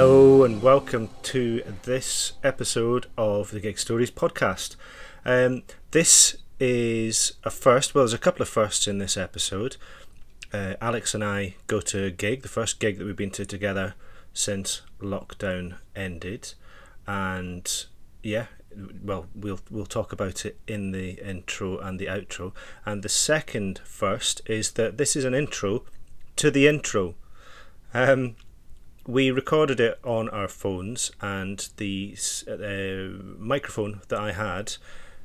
[0.00, 4.76] Hello and welcome to this episode of the Gig Stories podcast.
[5.26, 7.94] Um, this is a first.
[7.94, 9.76] Well, there's a couple of firsts in this episode.
[10.54, 13.44] Uh, Alex and I go to a gig, the first gig that we've been to
[13.44, 13.94] together
[14.32, 16.54] since lockdown ended,
[17.06, 17.84] and
[18.22, 18.46] yeah,
[19.04, 22.54] well, we'll we'll talk about it in the intro and the outro.
[22.86, 25.84] And the second first is that this is an intro
[26.36, 27.16] to the intro.
[27.92, 28.36] Um,
[29.06, 32.16] we recorded it on our phones, and the
[32.48, 34.74] uh, microphone that I had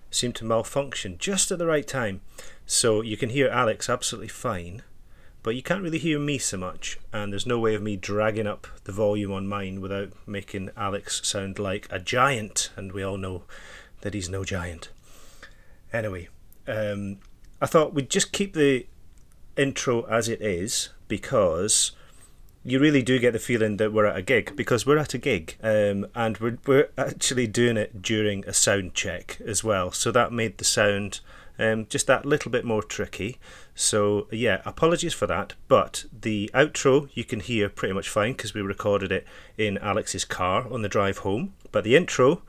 [0.09, 2.21] seemed to malfunction just at the right time.
[2.65, 4.81] So you can hear Alex absolutely fine,
[5.43, 8.47] but you can't really hear me so much, and there's no way of me dragging
[8.47, 13.17] up the volume on mine without making Alex sound like a giant, and we all
[13.17, 13.43] know
[14.01, 14.89] that he's no giant.
[15.91, 16.29] Anyway,
[16.67, 17.17] um,
[17.61, 18.85] I thought we'd just keep the
[19.57, 21.91] intro as it is because
[22.65, 25.19] you really do get the feeling that we're at a gig because we're at a
[25.19, 29.91] gig um, and we're, we're actually doing it during a sound check as well.
[29.91, 31.19] So that made the sound
[31.59, 33.37] um, just that little bit more tricky.
[33.75, 35.53] So, yeah, apologies for that.
[35.67, 39.27] But the outro you can hear pretty much fine because we recorded it
[39.59, 41.53] in Alex's car on the drive home.
[41.71, 42.41] But the intro,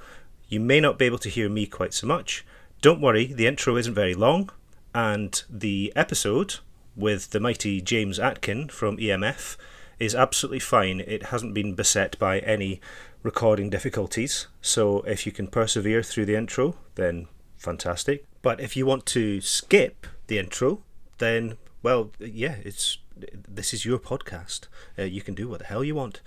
[0.49, 2.43] you may not be able to hear me quite so much.
[2.81, 4.49] Don't worry, the intro isn't very long.
[4.95, 6.57] And the episode
[6.97, 9.59] with the mighty James Atkin from EMF
[9.99, 11.01] is absolutely fine.
[11.01, 12.81] It hasn't been beset by any
[13.23, 14.47] recording difficulties.
[14.61, 18.25] So if you can persevere through the intro, then fantastic.
[18.43, 20.83] But if you want to skip the intro,
[21.19, 22.99] then well, yeah, it's
[23.49, 24.67] this is your podcast.
[24.99, 26.21] Uh, you can do what the hell you want.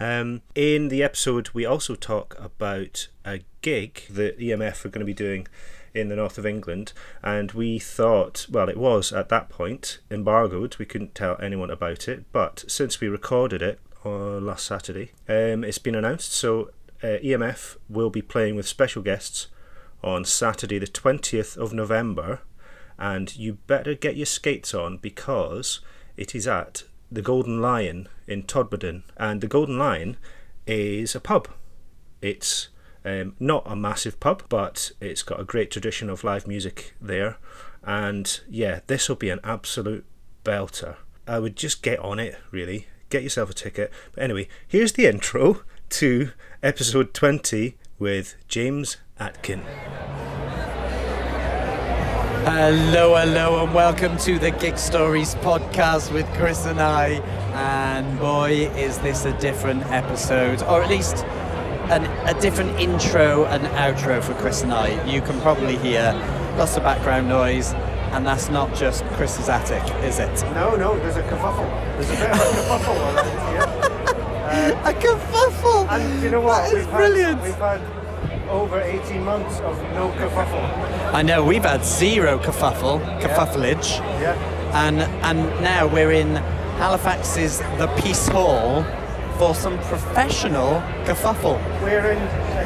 [0.00, 5.06] Um, in the episode, we also talk about a gig that EMF are going to
[5.06, 5.46] be doing
[5.94, 6.92] in the north of England,
[7.22, 10.76] and we thought, well, it was at that point embargoed.
[10.78, 15.64] We couldn't tell anyone about it, but since we recorded it uh, last Saturday, um,
[15.64, 16.32] it's been announced.
[16.32, 16.70] So
[17.02, 19.48] uh, EMF will be playing with special guests
[20.02, 22.40] on Saturday, the 20th of November,
[22.98, 25.80] and you better get your skates on because
[26.16, 30.16] it is at the Golden Lion in Todmorden, and the Golden Lion
[30.66, 31.48] is a pub.
[32.20, 32.68] It's
[33.04, 37.38] um, not a massive pub, but it's got a great tradition of live music there.
[37.82, 40.04] And yeah, this will be an absolute
[40.44, 40.96] belter.
[41.26, 42.86] I would just get on it, really.
[43.10, 43.92] Get yourself a ticket.
[44.14, 46.30] But anyway, here's the intro to
[46.62, 49.62] episode 20 with James Atkin.
[52.44, 57.20] Hello, hello, and welcome to the Gig Stories podcast with Chris and I.
[57.54, 61.24] And boy, is this a different episode, or at least
[61.90, 65.02] an, a different intro and outro for Chris and I.
[65.04, 66.12] You can probably hear
[66.56, 67.72] lots of background noise,
[68.12, 70.32] and that's not just Chris's attic, is it?
[70.54, 71.68] No, no, there's a kerfuffle.
[71.96, 74.78] There's a bit of a kerfuffle around here.
[74.84, 75.88] a kerfuffle!
[75.90, 76.70] And you know what?
[76.70, 77.38] That is we've brilliant!
[77.40, 81.14] Had, we've had over 18 months of no kerfuffle.
[81.14, 84.34] I know, we've had zero kerfuffle, kerfuffleage, Yeah.
[84.86, 86.36] and, and now we're in
[86.76, 88.84] Halifax's The Piece Hall
[89.38, 91.58] for some professional kerfuffle.
[91.82, 92.18] We're in,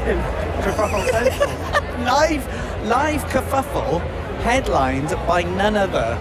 [0.09, 0.19] in
[0.63, 2.05] kerfuffle central.
[2.05, 2.47] live
[2.85, 4.01] live kerfuffle
[4.41, 6.19] headlined by none other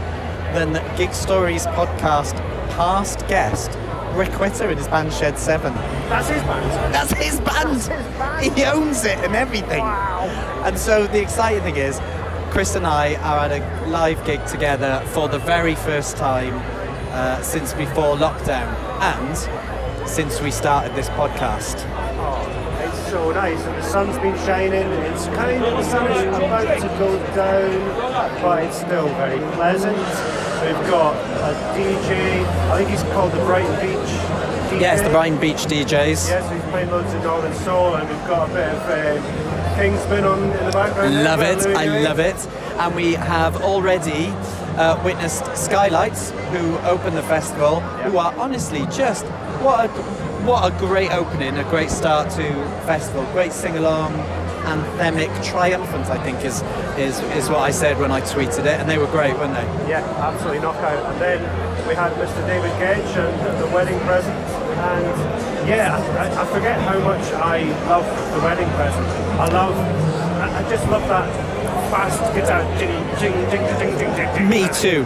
[0.54, 2.36] than Gig Stories podcast
[2.72, 3.72] past guest
[4.16, 5.74] Rick Witter in his band Shed 7.
[5.74, 6.94] That's his band.
[6.94, 7.70] That's his band!
[7.70, 8.58] his band.
[8.58, 9.80] He owns it and everything.
[9.82, 10.28] Wow.
[10.66, 12.00] And so the exciting thing is,
[12.50, 16.53] Chris and I are at a live gig together for the very first time
[17.12, 19.36] uh, since before lockdown and
[20.05, 21.84] since we started this podcast.
[22.17, 24.87] Oh, it's so nice, and the sun's been shining.
[25.11, 29.97] It's kind of the sun is about to go down, but it's still very pleasant.
[29.97, 32.46] We've got a DJ.
[32.72, 34.09] I think he's called the Brighton Beach.
[34.69, 34.81] DJ.
[34.81, 36.28] Yes, the Brighton Beach DJs.
[36.29, 40.23] Yes, he's playing loads of Northern Soul, and we've got a bit of uh, Kingsman
[40.23, 41.13] on in the background.
[41.13, 42.35] there, Love it, I love it.
[42.79, 44.28] And we have already
[44.78, 49.25] uh, witnessed Skylights, who opened the festival, who are honestly just
[49.66, 49.94] what a,
[50.46, 52.44] what a great opening, a great start to
[52.85, 54.14] festival, great sing along,
[54.70, 56.06] anthemic, triumphant.
[56.06, 56.62] I think is
[57.00, 59.90] is is what I said when I tweeted it, and they were great, weren't they?
[59.90, 61.03] Yeah, absolutely knockout.
[61.12, 61.40] And then
[61.88, 62.46] we had Mr.
[62.46, 64.38] David Gedge and the wedding present.
[64.78, 69.08] And yeah, I, I forget how much I love the wedding present.
[69.41, 71.54] I love, I, I just love that
[71.90, 72.64] fast guitar.
[72.79, 74.49] Ding, ding, ding, ding, ding, ding, ding.
[74.49, 75.03] Me too.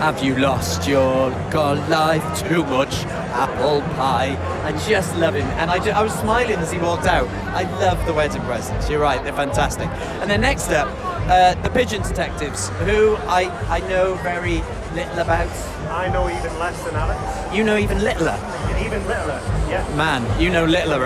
[0.00, 3.04] Have you lost your god life too much?
[3.34, 4.36] Apple pie.
[4.64, 5.46] I just love him.
[5.58, 7.28] And I, ju- I was smiling as he walked out.
[7.54, 8.88] I love the wedding presents.
[8.90, 9.88] You're right, they're fantastic.
[10.20, 10.88] And then next up,
[11.30, 14.56] uh, the Pigeon Detectives, who I, I know very
[14.94, 15.48] little about.
[15.90, 17.54] I know even less than Alex.
[17.56, 18.38] You know even littler.
[18.70, 19.40] Even even littler.
[19.68, 19.86] Yeah.
[19.96, 21.02] man, you know littler,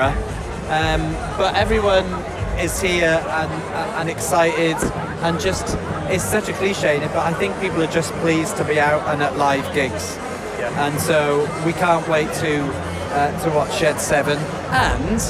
[0.69, 2.05] Um, but everyone
[2.59, 3.53] is here and,
[3.99, 4.77] and excited
[5.23, 5.77] and just,
[6.11, 9.23] it's such a cliche, but I think people are just pleased to be out and
[9.23, 10.17] at live gigs.
[10.59, 10.87] Yeah.
[10.87, 12.63] And so we can't wait to,
[13.15, 14.39] uh, to watch Shed 7.
[14.71, 15.21] And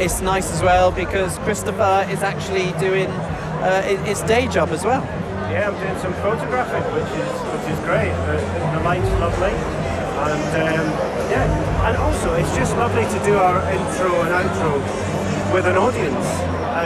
[0.00, 5.02] it's nice as well because Christopher is actually doing uh, his- day job as well.
[5.50, 8.10] Yeah, I'm doing some photographing, which is which is great.
[8.26, 8.36] The,
[8.76, 10.86] the light's lovely, and um,
[11.30, 16.26] yeah, and also it's just lovely to do our intro and outro with an audience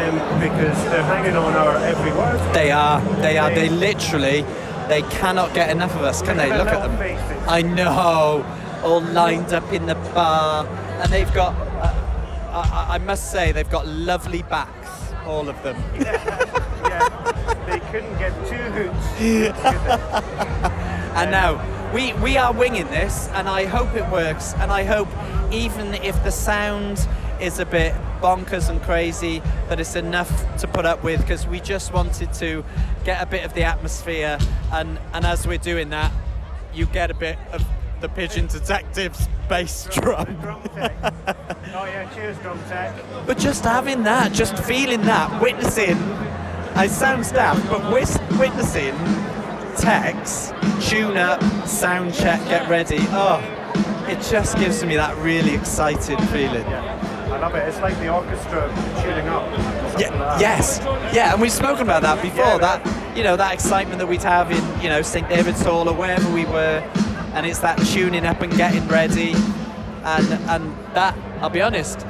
[0.05, 2.39] um, because they're hanging on our every word.
[2.55, 4.43] They are, they are, they literally,
[4.89, 6.49] they cannot get enough of us, can they?
[6.57, 6.97] Look at them.
[6.99, 7.45] faces.
[7.47, 8.45] I know,
[8.83, 11.55] all lined up in the bar, and they've got.
[11.55, 12.05] Uh,
[12.51, 15.77] I, I must say, they've got lovely backs, all of them.
[15.95, 19.05] yeah, they couldn't get two hoots.
[21.19, 24.55] And now we we are winging this, and I hope it works.
[24.55, 25.09] And I hope
[25.51, 27.09] even if the sound
[27.41, 31.61] is a bit bonkers and crazy, that it's enough to put up with because we
[31.61, 32.65] just wanted to
[33.05, 34.39] get a bit of the atmosphere.
[34.73, 36.13] And and as we're doing that,
[36.75, 37.65] you get a bit of
[38.01, 40.37] the Pigeon Detectives bass drum.
[40.41, 40.93] Drum tech.
[41.75, 42.95] Oh yeah, cheers, drum tech.
[43.27, 45.97] But just having that, just feeling that, witnessing,
[46.75, 48.95] I sound daft, but witnessing
[49.79, 52.99] Tex, tune up, sound check, get ready.
[53.11, 53.41] Oh,
[54.09, 56.65] it just gives me that really excited feeling.
[56.65, 56.98] Yeah,
[57.31, 57.69] I love it.
[57.69, 58.69] It's like the orchestra
[59.03, 59.47] tuning up.
[59.99, 60.81] Yeah, like yes,
[61.15, 62.45] yeah, and we've spoken about that before.
[62.45, 65.89] Yeah, that you know that excitement that we'd have in you know St David's Hall
[65.89, 66.83] or wherever we were,
[67.35, 69.33] and it's that tuning up and getting ready,
[70.05, 72.05] and and that I'll be honest.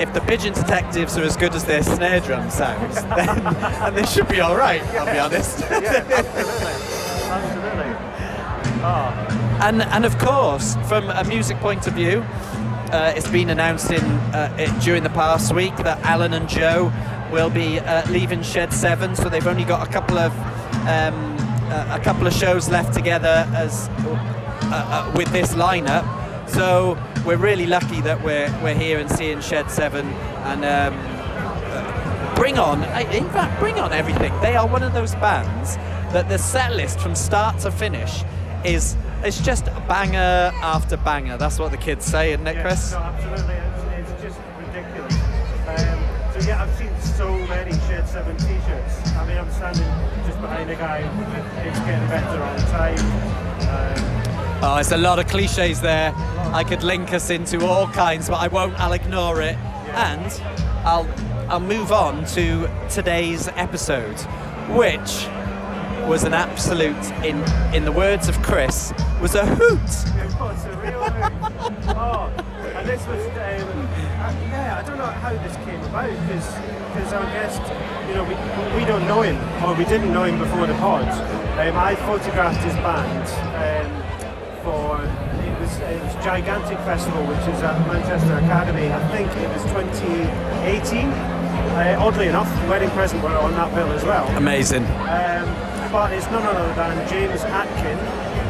[0.00, 4.06] If the pigeon detectives are as good as their snare drum sounds, then and they
[4.06, 4.80] should be all right.
[4.94, 5.58] I'll be honest.
[5.60, 6.72] Yeah, absolutely.
[7.28, 7.94] Absolutely.
[8.80, 12.24] Oh, And and of course, from a music point of view,
[12.90, 14.04] uh, it's been announced in
[14.34, 16.92] uh, it, during the past week that Alan and Joe
[17.32, 20.32] will be uh, leaving Shed Seven, so they've only got a couple of
[20.86, 21.36] um,
[21.70, 24.14] uh, a couple of shows left together as uh,
[24.72, 26.04] uh, with this lineup.
[26.48, 26.96] So
[27.26, 30.06] we're really lucky that we're we're here and seeing Shed Seven
[30.44, 30.64] and.
[30.64, 31.18] Um,
[32.34, 34.32] bring on, in fact, bring on everything.
[34.40, 35.74] They are one of those bands
[36.12, 38.22] that the set list from start to finish
[38.64, 41.36] is it's just banger after banger.
[41.36, 42.92] That's what the kids say, isn't it, yeah, Chris?
[42.92, 43.54] No, absolutely.
[43.54, 45.14] It's, it's just ridiculous.
[45.68, 49.12] Um, so yeah, I've seen so many Shed 7 t-shirts.
[49.16, 49.84] I mean, I'm standing
[50.26, 50.98] just behind a guy.
[51.66, 52.98] It's getting better all the time.
[53.68, 54.14] Um,
[54.60, 56.12] Oh, it's a lot of cliches there.
[56.52, 58.74] I could link us into all kinds, but I won't.
[58.80, 59.56] I'll ignore it,
[59.94, 60.32] and
[60.84, 61.08] I'll
[61.48, 64.18] I'll move on to today's episode,
[64.70, 65.28] which
[66.08, 67.36] was an absolute, in
[67.74, 69.90] in the words of Chris, was a hoot.
[70.16, 71.94] it was a real hoot.
[71.96, 72.32] Oh,
[72.74, 77.24] and this was, um, uh, yeah, I don't know how this came about because our
[77.36, 77.60] guest,
[78.08, 78.34] you know, we,
[78.80, 81.06] we don't know him or we didn't know him before the pod.
[81.58, 83.28] Um, I photographed his band
[83.60, 83.92] um,
[84.64, 88.90] for it was it was Gigantic Festival, which is at Manchester Academy.
[88.90, 91.06] I think it was 2018.
[91.08, 94.26] Uh, oddly enough, Wedding Present were on that bill as well.
[94.38, 94.84] Amazing.
[94.84, 97.98] Um, but it's none other than James Atkin,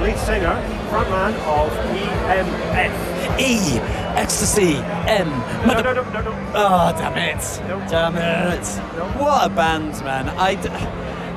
[0.03, 0.55] lead singer,
[0.91, 3.41] frontman of EMF.
[3.41, 3.79] E,
[4.19, 4.77] ecstasy,
[5.07, 5.29] M.
[5.67, 6.53] No, no, no, no, no.
[6.55, 7.63] Oh, damn it.
[7.69, 7.89] Nope.
[7.89, 8.83] Damn it.
[8.97, 9.17] Nope.
[9.17, 10.29] What a band, man.
[10.31, 10.69] I d-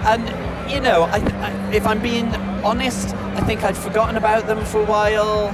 [0.03, 2.27] and, you know, I, I, if I'm being
[2.63, 5.49] honest, I think I'd forgotten about them for a while.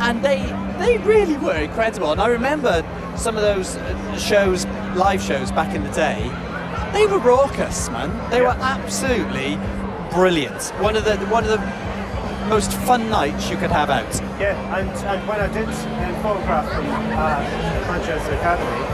[0.00, 0.40] And they
[0.78, 2.10] they really were incredible.
[2.12, 2.82] And I remember
[3.16, 4.66] some of those uh, shows,
[4.96, 6.28] live shows back in the day.
[6.92, 8.10] They were raucous, man.
[8.30, 9.58] They were absolutely
[10.12, 10.62] brilliant.
[10.80, 11.58] One of the one of the
[12.48, 14.12] most fun nights you could have out.
[14.38, 15.66] Yeah, and, and when I did
[16.22, 17.40] photograph from uh,
[17.88, 18.84] Manchester Academy,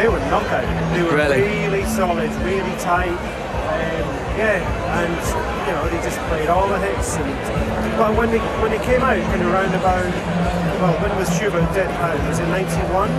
[0.00, 0.64] they were knockout.
[0.94, 1.42] They were Really?
[1.42, 3.10] really solid, really tight.
[3.12, 4.06] Um,
[4.38, 4.64] yeah,
[5.04, 5.12] and
[5.68, 7.16] you know they just played all the hits.
[7.16, 10.08] And but when they when they came out in around about
[10.80, 12.18] well, when was Schubert Dip out?
[12.28, 13.10] Was it 91?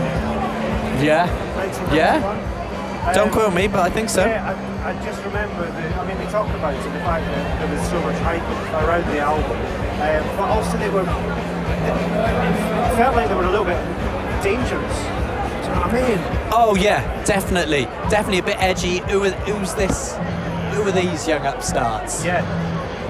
[1.03, 1.27] Yeah.
[1.55, 1.95] 1991?
[1.95, 2.52] Yeah.
[3.13, 4.25] Don't Um, quote me, but I think so.
[4.25, 5.95] Yeah, I, I just remember the.
[5.99, 8.41] I mean, they talked about it, the fact that there was so much hype
[8.83, 11.01] around the album, um, but also they were.
[11.03, 13.77] It felt like they were a little bit
[14.41, 14.97] dangerous.
[14.97, 16.49] Do you know what I mean?
[16.53, 18.99] Oh yeah, definitely, definitely a bit edgy.
[19.11, 20.15] Who who's this?
[20.73, 22.23] Who are these young upstarts?
[22.25, 22.41] Yeah,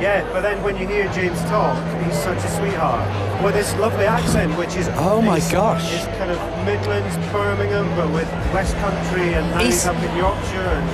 [0.03, 0.19] yeah.
[0.33, 3.03] But then when you hear James talk, he's such a sweetheart
[3.43, 5.85] with this lovely accent, which is Oh my is- gosh.
[5.93, 10.15] is kind of Midlands, Birmingham, but with West Country, and now he's, He's- up in
[10.17, 10.69] Yorkshire.
[10.77, 10.89] And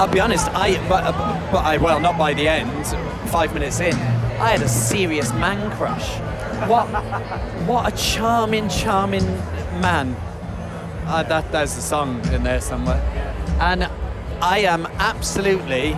[0.00, 1.02] I'll be honest, I but
[1.52, 2.70] but I well not by the end,
[3.30, 3.94] five minutes in,
[4.40, 6.08] I had a serious man crush
[6.70, 6.86] what
[7.68, 9.26] what a charming, charming
[9.80, 10.16] man.
[11.06, 13.00] Uh, that there's a song in there somewhere,
[13.60, 13.86] and
[14.40, 15.94] I am absolutely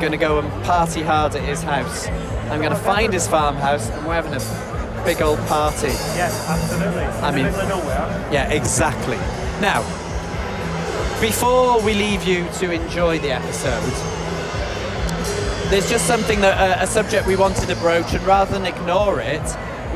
[0.00, 2.06] going to go and party hard at his house.
[2.50, 5.88] I'm going to find his farmhouse, and we're having a big old party.
[5.88, 7.02] Yes, absolutely.
[7.04, 8.28] I mean- in the middle of nowhere.
[8.32, 9.16] Yeah, exactly.
[9.60, 9.82] Now,
[11.20, 13.92] before we leave you to enjoy the episode,
[15.70, 19.20] there's just something that uh, a subject we wanted to broach, and rather than ignore
[19.20, 19.42] it,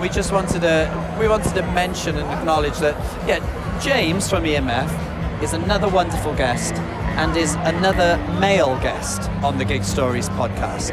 [0.00, 3.38] we just wanted to we wanted to mention and acknowledge that yeah,
[3.80, 6.74] James from EMF is another wonderful guest
[7.16, 10.92] and is another male guest on the Gig Stories podcast.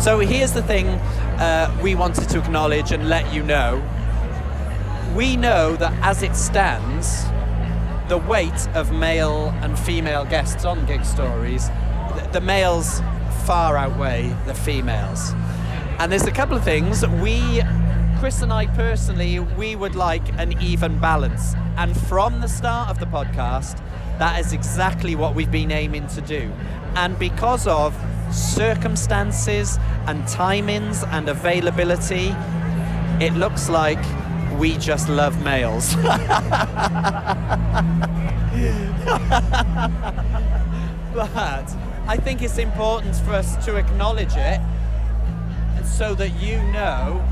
[0.00, 0.86] So here's the thing
[1.38, 3.82] uh, we wanted to acknowledge and let you know.
[5.14, 7.24] We know that as it stands,
[8.08, 11.68] the weight of male and female guests on Gig Stories,
[12.14, 13.00] th- the males
[13.44, 15.32] far outweigh the females.
[15.98, 17.62] And there's a couple of things we,
[18.18, 21.54] Chris and I personally, we would like an even balance.
[21.76, 23.82] And from the start of the podcast,
[24.20, 26.52] that is exactly what we've been aiming to do.
[26.94, 27.96] And because of
[28.30, 32.34] circumstances and timings and availability,
[33.18, 33.98] it looks like
[34.58, 35.94] we just love males.
[35.94, 36.10] but
[42.06, 44.60] I think it's important for us to acknowledge it
[45.82, 47.24] so that you know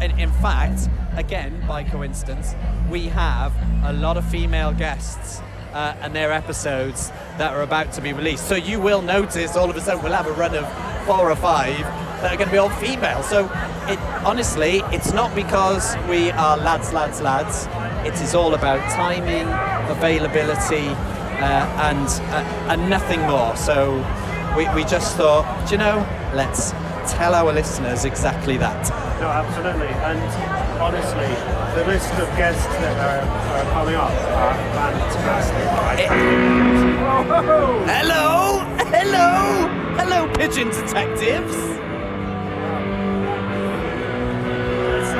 [0.00, 2.56] and in fact again by coincidence
[2.90, 3.52] we have
[3.84, 5.40] a lot of female guests
[5.74, 8.48] uh, and their episodes that are about to be released.
[8.48, 10.66] So you will notice all of a sudden we'll have a run of
[11.06, 11.78] four or five
[12.22, 13.22] that are going to be all female.
[13.22, 13.44] So
[13.86, 17.66] it honestly it's not because we are lads lads lads.
[18.06, 19.48] It is all about timing
[19.90, 23.54] availability uh, and uh, and nothing more.
[23.56, 23.96] So
[24.56, 26.70] we, we just thought do you know let's
[27.12, 28.88] tell our listeners exactly that.
[29.20, 29.88] No, absolutely.
[29.88, 30.20] And
[30.80, 35.64] honestly, the list of guests that are, are coming up are fantastic.
[37.00, 37.84] Whoa!
[37.86, 38.60] Hello,
[38.92, 41.56] hello, hello, pigeon detectives.
[44.86, 45.12] There's a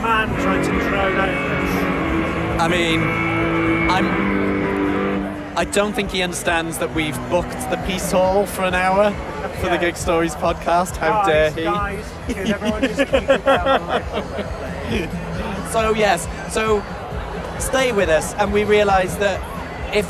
[0.00, 0.70] man trying to.
[2.58, 3.02] I mean,
[3.90, 4.06] I'm.
[5.58, 9.10] I don't think he understands that we've booked the Piece Hall for an hour
[9.60, 10.96] for the Gig Stories podcast.
[10.96, 11.64] How dare he?
[11.64, 13.80] Guys, everyone just keep it down
[15.72, 16.82] So yes, so
[17.58, 19.38] stay with us, and we realise that
[19.94, 20.06] if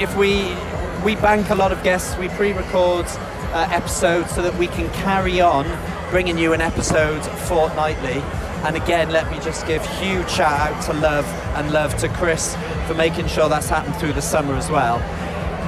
[0.00, 0.56] if we
[1.04, 5.40] we bank a lot of guests, we pre-record uh, episodes so that we can carry
[5.40, 5.66] on
[6.10, 8.22] bringing you an episode fortnightly.
[8.64, 11.26] And again, let me just give huge shout out to Love
[11.56, 14.98] and Love to Chris for making sure that's happened through the summer as well.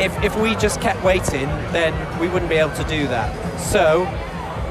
[0.00, 3.60] If, if we just kept waiting, then we wouldn't be able to do that.
[3.60, 4.06] So,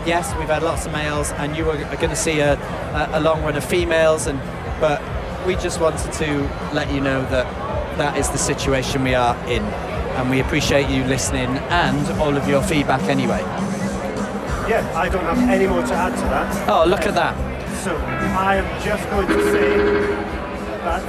[0.08, 2.54] yes, we've had lots of males, and you are going to see a,
[3.12, 4.40] a, long run of females, and
[4.80, 5.02] but
[5.46, 6.42] we just wanted to
[6.74, 7.46] let you know that
[7.98, 12.48] that is the situation we are in, and we appreciate you listening and all of
[12.48, 13.42] your feedback anyway.
[14.70, 16.70] Yeah, I don't have any more to add to that.
[16.70, 17.36] Oh, look at that!
[17.84, 19.78] So I am just going to say
[20.86, 21.04] that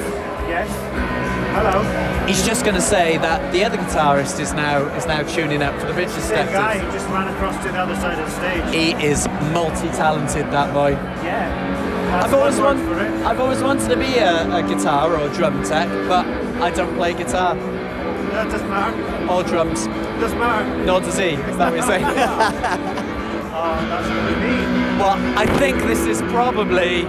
[0.49, 1.38] yes.
[1.59, 2.27] Hello.
[2.27, 5.75] He's just going to say that the other guitarist is now is now tuning up
[5.81, 8.31] for the Bitches Same guy who just ran across to the other side of the
[8.31, 8.75] stage.
[8.75, 10.91] He is multi-talented, that boy.
[11.25, 12.23] Yeah.
[12.25, 13.11] I've always, want, for it.
[13.27, 16.25] I've always wanted to be a, a guitar or a drum tech, but
[16.62, 19.33] I don't play guitar That doesn't matter.
[19.33, 19.87] or drums,
[20.21, 20.85] Doesn't matter.
[20.85, 21.31] nor does he.
[21.31, 22.05] Is that what you're saying?
[23.61, 24.99] Oh, that's really mean.
[25.00, 27.05] well, I think this is probably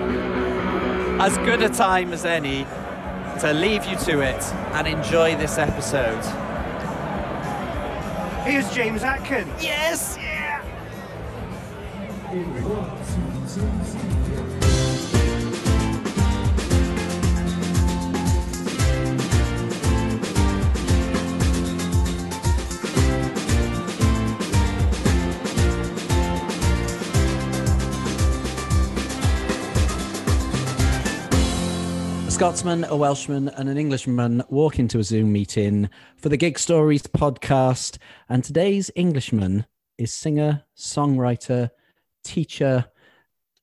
[1.22, 2.66] as good a time as any
[3.40, 4.44] to leave you to it
[4.74, 6.22] and enjoy this episode.
[8.46, 9.48] Here's James Atkin.
[9.60, 10.18] Yes!
[10.20, 10.62] Yeah.
[32.40, 37.02] Scotsman, a Welshman, and an Englishman walk into a Zoom meeting for the Gig Stories
[37.04, 37.98] podcast.
[38.30, 39.66] And today's Englishman
[39.98, 41.70] is singer, songwriter,
[42.24, 42.86] teacher,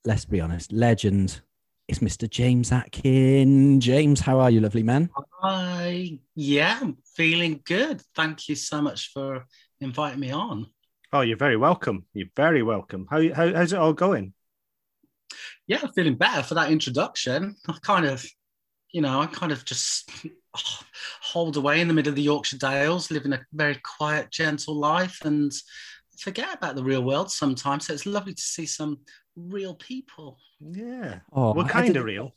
[0.04, 1.40] let's be honest, legend.
[1.88, 2.28] It's Mr.
[2.28, 3.80] James Atkin.
[3.80, 5.08] James, how are you, lovely man?
[5.40, 6.18] Hi.
[6.34, 8.02] yeah, I'm feeling good.
[8.14, 9.46] Thank you so much for
[9.80, 10.66] inviting me on.
[11.14, 12.04] Oh, you're very welcome.
[12.12, 13.06] You're very welcome.
[13.08, 14.34] How, how how's it all going?
[15.66, 17.56] Yeah, I'm feeling better for that introduction.
[17.66, 18.24] I kind of,
[18.96, 20.10] you know, I kind of just
[21.20, 25.20] hold away in the middle of the Yorkshire Dales, living a very quiet, gentle life,
[25.22, 25.52] and
[26.18, 27.86] forget about the real world sometimes.
[27.86, 29.00] So it's lovely to see some
[29.36, 30.38] real people.
[30.60, 31.18] Yeah.
[31.30, 32.32] Oh, We're kind did- of real.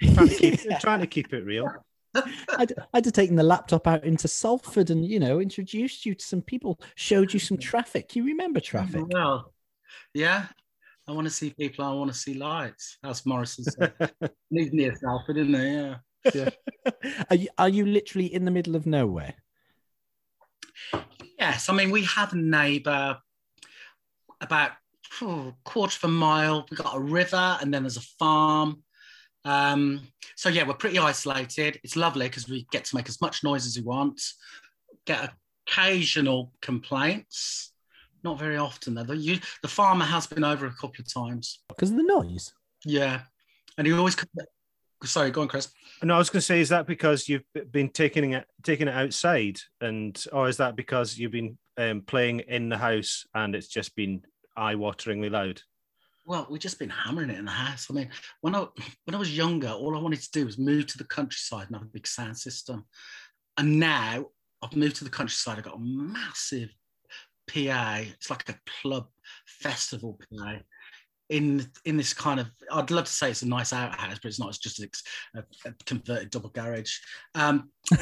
[0.14, 1.68] Trying to keep trying to keep it real.
[2.14, 6.24] I'd, I'd have taken the laptop out into Salford and you know introduced you to
[6.24, 7.68] some people, showed you some mm-hmm.
[7.70, 8.14] traffic.
[8.14, 9.04] You remember traffic?
[9.08, 9.52] Well,
[10.12, 10.46] yeah.
[11.06, 11.84] I want to see people.
[11.84, 12.98] I want to see lights.
[13.04, 13.92] As Morrison said.
[14.50, 16.02] Live near Salford, isn't there?
[16.34, 16.50] Yeah.
[17.30, 19.34] Are you, are you literally in the middle of nowhere?
[21.38, 23.18] Yes, I mean we have a neighbour
[24.40, 24.72] about
[25.22, 26.66] oh, quarter of a mile.
[26.70, 28.82] We've got a river, and then there's a farm.
[29.44, 30.00] Um,
[30.36, 31.80] so yeah, we're pretty isolated.
[31.84, 34.20] It's lovely because we get to make as much noise as we want.
[35.06, 35.30] Get
[35.66, 37.72] occasional complaints,
[38.24, 39.04] not very often though.
[39.04, 41.60] The, you, the farmer has been over a couple of times.
[41.68, 42.52] Because of the noise.
[42.84, 43.20] Yeah,
[43.78, 44.16] and he always.
[45.04, 45.68] Sorry, go on, Chris.
[46.02, 48.94] No, I was going to say, is that because you've been taking it taking it
[48.94, 53.68] outside, and or is that because you've been um, playing in the house and it's
[53.68, 54.22] just been
[54.56, 55.60] eye-wateringly loud?
[56.26, 57.88] Well, we've just been hammering it in the house.
[57.90, 58.08] I mean,
[58.40, 58.66] when I
[59.04, 61.76] when I was younger, all I wanted to do was move to the countryside and
[61.76, 62.86] have a big sound system.
[63.58, 64.26] And now
[64.62, 65.58] I've moved to the countryside.
[65.58, 66.70] I've got a massive
[67.46, 68.00] PA.
[68.02, 69.08] It's like a club
[69.46, 70.56] festival PA.
[71.30, 74.38] In in this kind of, I'd love to say it's a nice outhouse, but it's
[74.38, 74.50] not.
[74.50, 74.88] It's just a,
[75.64, 76.98] a converted double garage.
[77.34, 77.70] Um,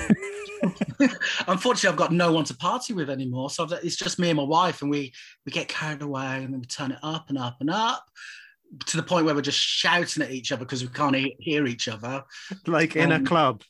[1.46, 3.50] unfortunately, I've got no one to party with anymore.
[3.50, 5.12] So it's just me and my wife, and we
[5.46, 8.04] we get carried away, and then we turn it up and up and up
[8.86, 11.67] to the point where we're just shouting at each other because we can't he- hear
[11.67, 12.25] each other.
[12.67, 13.62] Like in a Um, club.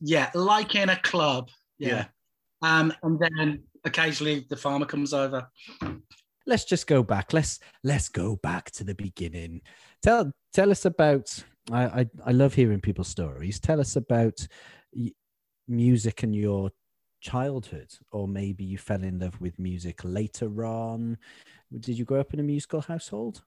[0.00, 1.48] Yeah, like in a club.
[1.78, 2.06] Yeah.
[2.62, 5.48] Um, and then occasionally the farmer comes over.
[6.46, 7.32] Let's just go back.
[7.32, 9.62] Let's let's go back to the beginning.
[10.02, 11.42] Tell tell us about.
[11.72, 13.58] I I, I love hearing people's stories.
[13.58, 14.46] Tell us about
[15.66, 16.70] music and your
[17.22, 21.16] childhood, or maybe you fell in love with music later on.
[21.80, 23.42] Did you grow up in a musical household?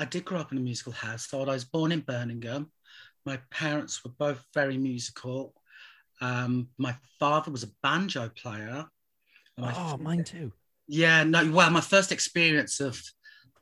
[0.00, 1.48] I did grow up in a musical household.
[1.48, 2.70] I was born in Birmingham.
[3.24, 5.54] My parents were both very musical.
[6.20, 8.86] Um, my father was a banjo player.
[9.58, 10.52] And my Oh, mine too.
[10.86, 13.02] Yeah, no, well, my first experience of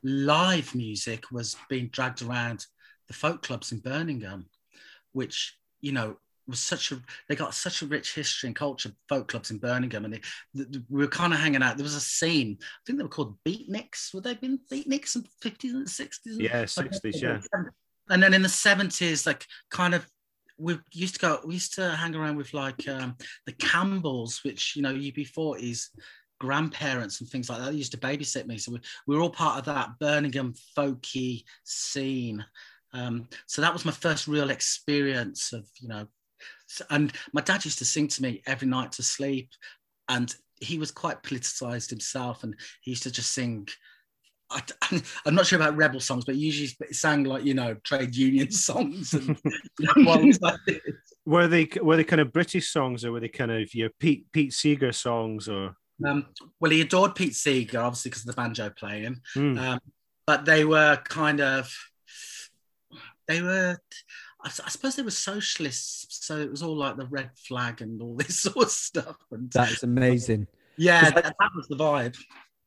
[0.03, 2.65] live music was being dragged around
[3.07, 4.45] the folk clubs in Birmingham,
[5.11, 9.27] which, you know, was such a, they got such a rich history and culture, folk
[9.27, 10.05] clubs in Birmingham.
[10.05, 10.21] And they,
[10.55, 11.75] th- th- we were kind of hanging out.
[11.75, 14.13] There was a scene, I think they were called beatniks.
[14.13, 16.39] Would they have been beatniks in the 50s and 60s?
[16.39, 17.39] Yeah, 60s, yeah.
[18.09, 20.07] And then in the 70s, like kind of,
[20.57, 23.15] we used to go, we used to hang around with like um,
[23.45, 25.87] the Campbells, which, you know, UB40s,
[26.39, 27.73] grandparents and things like that.
[27.73, 28.57] Used to babysit me.
[28.57, 32.43] So we, we were all part of that Birmingham folky scene.
[32.93, 36.07] Um, so that was my first real experience of, you know,
[36.89, 39.49] and my dad used to sing to me every night to sleep.
[40.09, 43.67] And he was quite politicized himself and he used to just sing.
[44.49, 44.61] I,
[45.25, 48.51] am not sure about rebel songs, but he usually sang like, you know, trade union
[48.67, 50.81] songs and you know, Well, like.
[51.25, 54.31] Were they were they kind of British songs or were they kind of your Pete
[54.31, 55.75] Pete Seeger songs or?
[56.05, 56.27] Um,
[56.59, 59.19] well, he adored Pete Seeger, obviously, because of the banjo playing.
[59.33, 59.57] Hmm.
[59.57, 59.79] Um,
[60.25, 61.73] but they were kind of,
[63.27, 63.77] they were,
[64.43, 66.25] I suppose they were socialists.
[66.25, 69.17] So it was all like the red flag and all this sort of stuff.
[69.31, 70.47] And That is amazing.
[70.77, 72.15] yeah, that, that was the vibe.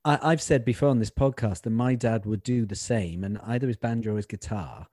[0.04, 3.38] I, I've said before on this podcast that my dad would do the same, and
[3.46, 4.86] either his banjo or his guitar,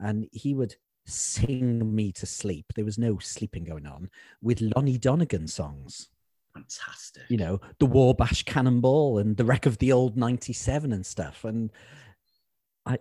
[0.00, 2.66] and he would sing me to sleep.
[2.74, 4.10] There was no sleeping going on
[4.42, 6.08] with Lonnie Donegan songs.
[6.54, 7.24] Fantastic.
[7.28, 11.44] You know, the Wabash Cannonball and the Wreck of the Old '97 and stuff.
[11.44, 11.70] And
[12.86, 12.98] I,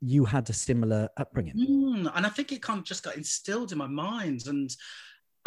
[0.00, 1.56] you had a similar upbringing.
[1.56, 4.70] Mm, and I think it kind of just got instilled in my mind, and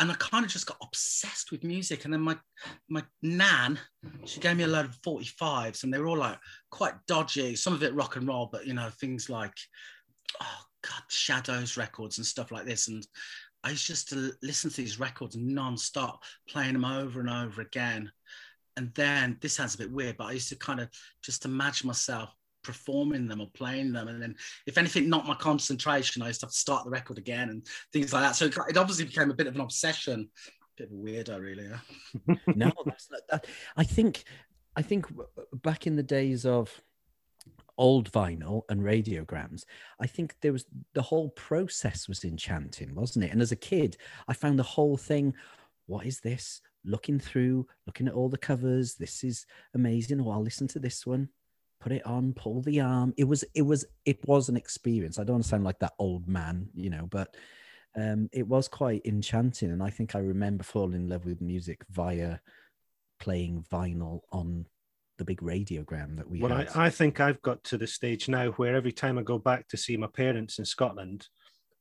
[0.03, 2.03] and I kind of just got obsessed with music.
[2.03, 2.37] And then my
[2.89, 3.79] my nan,
[4.25, 6.37] she gave me a load of 45s, and they were all like
[6.69, 7.55] quite dodgy.
[7.55, 9.53] Some of it rock and roll, but you know things like
[10.41, 12.89] oh god, Shadows records and stuff like this.
[12.89, 13.07] And
[13.63, 18.11] I used just to listen to these records non-stop, playing them over and over again.
[18.75, 20.89] And then this sounds a bit weird, but I used to kind of
[21.23, 22.29] just imagine myself
[22.63, 24.07] performing them or playing them.
[24.07, 27.17] And then if anything knocked my concentration, I used to have to start the record
[27.17, 28.35] again and things like that.
[28.35, 30.29] So it, it obviously became a bit of an obsession.
[30.45, 31.69] A bit of a weirdo, really.
[31.69, 32.35] Yeah?
[32.55, 33.45] no, that's not that.
[33.77, 34.23] I think,
[34.75, 35.05] I think
[35.61, 36.81] back in the days of
[37.77, 39.65] old vinyl and radiograms,
[39.99, 43.31] I think there was the whole process was enchanting, wasn't it?
[43.31, 43.97] And as a kid,
[44.27, 45.33] I found the whole thing.
[45.85, 46.61] What is this?
[46.85, 48.95] Looking through, looking at all the covers.
[48.95, 50.21] This is amazing.
[50.21, 51.29] Oh, I'll listen to this one.
[51.83, 52.31] Put it on.
[52.33, 53.13] Pull the arm.
[53.17, 53.43] It was.
[53.53, 53.83] It was.
[54.05, 55.19] It was an experience.
[55.19, 57.35] I don't want to sound like that old man, you know, but
[57.97, 59.69] um, it was quite enchanting.
[59.69, 62.39] And I think I remember falling in love with music via
[63.19, 64.65] playing vinyl on
[65.17, 66.69] the big radiogram that we Well, had.
[66.69, 69.67] I, I think I've got to the stage now where every time I go back
[69.69, 71.27] to see my parents in Scotland,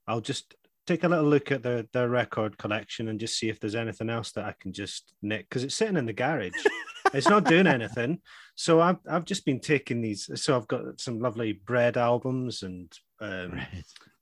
[0.06, 0.54] I'll just
[0.86, 4.10] take a little look at their, their record collection and just see if there's anything
[4.10, 6.52] else that I can just nick because it's sitting in the garage.
[7.12, 8.20] it's not doing anything.
[8.54, 10.30] So I've, I've just been taking these.
[10.40, 13.60] So I've got some lovely bread albums and um,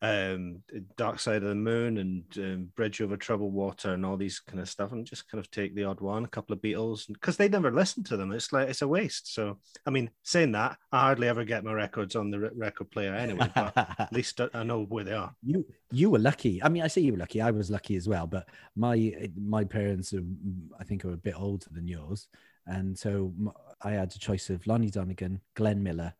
[0.02, 0.62] um,
[0.96, 4.60] Dark Side of the Moon and um, Bridge Over Troubled Water and all these kind
[4.60, 7.36] of stuff, and just kind of take the odd one, a couple of Beatles, because
[7.36, 8.32] they never listen to them.
[8.32, 9.34] It's like it's a waste.
[9.34, 12.90] So, I mean, saying that, I hardly ever get my records on the re- record
[12.90, 13.50] player anyway.
[13.54, 15.34] But at least I, I know where they are.
[15.42, 16.62] you you were lucky.
[16.62, 17.40] I mean, I say you were lucky.
[17.40, 18.26] I was lucky as well.
[18.26, 20.24] But my my parents are,
[20.78, 22.28] I think, are a bit older than yours,
[22.70, 23.32] and so
[23.82, 26.14] I had a choice of Lonnie Donegan, Glenn Miller,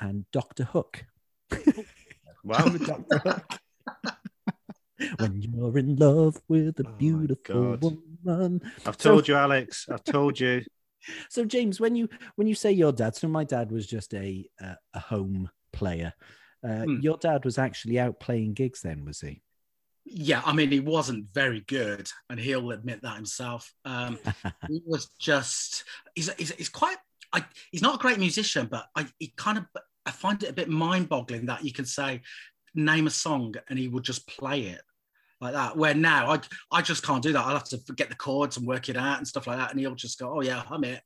[0.00, 1.04] and Doctor Hook.
[2.44, 2.64] Wow.
[2.86, 3.44] Doctor Hook.
[5.18, 7.82] when you're in love with a Oh beautiful God.
[8.24, 8.60] woman.
[8.86, 9.86] I've So- told you, Alex.
[9.90, 10.62] I've told you.
[11.28, 14.44] So James, when you when you say your dad, so my dad was just a
[14.60, 16.12] a, a home player.
[16.64, 17.00] Uh, Hmm.
[17.00, 19.42] Your dad was actually out playing gigs then, was he?
[20.04, 23.72] Yeah, I mean, he wasn't very good, and he'll admit that himself.
[23.84, 24.18] Um,
[24.68, 25.84] he was just
[26.14, 26.96] he's he's, he's quite
[27.32, 29.64] I, he's not a great musician but I he kind of
[30.04, 32.22] I find it a bit mind-boggling that you can say
[32.74, 34.82] name a song and he would just play it
[35.40, 35.76] like that.
[35.76, 37.44] Where now I I just can't do that.
[37.44, 39.80] I'll have to forget the chords and work it out and stuff like that and
[39.80, 41.00] he'll just go oh yeah I'm it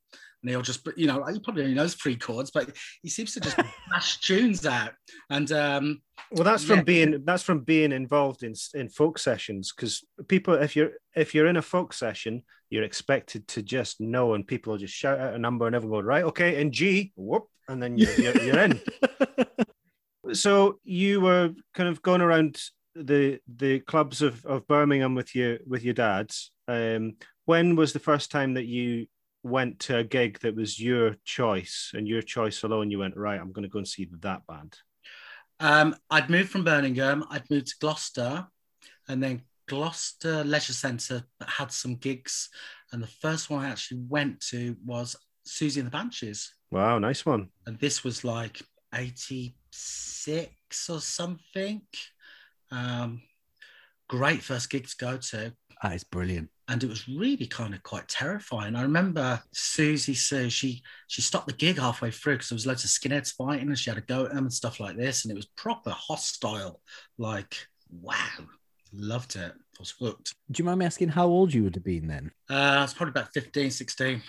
[0.46, 2.70] and he'll just you know he probably only knows three chords but
[3.02, 3.56] he seems to just
[3.90, 4.92] mash tunes out
[5.30, 6.84] and um Well, that's from Yeah.
[6.84, 11.46] being that's from being involved in in folk sessions because people, if you're if you're
[11.48, 15.34] in a folk session, you're expected to just know, and people will just shout out
[15.34, 18.58] a number and everyone go right, okay, in G, whoop, and then you're, you're, you're
[18.58, 18.80] in.
[20.32, 22.60] So you were kind of going around
[22.96, 26.50] the the clubs of, of Birmingham with your with your dads.
[26.66, 29.06] Um, when was the first time that you
[29.42, 32.90] went to a gig that was your choice and your choice alone?
[32.90, 33.40] You went right.
[33.40, 34.78] I'm going to go and see that band.
[35.58, 38.46] Um, I'd moved from Birmingham, I'd moved to Gloucester,
[39.08, 42.50] and then Gloucester Leisure Centre had some gigs.
[42.92, 46.52] And the first one I actually went to was Siouxsie and the Banshees.
[46.70, 47.48] Wow, nice one.
[47.66, 48.60] And this was like
[48.94, 50.50] 86
[50.90, 51.82] or something.
[52.70, 53.22] Um,
[54.08, 55.52] great first gig to go to.
[55.82, 56.50] That is brilliant.
[56.68, 58.74] And it was really kind of quite terrifying.
[58.74, 62.82] I remember Siouxsie Sioux, she she stopped the gig halfway through because there was loads
[62.84, 65.24] of skinheads fighting and she had to go at them and stuff like this.
[65.24, 66.80] And it was proper hostile.
[67.18, 67.54] Like,
[67.90, 68.16] wow.
[68.92, 69.52] Loved it.
[69.52, 70.34] I was hooked.
[70.50, 72.30] Do you mind me asking how old you would have been then?
[72.50, 74.22] Uh, I was probably about 15, 16.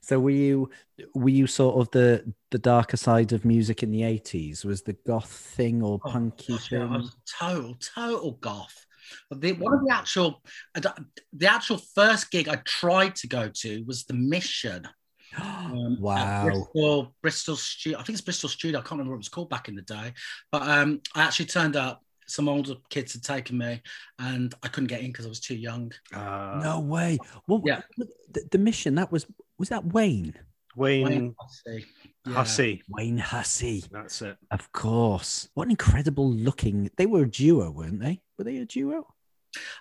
[0.00, 0.70] So were you
[1.14, 4.64] were you sort of the the darker side of music in the eighties?
[4.64, 6.92] Was the goth thing or Oh, punky gosh, yeah, I thing?
[6.92, 8.85] was total, total goth.
[9.30, 10.42] But the, one of the actual,
[10.74, 14.86] the actual first gig I tried to go to was the Mission.
[15.42, 16.44] um, wow.
[16.44, 17.98] Bristol, Bristol Studio.
[17.98, 18.78] I think it's Bristol Studio.
[18.78, 20.12] I can't remember what it was called back in the day.
[20.52, 22.02] But um, I actually turned up.
[22.28, 23.80] Some older kids had taken me,
[24.18, 25.92] and I couldn't get in because I was too young.
[26.12, 27.18] Uh, No way.
[27.46, 27.82] Well, Yeah.
[27.98, 29.26] the, the mission that was
[29.58, 30.34] was that Wayne
[30.74, 31.86] Wayne Wayne Hussey.
[32.26, 32.32] Yeah.
[32.32, 32.82] Hussey.
[32.88, 34.36] Wayne Hussey, That's it.
[34.50, 35.48] of course.
[35.54, 36.90] What an incredible looking.
[36.96, 38.20] They were a duo, weren't they?
[38.38, 39.06] Were they a duo?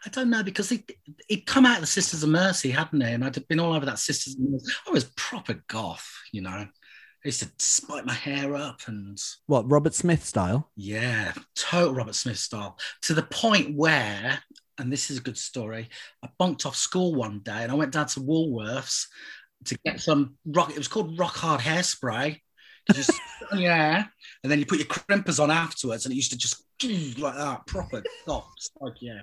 [0.05, 0.85] I don't know because he
[1.27, 3.11] he'd come out of the Sisters of Mercy, hadn't he?
[3.11, 4.71] And I'd been all over that Sisters of Mercy.
[4.87, 6.67] I was proper goth, you know.
[7.25, 10.69] I used to spike my hair up and What Robert Smith style?
[10.75, 12.77] Yeah, total Robert Smith style.
[13.03, 14.39] To the point where,
[14.77, 15.89] and this is a good story,
[16.23, 19.07] I bunked off school one day and I went down to Woolworths
[19.65, 20.69] to get some rock.
[20.69, 22.39] It was called Rock Hard Hairspray.
[22.93, 23.11] Just,
[23.55, 24.05] yeah,
[24.43, 26.63] and then you put your crimpers on afterwards, and it used to just
[27.19, 29.21] like that, proper soft, like yeah.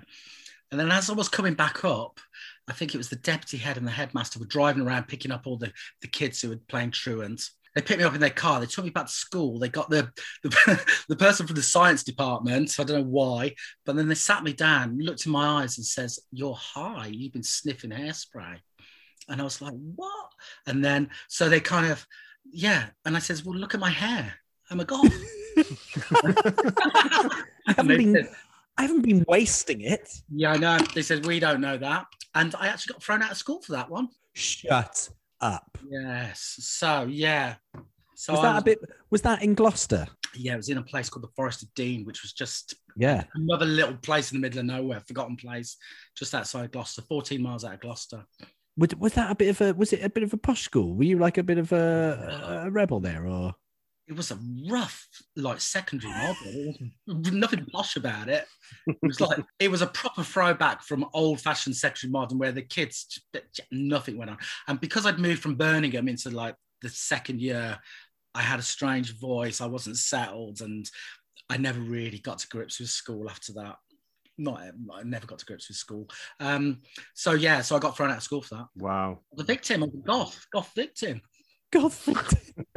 [0.71, 2.19] And then as I was coming back up,
[2.67, 5.45] I think it was the deputy head and the headmaster were driving around picking up
[5.45, 5.71] all the,
[6.01, 7.47] the kids who were playing truant.
[7.75, 8.59] They picked me up in their car.
[8.59, 9.59] They took me back to school.
[9.59, 10.09] They got the
[10.43, 12.79] the, the person from the science department.
[12.79, 13.53] I don't know why,
[13.85, 17.07] but then they sat me down, looked in my eyes, and says, "You're high.
[17.07, 18.57] You've been sniffing hairspray."
[19.27, 20.29] And I was like, "What?"
[20.67, 22.05] And then so they kind of,
[22.51, 22.87] yeah.
[23.05, 24.33] And I says, "Well, look at my hair.
[24.69, 24.83] I'm oh.
[24.83, 25.11] a god.
[27.67, 28.29] I haven't been said,
[28.77, 30.09] I haven't been wasting it.
[30.31, 30.77] yeah, I know.
[30.95, 33.73] They said we don't know that, and I actually got thrown out of school for
[33.73, 34.09] that one.
[34.33, 35.09] Shut
[35.41, 35.77] up.
[35.87, 36.55] Yes.
[36.59, 37.55] So yeah.
[38.15, 38.79] So Was that a bit
[39.09, 40.07] was that in Gloucester?
[40.35, 43.25] Yeah, it was in a place called the Forest of Dean, which was just Yeah.
[43.35, 45.77] another little place in the middle of nowhere, forgotten place,
[46.17, 48.25] just outside Gloucester, 14 miles out of Gloucester.
[48.77, 50.95] Was, was that a bit of a was it a bit of a posh school?
[50.95, 53.53] Were you like a bit of a, a rebel there or
[54.07, 56.91] It was a rough, like secondary modern.
[57.39, 58.45] Nothing posh about it.
[58.87, 63.21] It was like it was a proper throwback from old-fashioned secondary modern, where the kids
[63.71, 64.37] nothing went on.
[64.67, 67.79] And because I'd moved from Birmingham into like the second year,
[68.35, 69.61] I had a strange voice.
[69.61, 70.89] I wasn't settled, and
[71.49, 73.77] I never really got to grips with school after that.
[74.37, 74.61] Not,
[74.93, 76.09] I never got to grips with school.
[76.39, 76.81] Um,
[77.13, 78.67] so yeah, so I got thrown out of school for that.
[78.77, 79.19] Wow.
[79.35, 81.21] The victim of the goth, goth victim,
[81.71, 82.07] Goth.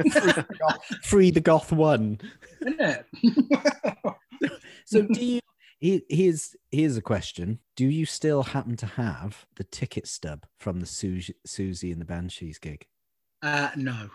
[1.03, 2.19] Free the Goth one.
[2.61, 3.05] isn't it?
[4.85, 5.41] So do you?
[5.79, 10.85] Here's here's a question: Do you still happen to have the ticket stub from the
[10.85, 12.85] Siouxsie, Siouxsie and the Banshees gig?
[13.43, 14.09] uh, no.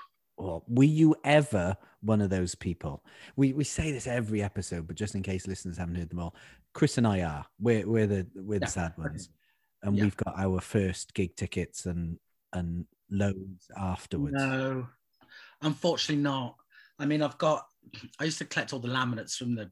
[0.69, 3.05] Were you ever one of those people?
[3.37, 6.35] We we say this every episode, but just in case listeners haven't heard them all,
[6.75, 7.47] Chris and I are.
[7.61, 8.71] We're we're the we're the Yeah.
[8.71, 9.29] sad ones,
[9.83, 10.05] and Yeah.
[10.05, 12.19] we've got our first gig tickets and
[12.53, 14.35] and loads afterwards.
[14.37, 14.89] No,
[15.63, 16.57] unfortunately not.
[16.99, 17.67] I mean, I've got.
[18.19, 19.71] I used to collect all the laminates from the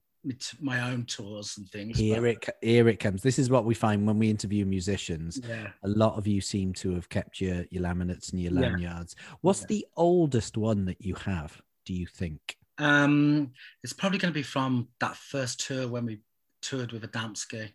[0.61, 1.99] my own tours and things.
[1.99, 3.23] Here but- it here it comes.
[3.23, 5.41] This is what we find when we interview musicians.
[5.43, 5.69] Yeah.
[5.83, 8.61] A lot of you seem to have kept your your laminates and your Yeah.
[8.61, 9.17] lanyards.
[9.41, 9.67] What's Yeah.
[9.69, 11.61] the oldest one that you have?
[11.87, 12.57] Do you think?
[12.79, 13.53] Um,
[13.83, 16.21] it's probably going to be from that first tour when we
[16.63, 17.73] toured with Adamski.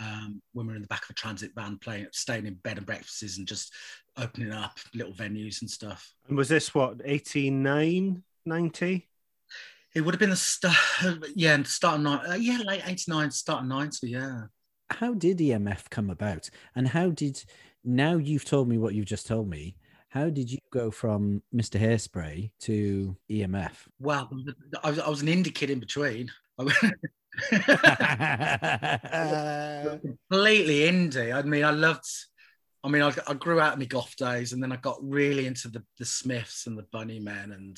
[0.00, 2.76] Um, when we were in the back of a transit van playing, staying in bed
[2.78, 3.72] and breakfasts and just
[4.16, 6.14] opening up little venues and stuff.
[6.28, 9.08] And was this what, 89, 90?
[9.98, 10.76] It would have been the start,
[11.34, 14.42] yeah, and start of nine, uh, yeah, late '89, start of '90, yeah.
[14.90, 16.48] How did EMF come about?
[16.76, 17.42] And how did
[17.82, 19.74] now you've told me what you've just told me?
[20.08, 21.80] How did you go from Mr.
[21.80, 23.72] Hairspray to EMF?
[23.98, 24.30] Well,
[24.84, 26.30] I was, I was an indie kid in between.
[26.58, 26.92] completely
[30.86, 31.34] indie.
[31.34, 32.06] I mean, I loved.
[32.84, 35.48] I mean, I, I grew out of my goth days, and then I got really
[35.48, 37.76] into the the Smiths and the Bunnymen and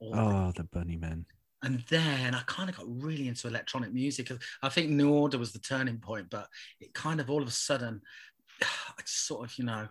[0.00, 0.12] all.
[0.12, 0.20] that.
[0.20, 1.24] oh, the Bunnymen.
[1.62, 4.30] And then I kind of got really into electronic music.
[4.62, 6.48] I think New Order was the turning point, but
[6.80, 8.02] it kind of all of a sudden,
[8.62, 9.88] I just sort of, you know,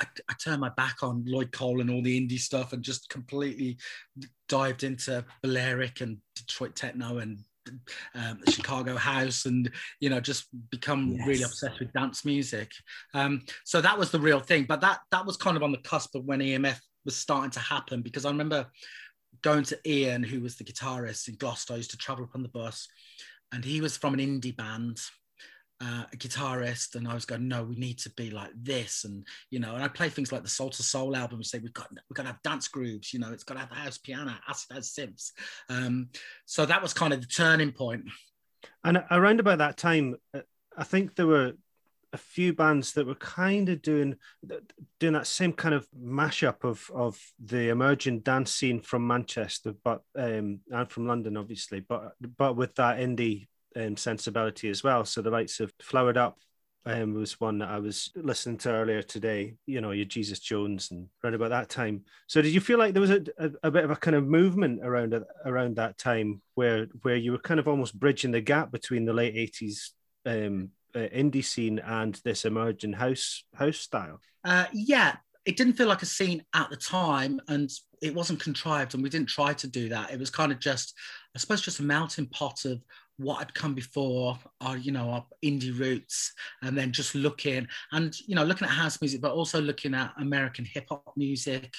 [0.00, 3.08] I, I turned my back on Lloyd Cole and all the indie stuff and just
[3.08, 3.78] completely
[4.48, 7.38] dived into Balearic and Detroit techno and
[8.14, 12.70] um, Chicago house and you know just become really obsessed with dance music.
[13.14, 14.64] Um, so that was the real thing.
[14.64, 17.60] But that that was kind of on the cusp of when EMF was starting to
[17.60, 18.66] happen because I remember
[19.42, 21.74] going to Ian, who was the guitarist in Gloucester.
[21.74, 22.88] I used to travel up on the bus,
[23.52, 25.00] and he was from an indie band,
[25.80, 29.26] uh, a guitarist, and I was going, no, we need to be like this, and
[29.50, 31.38] you know, and I play things like the Soul II Soul album.
[31.38, 33.60] We say we've got we've got to have dance grooves, you know, it's got to
[33.60, 35.30] have house piano, acid house synths.
[35.68, 36.08] Um,
[36.46, 38.04] so that was kind of the turning point.
[38.82, 40.40] And around about that time, uh,
[40.76, 41.52] I think there were
[42.14, 44.14] a few bands that were kind of doing
[45.00, 50.02] doing that same kind of mashup of of the emerging dance scene from Manchester, but
[50.16, 55.04] um, and from London, obviously, but but with that indie um, sensibility as well.
[55.04, 56.38] So the likes of Flowered Up.
[56.86, 59.54] Um, was one that I was listening to earlier today.
[59.64, 62.04] You know, your Jesus Jones and around about that time.
[62.26, 64.26] So, did you feel like there was a, a, a bit of a kind of
[64.26, 68.70] movement around around that time where where you were kind of almost bridging the gap
[68.70, 69.94] between the late eighties
[70.26, 74.20] um, uh, indie scene and this emerging house house style?
[74.44, 78.94] Uh, yeah, it didn't feel like a scene at the time, and it wasn't contrived,
[78.94, 80.12] and we didn't try to do that.
[80.12, 80.94] It was kind of just,
[81.34, 82.82] I suppose, just a melting pot of
[83.18, 88.18] what had come before our, you know, our indie roots, and then just looking and
[88.26, 91.72] you know, looking at house music, but also looking at American hip hop music.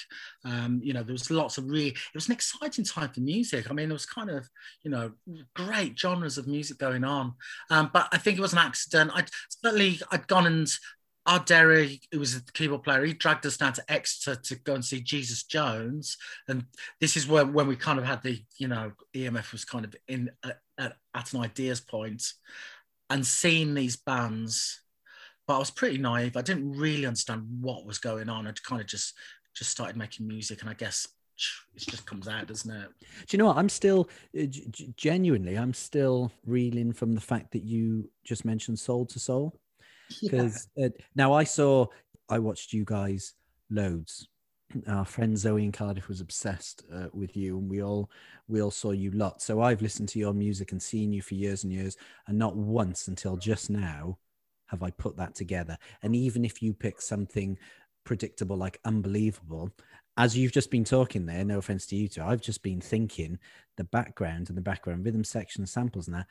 [0.44, 1.88] Um, you know, there was lots of really.
[1.88, 3.70] It was an exciting time for music.
[3.70, 4.48] I mean, there was kind of,
[4.82, 5.12] you know,
[5.54, 7.34] great genres of music going on.
[7.70, 9.10] Um, but I think it was an accident.
[9.14, 9.24] I
[9.62, 10.68] certainly I'd gone and
[11.26, 14.74] our Derry, who was the keyboard player, he dragged us down to Exeter to go
[14.74, 16.16] and see Jesus Jones,
[16.48, 16.64] and
[17.00, 19.94] this is where when we kind of had the, you know, EMF was kind of
[20.08, 22.22] in at, at, at an ideas point,
[23.10, 24.82] and seeing these bands,
[25.46, 26.36] but I was pretty naive.
[26.36, 28.46] I didn't really understand what was going on.
[28.46, 29.14] I kind of just
[29.54, 31.08] just started making music, and I guess
[31.74, 32.88] it just comes out, doesn't it?
[33.00, 33.56] Do you know what?
[33.56, 38.78] I'm still uh, g- genuinely, I'm still reeling from the fact that you just mentioned
[38.78, 39.60] Soul II Soul.
[40.22, 41.86] Because uh, now I saw,
[42.28, 43.34] I watched you guys
[43.70, 44.28] loads.
[44.88, 48.10] Our friend Zoe in Cardiff was obsessed uh, with you, and we all
[48.48, 49.40] we all saw you lot.
[49.40, 52.56] So I've listened to your music and seen you for years and years, and not
[52.56, 54.18] once until just now
[54.66, 55.78] have I put that together.
[56.02, 57.56] And even if you pick something
[58.04, 59.70] predictable like unbelievable,
[60.16, 63.38] as you've just been talking there, no offense to you two, I've just been thinking
[63.76, 66.24] the background and the background rhythm section samples now,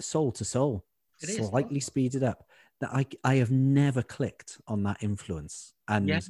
[0.00, 0.84] Soul II Soul,
[1.20, 1.48] It is.
[1.48, 2.48] slightly speeded up.
[2.80, 6.20] That I I have never clicked on that influence, and Yeah.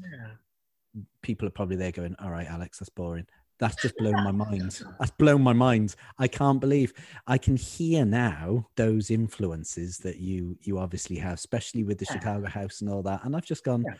[1.22, 3.26] People are probably there going, "All right, Alex, that's boring."
[3.58, 4.82] That's just blown my mind.
[4.98, 5.94] That's blown my mind.
[6.18, 6.92] I can't believe
[7.26, 12.04] I can hear now those influences that you you obviously have, especially with the.
[12.06, 13.24] Chicago house and all that.
[13.24, 13.94] And I've just gone, Yeah.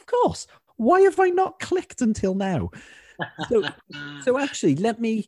[0.00, 0.46] of course.
[0.76, 2.70] Why have I not clicked until now?
[3.48, 3.62] So,
[4.22, 5.26] so actually, let me.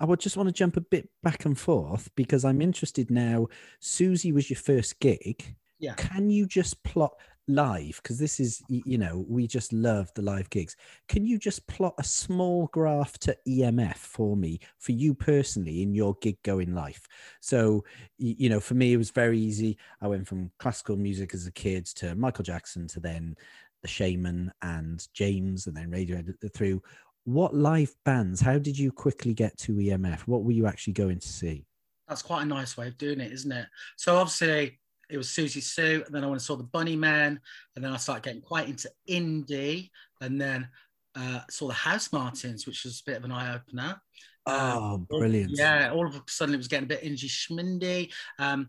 [0.00, 3.48] I would just want to jump a bit back and forth because I'm interested now.
[3.82, 5.56] Siouxsie was your first gig.
[5.78, 5.94] Yeah.
[5.94, 7.12] Can you just plot
[7.48, 8.00] live?
[8.02, 10.76] Because this is, you know, we just love the live gigs.
[11.08, 15.94] Can you just plot a small graph to EMF for me, for you personally, in
[15.94, 17.06] your gig going life?
[17.40, 17.84] So,
[18.18, 19.78] you know, for me, it was very easy.
[20.00, 23.36] I went from classical music as a kid to Michael Jackson to then
[23.82, 26.82] the Shamen and James and then Radiohead uh, through.
[27.24, 28.40] What live bands?
[28.40, 30.20] How did you quickly get to EMF?
[30.20, 31.66] What were you actually going to see?
[32.08, 33.66] That's quite a nice way of doing it, isn't it?
[33.96, 37.38] So obviously it was Siouxsie Sioux, and then I went and saw the Bunnymen,
[37.74, 39.90] and then I started getting quite into indie,
[40.20, 40.68] and then
[41.14, 44.00] uh, saw the Housemartins, which was a bit of an eye opener.
[44.46, 45.52] Oh, brilliant!
[45.54, 48.12] Yeah, all of a sudden it was getting a bit ingy schmindy.
[48.38, 48.68] Um,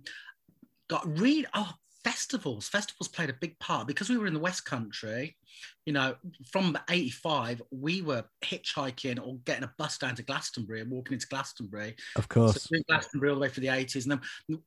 [0.88, 1.74] got read oh
[2.04, 2.70] festivals.
[2.70, 5.36] Festivals played a big part because we were in the West Country.
[5.86, 6.16] You know,
[6.52, 11.28] from '85, we were hitchhiking or getting a bus down to Glastonbury and walking into
[11.28, 11.96] Glastonbury.
[12.16, 12.68] Of course.
[12.68, 14.04] doing Glastonbury all the way through the 80s.
[14.04, 14.62] And then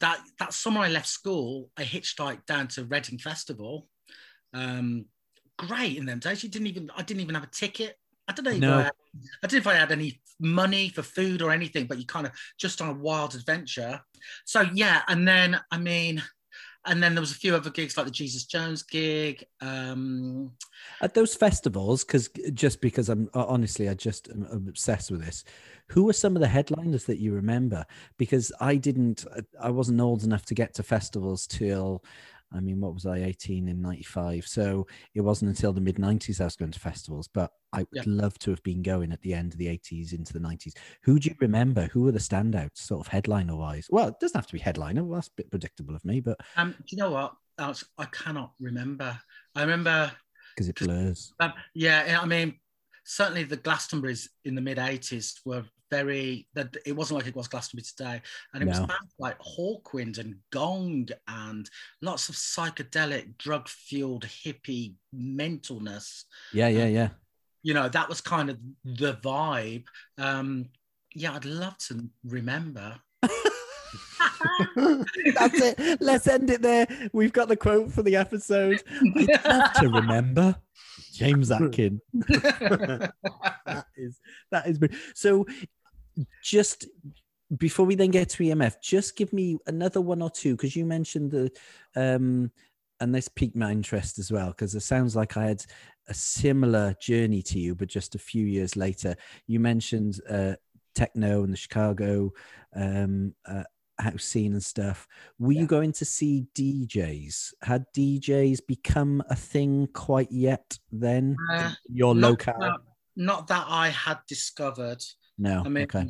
[0.00, 3.88] that that summer I left school, I hitchhiked down to Reading Festival.
[4.52, 5.06] Um,
[5.58, 6.42] great in them days.
[6.42, 7.96] You didn't even I didn't even have a ticket.
[8.26, 8.78] I don't know No.
[8.78, 8.90] I,
[9.42, 12.26] I don't know if I had any money for food or anything, but you kind
[12.26, 14.00] of just on a wild adventure.
[14.44, 16.22] So yeah, and then I mean,
[16.86, 19.44] and then there was a few other gigs like the Jesus Jones gig.
[19.60, 20.52] Um,
[21.00, 25.44] At those festivals, because just because I'm honestly, I just am I'm obsessed with this.
[25.88, 27.84] Who were some of the headliners that you remember?
[28.16, 29.24] Because I didn't,
[29.60, 32.02] I wasn't old enough to get to festivals till,
[32.54, 34.46] I mean, what was I, 18 in 95?
[34.46, 37.88] So it wasn't until the mid 90s I was going to festivals, but I would
[37.92, 38.02] Yeah.
[38.06, 40.74] love to have been going at the end of the 80s into the 90s.
[41.02, 41.88] Who do you remember?
[41.92, 43.88] Who were the standouts, sort of headliner wise?
[43.90, 45.02] Well, it doesn't have to be headliner.
[45.02, 47.34] Well, that's a bit predictable of me, but um, do you know what?
[47.58, 49.18] Alex, I cannot remember.
[49.54, 50.12] I remember
[50.54, 51.32] because it blurs.
[51.40, 52.58] Um, yeah, I mean,
[53.04, 55.64] certainly the Glastonbury's in the mid 80s were
[55.94, 58.22] very, that it wasn't like it was Glastonbury today.
[58.52, 61.68] And it was bands like Hawkwind and Gong and
[62.02, 66.24] lots of psychedelic, drug fueled hippie mentalness.
[66.52, 67.08] Yeah, yeah, yeah.
[67.62, 69.84] You know, that was kind of the vibe.
[70.18, 70.68] Um,
[71.14, 72.96] yeah, I'd love to remember.
[74.76, 76.00] That's it.
[76.00, 76.86] Let's end it there.
[77.12, 78.82] We've got the quote for the episode.
[79.16, 80.56] I'd love to remember
[81.12, 82.00] James Atkin.
[83.66, 84.78] that is that is
[85.14, 85.46] so.
[86.42, 86.86] Just
[87.58, 90.84] before we then get to EMF, just give me another one or two because you
[90.86, 91.50] mentioned the,
[91.96, 92.50] um,
[93.00, 95.64] and this piqued my interest as well because it sounds like I had
[96.08, 99.16] a similar journey to you, but just a few years later.
[99.46, 100.54] You mentioned uh,
[100.94, 102.32] techno and the Chicago
[102.74, 103.64] um, uh,
[103.98, 105.06] house scene and stuff.
[105.38, 107.54] Were you going to see DJs?
[107.62, 111.36] Had DJs become a thing quite yet then?
[111.52, 112.60] Uh, Your not locale?
[112.60, 112.80] that-
[113.16, 115.00] not that I had discovered.
[115.38, 115.62] No.
[115.64, 116.08] I mean, okay.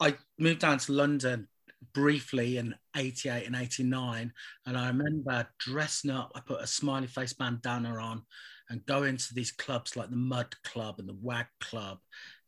[0.00, 1.48] I moved down to London
[1.92, 4.32] briefly in 88 and 89.
[4.66, 8.22] And I remember dressing up, I put a smiley face bandana on
[8.70, 11.98] and going to these clubs like the Mud Club and the Wag Club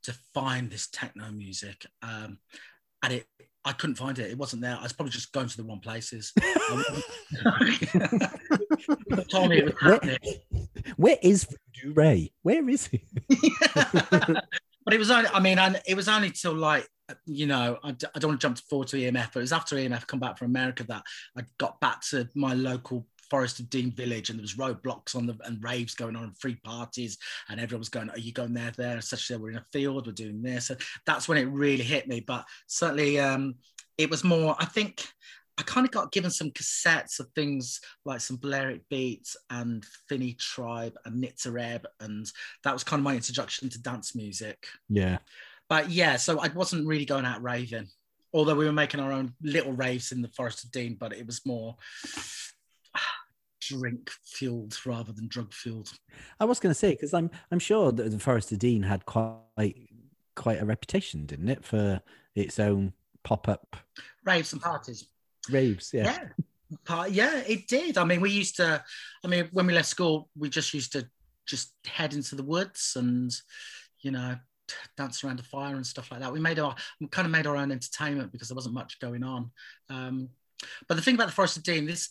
[0.05, 1.87] to find this techno music.
[2.03, 2.39] Um,
[3.03, 3.27] and it,
[3.65, 4.31] I couldn't find it.
[4.31, 4.77] It wasn't there.
[4.79, 6.33] I was probably just going to the wrong places.
[6.37, 6.93] People
[9.29, 10.19] told me it was Where, happening.
[10.97, 12.33] where is Voodoo Ray?
[12.43, 13.05] Where is he?
[14.91, 16.85] but it was only, I mean, and it was only till like,
[17.25, 19.53] you know, I, d- I don't want to jump forward to EMF, but it was
[19.53, 21.05] after EMF come back from America that
[21.39, 25.27] I got back to my local Forest of Dean village and there was roadblocks on
[25.27, 28.53] the and raves going on and free parties and everyone was going, are you going
[28.53, 28.97] there, there?
[28.97, 30.71] That we're in a field, we're doing this.
[30.71, 32.19] And that's when it really hit me.
[32.19, 33.55] But certainly um,
[33.97, 35.07] it was more, I think,
[35.61, 40.95] I kind of got given some cassettes of things like some Balearic Beats and Finitribe
[41.05, 42.27] and Nitzer Ebb, and
[42.65, 44.67] that was kind of my introduction to dance music.
[44.89, 45.19] Yeah.
[45.69, 47.89] But yeah, so I wasn't really going out raving,
[48.33, 51.27] although we were making our own little raves in the Forest of Dean, but it
[51.27, 51.77] was more
[53.61, 55.93] drink fueled rather than drug fueled.
[56.41, 59.05] I was going to say because I'm I'm sure that the Forest of Dean had
[59.05, 59.91] quite
[60.37, 62.01] quite a reputation, didn't it, for
[62.35, 62.95] its own
[63.25, 63.77] pop up
[64.25, 65.07] Raves and parties.
[65.49, 65.91] Raves?
[65.93, 66.05] Yeah.
[66.05, 66.29] Yeah.
[66.85, 67.99] Part, yeah, it did.
[67.99, 68.83] I mean, we used to,
[69.25, 71.09] I mean, when we left school, we just used to
[71.47, 73.33] just head into the woods and,
[74.03, 74.37] you know,
[74.97, 76.33] dance around a fire and stuff like that.
[76.33, 79.25] We made our, we kind of made our own entertainment because there wasn't much going
[79.25, 79.51] on.
[79.89, 80.29] Um,
[80.87, 82.11] but the thing about the Forest of Dean, this,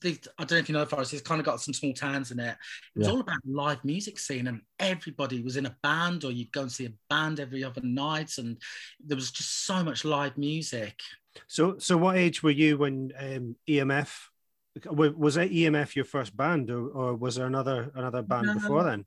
[0.00, 1.92] the, I don't know if you know the Forest, it's kind of got some small
[1.92, 2.56] towns in it.
[2.96, 3.12] It was Yeah.
[3.12, 6.72] all about live music scene and everybody was in a band or you'd go and
[6.72, 8.38] see a band every other night.
[8.38, 8.56] And
[9.04, 10.98] there was just so much live music.
[11.46, 14.28] So, so what age were you when um, EMF
[14.86, 18.84] was it EMF your first band, or, or was there another another band no, before
[18.84, 19.04] then?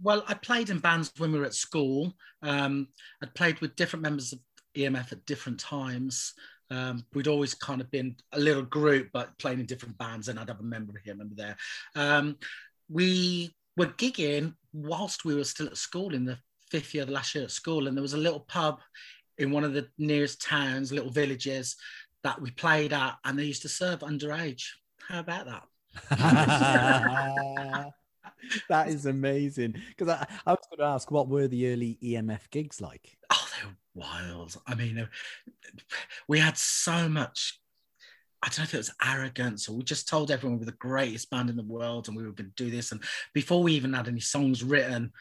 [0.00, 2.14] Well, I played in bands when we were at school.
[2.42, 2.88] Um,
[3.22, 4.40] I'd played with different members of
[4.76, 6.34] EMF at different times.
[6.70, 10.38] Um, we'd always kind of been a little group, but playing in different bands, and
[10.38, 11.56] I'd have a member here, member there.
[11.94, 12.36] Um,
[12.88, 16.38] we were gigging whilst we were still at school in the
[16.70, 18.80] fifth year of the last year at school, and there was a little pub
[19.42, 21.76] in one of the nearest towns, little villages
[22.22, 24.66] that we played at, and they used to serve underage.
[25.08, 25.62] How about that?
[28.68, 29.74] that is amazing.
[29.88, 33.16] Because I, I, was going to ask, what were the early EMF gigs like?
[33.30, 34.60] Oh, they were wild.
[34.66, 35.08] I mean,
[36.28, 37.58] we had so much.
[38.42, 40.78] I don't know if it was arrogance or we just told everyone we were the
[40.78, 42.90] greatest band in the world and we were going to do this.
[42.90, 43.00] And
[43.34, 45.12] before we even had any songs written,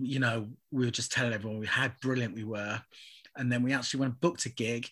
[0.00, 2.80] you know, we were just telling everyone we how brilliant we were.
[3.38, 4.88] And then we actually went and booked a gig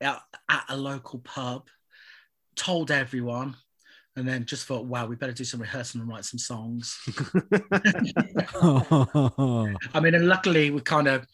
[0.00, 1.68] at, at a local pub,
[2.56, 3.56] told everyone,
[4.16, 6.96] and then just thought, wow, we better do some rehearsal and write some songs.
[9.92, 11.26] I mean, and luckily we kind of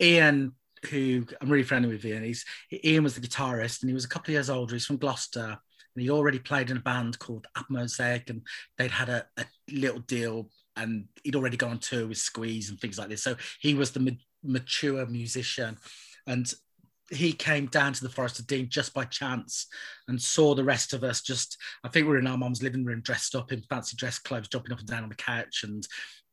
[0.00, 0.52] Ian,
[0.90, 2.24] who I'm really friendly with Ian.
[2.24, 2.44] He's
[2.84, 4.74] Ian was the guitarist, and he was a couple of years older.
[4.74, 5.58] He's from Gloucester,
[5.94, 8.42] and he already played in a band called Apple Mosaic, and
[8.76, 12.80] they'd had a, a little deal, and he'd already gone on tour with Squeeze and
[12.80, 13.22] things like this.
[13.22, 14.16] So he was the
[14.46, 15.78] mature musician,
[16.26, 16.52] and
[17.10, 19.66] he came down to the Forest of Dean just by chance
[20.08, 22.84] and saw the rest of us just i think we are in our mom's living
[22.84, 25.86] room dressed up in fancy dress clothes jumping up and down on the couch and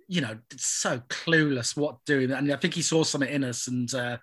[0.07, 3.93] you know so clueless what doing and i think he saw something in us and
[3.93, 4.17] uh,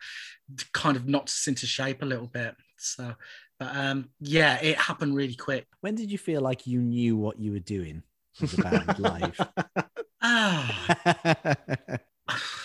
[0.72, 2.54] kind of knocked us into shape a little bit.
[2.78, 3.14] So
[3.58, 5.66] but um yeah it happened really quick.
[5.80, 8.02] When did you feel like you knew what you were doing
[8.40, 9.40] the band live?
[10.22, 11.96] ah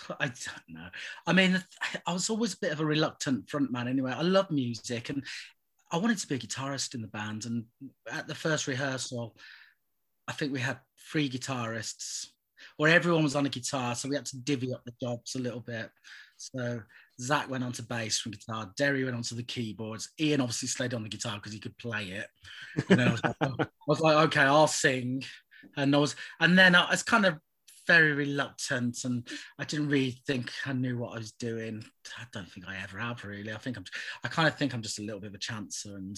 [0.19, 0.87] I don't know.
[1.27, 1.63] I mean,
[2.05, 4.13] I was always a bit of a reluctant frontman anyway.
[4.15, 5.23] I love music and
[5.91, 7.45] I wanted to be a guitarist in the band.
[7.45, 7.65] And
[8.11, 9.35] at the first rehearsal,
[10.27, 10.79] I think we had
[11.11, 12.27] three guitarists,
[12.77, 13.95] or everyone was on a guitar.
[13.95, 15.89] So we had to divvy up the jobs a little bit.
[16.37, 16.81] So
[17.21, 20.67] Zac went on to bass from guitar, Derry went on to the keyboards, Ian obviously
[20.67, 22.27] stayed on the guitar because he could play it.
[22.89, 25.23] And I was, like, I was like, okay, I'll sing.
[25.77, 27.37] And I was, and then I was kind of
[27.87, 29.27] very reluctant and
[29.59, 31.83] I didn't really think I knew what I was doing.
[32.17, 33.53] I don't think I ever have really.
[33.53, 33.85] I think I'm
[34.23, 36.17] I kind of think I'm just a little bit of a chancer and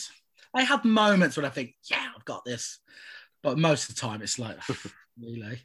[0.53, 2.79] I have moments when I think, yeah, I've got this.
[3.43, 4.77] But most of the time it's like ah,
[5.21, 5.61] really.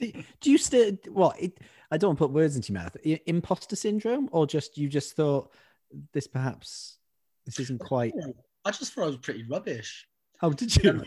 [0.40, 1.58] do you still what it,
[1.90, 2.96] I don't want to put words into your mouth.
[3.26, 5.52] Imposter syndrome or just you just thought
[6.12, 6.98] this perhaps
[7.46, 8.14] this isn't quite
[8.64, 10.06] I just thought I was pretty rubbish.
[10.38, 11.02] How did you?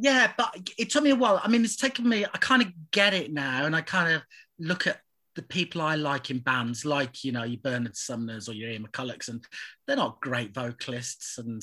[0.00, 1.40] Yeah, but it took me a while.
[1.42, 3.66] I mean, it's taken me, I kind of get it now.
[3.66, 4.22] And I kind of
[4.58, 5.00] look at
[5.36, 8.86] the people I like in bands, like, you know, your Bernard Sumners or your Ian
[8.86, 9.44] McCullochs, and
[9.86, 11.36] they're not great vocalists.
[11.38, 11.62] And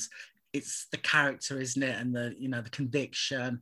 [0.52, 1.98] it's the character, isn't it?
[1.98, 3.60] And the, you know, the conviction.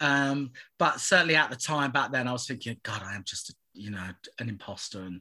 [0.00, 3.50] Um, but certainly at the time back then, I was thinking, God, I am just,
[3.50, 4.08] a, you know,
[4.38, 5.02] an imposter.
[5.02, 5.20] And,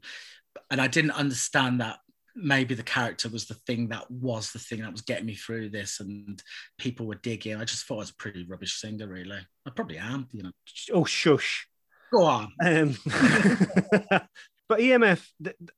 [0.70, 2.00] and I didn't understand that
[2.42, 5.70] maybe the character was the thing that was the thing that was getting me through
[5.70, 6.42] this and
[6.78, 7.56] people were digging.
[7.56, 9.40] I just thought i was a pretty rubbish singer really.
[9.66, 10.52] I probably am you know.
[10.94, 11.68] Oh shush.
[12.12, 12.52] Go on.
[12.64, 12.98] Um,
[14.68, 15.26] but emf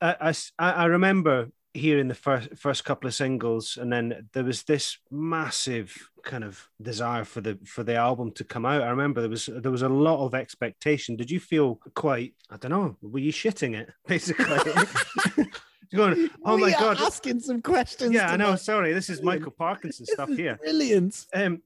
[0.01, 4.61] I, I, I remember hearing the first first couple of singles and then there was
[4.63, 8.83] this massive kind of desire for the for the album to come out.
[8.83, 11.15] I remember there was there was a lot of expectation.
[11.15, 14.45] Did you feel quite i don't know were you shitting it basically
[15.93, 18.13] going, oh we my god, asking some questions.
[18.13, 18.55] Yeah, I know.
[18.55, 20.57] Sorry, this is Michael Parkinson stuff here.
[20.61, 21.25] Brilliant.
[21.33, 21.61] Um,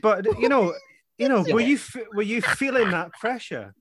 [0.00, 0.74] but you know,
[1.18, 1.78] you know, were you
[2.14, 3.74] were you feeling that pressure?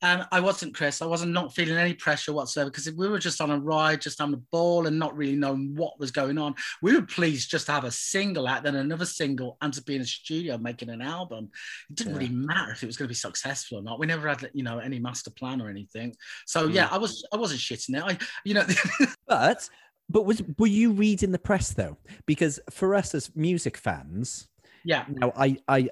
[0.00, 1.02] Um, I wasn't, Chris.
[1.02, 4.20] I wasn't not feeling any pressure whatsoever because we were just on a ride, just
[4.20, 6.54] on a ball and not really knowing what was going on.
[6.82, 9.96] We were pleased just to have a single out, then another single, and to be
[9.96, 11.50] in a studio making an album.
[11.90, 12.18] It didn't yeah.
[12.18, 13.98] really matter if it was going to be successful or not.
[13.98, 16.14] We never had, you know, any master plan or anything.
[16.46, 16.74] So mm.
[16.74, 18.04] yeah, I was, I wasn't shitting it.
[18.04, 18.66] I, you know,
[19.26, 19.68] but
[20.08, 21.98] but was were you reading the press though?
[22.24, 24.48] Because for us as music fans,
[24.84, 25.04] yeah.
[25.08, 25.88] Now I, I,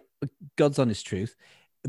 [0.56, 1.34] God's honest truth,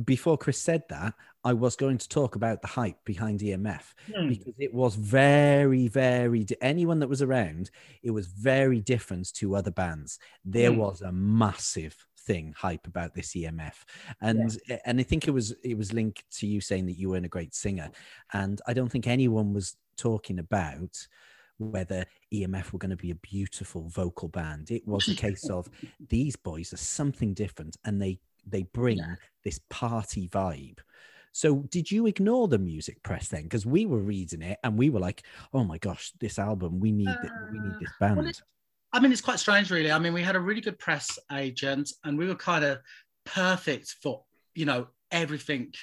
[0.03, 1.13] before Chris said that,
[1.47, 4.27] I was going to talk about the hype behind EMF mm.
[4.27, 7.71] because it was very, very, anyone that was around,
[8.03, 10.19] it was very different to other bands.
[10.43, 10.75] There mm.
[10.75, 13.75] was a massive thing hype about this EMF.
[14.19, 14.79] And yeah.
[14.83, 17.29] and I think it was it was linked to you saying that you weren't a
[17.29, 17.91] great singer.
[18.33, 21.07] And I don't think anyone was talking about
[21.59, 24.69] whether EMF were going to be a beautiful vocal band.
[24.69, 25.69] It was a case of
[26.09, 29.15] these boys are something different and they they bring yeah.
[29.45, 30.79] this party vibe.
[31.34, 33.43] So did you ignore the music press then?
[33.43, 35.23] Because we were reading it and we were like,
[35.53, 36.80] "Oh my gosh, this album!
[36.80, 37.17] We need uh,
[37.51, 38.32] we need this band." Well,
[38.93, 39.91] I mean, it's quite strange, really.
[39.91, 42.80] I mean, we had a really good press agent, and we were kind of
[43.25, 44.23] perfect for
[44.55, 45.73] you know everything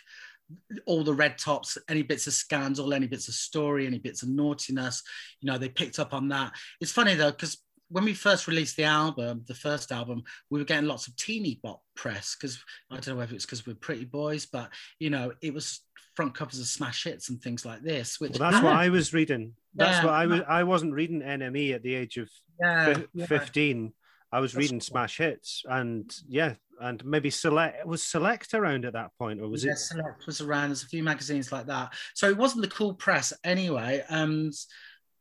[0.87, 4.29] all the red tops, any bits of scandal, any bits of story, any bits of
[4.29, 5.03] naughtiness,
[5.41, 6.53] you know, they picked up on that.
[6.81, 10.65] It's funny though, because when we first released the album, the first album, we were
[10.65, 12.59] getting lots of teeny bop press because
[12.91, 15.81] I don't know whether it's because we're pretty boys, but you know, it was
[16.15, 18.21] front covers of smash hits and things like this.
[18.21, 19.53] Which well, that's what I was reading.
[19.75, 20.05] That's yeah.
[20.05, 20.41] what I was.
[20.49, 22.31] I wasn't reading NME at the age of
[22.61, 23.85] yeah, fifteen.
[23.85, 23.91] Yeah.
[24.33, 24.87] I was that's reading cool.
[24.87, 29.65] smash hits, and yeah, and maybe select was select around at that point or was
[29.65, 32.69] yeah, it select was around there's a few magazines like that so it wasn't the
[32.69, 34.53] cool press anyway and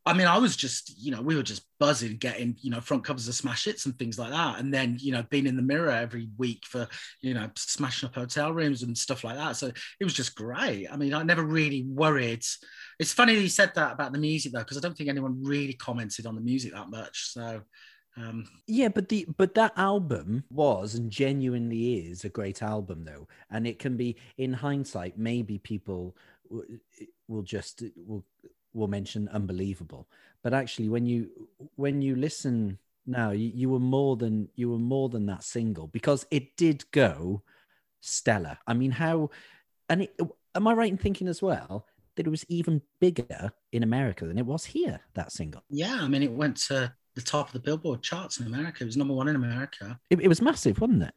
[0.06, 3.06] I mean, I was just, you know, we were just buzzing, getting, you know, front
[3.06, 4.60] covers of smash hits and things like that.
[4.60, 6.88] And then, you know, being in the mirror every week for,
[7.22, 9.56] you know, smashing up hotel rooms and stuff like that.
[9.56, 10.88] So it was just great.
[10.92, 12.44] I mean, I never really worried.
[13.00, 15.74] It's funny you said that about the music though, because I don't think anyone really
[15.74, 17.32] commented on the music that much.
[17.32, 17.62] So
[18.16, 23.28] um, yeah, but the but that album was and genuinely is a great album though,
[23.50, 26.16] and it can be in hindsight maybe people
[27.28, 28.24] will just will
[28.74, 30.08] will mention unbelievable,
[30.42, 31.30] but actually when you
[31.76, 35.88] when you listen now, you, you were more than you were more than that single
[35.88, 37.42] because it did go
[38.02, 38.58] stellar.
[38.66, 39.30] I mean, how
[39.90, 40.20] and it,
[40.56, 41.86] am I right in thinking as well?
[42.16, 45.64] that it was even bigger in America than it was here, that single.
[45.70, 48.84] Yeah, I mean, it went to the top of the Billboard charts in America.
[48.84, 50.00] It was number one in America.
[50.10, 51.14] It, it was massive, wasn't it?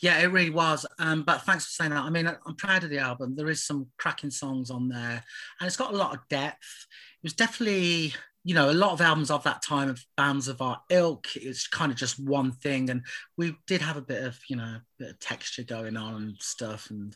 [0.00, 0.86] Yeah, it really was.
[0.98, 2.04] Um, but thanks for saying that.
[2.04, 3.34] I mean, I'm proud of the album.
[3.36, 5.24] There is some cracking songs on there,
[5.60, 6.86] and it's got a lot of depth.
[7.22, 10.60] It was definitely, you know, a lot of albums of that time of bands of
[10.60, 11.36] our ilk.
[11.36, 13.02] It's kind of just one thing, and
[13.36, 16.90] we did have a bit of, you know, bit of texture going on and stuff.
[16.90, 17.14] And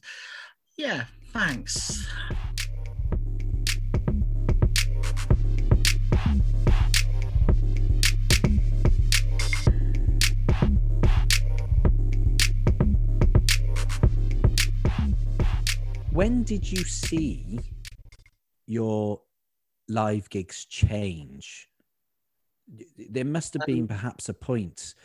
[0.76, 2.06] yeah, thanks.
[16.18, 17.60] When did you see
[18.66, 19.20] your
[19.88, 21.68] live gigs change?
[22.98, 24.96] There must have been um, perhaps a point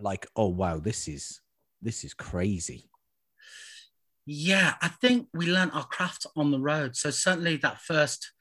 [0.00, 1.42] like, oh wow, this is
[1.82, 2.88] this is crazy.
[4.24, 6.96] Yeah, I think we learned our craft on the road.
[6.96, 8.32] So certainly that first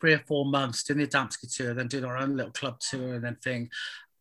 [0.00, 3.14] three or four months doing the Adamski tour, then doing our own little club tour
[3.14, 3.68] and then thing.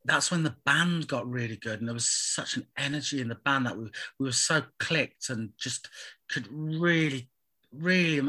[0.05, 3.36] That's when the band got really good, and there was such an energy in the
[3.45, 5.88] band that we, we were so clicked and just
[6.32, 7.29] could really,
[7.73, 8.21] really,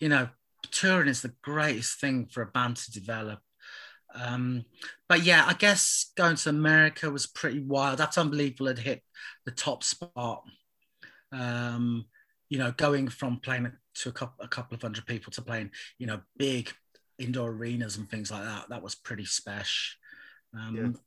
[0.00, 0.28] you know,
[0.70, 3.40] touring is the greatest thing for a band to develop.
[4.14, 4.64] Um,
[5.08, 7.98] but yeah, I guess going to America was pretty wild.
[7.98, 8.66] That's unbelievable.
[8.66, 9.02] Had hit
[9.44, 10.44] the top spot.
[11.32, 12.06] Um,
[12.50, 15.70] you know, going from playing to a couple, a couple of hundred people to playing,
[15.98, 16.70] you know, big
[17.18, 18.68] indoor arenas and things like that.
[18.68, 19.96] That was pretty special.
[20.54, 21.00] Um, yeah.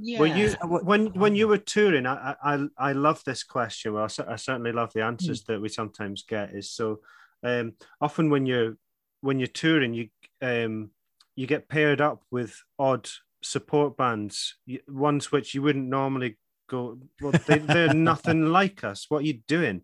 [0.00, 0.20] Yeah.
[0.20, 2.06] Were you when when you were touring?
[2.06, 3.94] I I I love this question.
[3.94, 5.46] Well, I, I certainly love the answers mm.
[5.46, 6.54] that we sometimes get.
[6.54, 7.00] Is so
[7.42, 8.76] um, often when you're
[9.20, 10.08] when you're touring, you
[10.42, 10.90] um,
[11.36, 13.08] you get paired up with odd
[13.42, 14.56] support bands,
[14.88, 16.36] ones which you wouldn't normally
[16.68, 16.98] go.
[17.20, 19.06] Well, they, they're nothing like us.
[19.08, 19.82] What are you doing?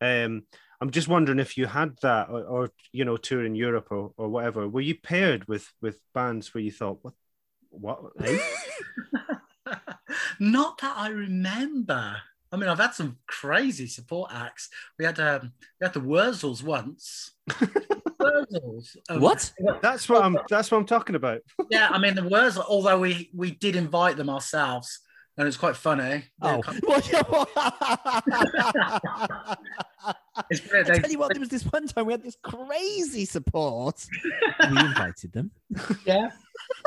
[0.00, 0.44] Um,
[0.80, 4.28] I'm just wondering if you had that, or, or you know, touring Europe or, or
[4.28, 4.68] whatever.
[4.68, 7.14] Were you paired with with bands where you thought, what,
[7.70, 8.12] what?
[8.24, 8.38] Eh?
[10.40, 12.16] Not that I remember.
[12.52, 14.68] I mean, I've had some crazy support acts.
[14.98, 17.32] We had um, we had the Wurzels once.
[17.50, 18.96] Wurzels.
[19.08, 19.52] Um, what?
[19.82, 20.38] That's what I'm.
[20.48, 21.40] That's what I'm talking about.
[21.70, 22.64] yeah, I mean the Wurzels.
[22.68, 25.00] Although we we did invite them ourselves,
[25.36, 26.24] and it's quite funny.
[26.40, 26.62] Oh.
[30.06, 34.06] I tell you what, there was this one time we had this crazy support.
[34.70, 35.50] we invited them.
[36.04, 36.30] Yeah,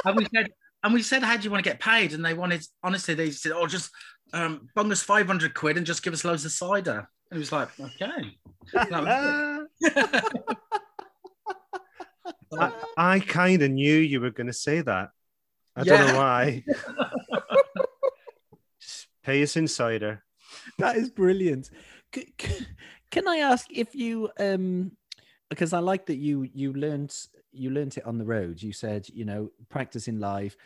[0.05, 0.51] and we said
[0.83, 2.13] and we said, how do you want to get paid?
[2.13, 3.91] And they wanted, honestly, they said, oh, just
[4.33, 7.07] um, bung us 500 quid and just give us loads of cider.
[7.31, 8.37] And he was like, okay.
[12.57, 15.09] I, I kind of knew you were going to say that.
[15.75, 15.97] I yeah.
[15.97, 16.63] don't know why.
[18.81, 20.23] just pay us in cider.
[20.77, 21.69] That is brilliant.
[22.13, 22.65] C- c-
[23.11, 24.91] can I ask if you, um,
[25.49, 27.15] because I like that you you learned
[27.51, 28.61] you learned it on the road.
[28.61, 30.57] You said, you know, practicing live.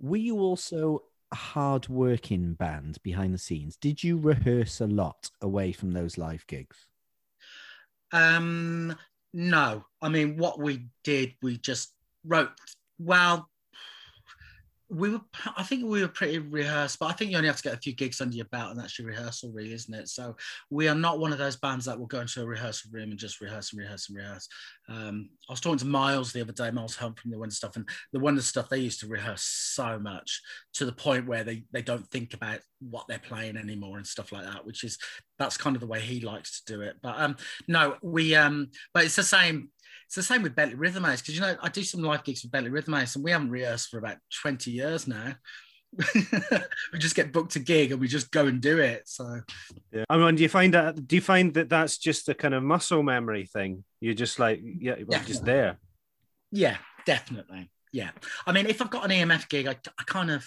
[0.00, 1.02] Were you also
[1.32, 3.76] a hard working band behind the scenes?
[3.76, 6.86] Did you rehearse a lot away from those live gigs?
[8.12, 8.96] Um,
[9.32, 9.84] no.
[10.00, 11.94] I mean, what we did, we just
[12.24, 12.50] wrote.
[12.98, 13.49] Well,
[14.90, 15.20] we were
[15.56, 17.80] i think we were pretty rehearsed but i think you only have to get a
[17.80, 20.08] few gigs under your belt and that's your rehearsal really isn't it?
[20.08, 20.36] So
[20.70, 23.18] we are not one of those bands that will go into a rehearsal room and
[23.18, 24.48] just rehearse and rehearse and rehearse.
[24.88, 27.76] Um, i was talking to miles the other day miles Hunt from the wonder stuff
[27.76, 30.40] and the wonder stuff they used to rehearse so much
[30.74, 34.32] to the point where they they don't think about what they're playing anymore and stuff
[34.32, 34.98] like that which is
[35.38, 36.96] that's kind of the way he likes to do it.
[37.02, 37.36] But um
[37.68, 39.70] no we um but it's the same
[40.10, 42.42] it's the same with Bentley Rhythm Ace because you know I do some live gigs
[42.42, 45.34] with Bentley Rhythm Ace and we haven't rehearsed for about 20 years now.
[46.92, 49.02] we just get booked a gig and we just go and do it.
[49.06, 49.42] So
[49.92, 50.02] yeah.
[50.10, 51.06] I mean, do you find that?
[51.06, 53.84] Do you find that that's just a kind of muscle memory thing?
[54.00, 55.78] You're just like, yeah, well, just there.
[56.50, 57.70] Yeah, definitely.
[57.92, 58.10] Yeah.
[58.48, 60.44] I mean, if I've got an EMF gig, I, I kind of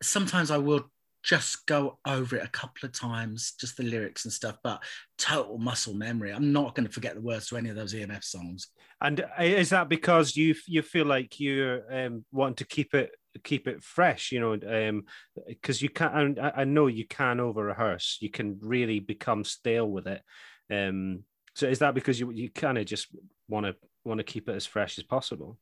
[0.00, 0.88] sometimes I will
[1.26, 4.80] just go over it a couple of times, just the lyrics and stuff, but
[5.18, 6.32] total muscle memory.
[6.32, 8.68] I'm not going to forget the words to any of those EMF songs.
[9.00, 13.10] And uh, is that because you you feel like you um, want to keep it
[13.42, 14.30] keep it fresh?
[14.30, 16.38] You know, because um, you can't.
[16.38, 18.18] I, I know you can over rehearse.
[18.20, 20.22] You can really become stale with it.
[20.70, 21.24] Um,
[21.56, 23.08] so is that because you you kind of just
[23.48, 23.74] want to
[24.04, 25.58] want to keep it as fresh as possible?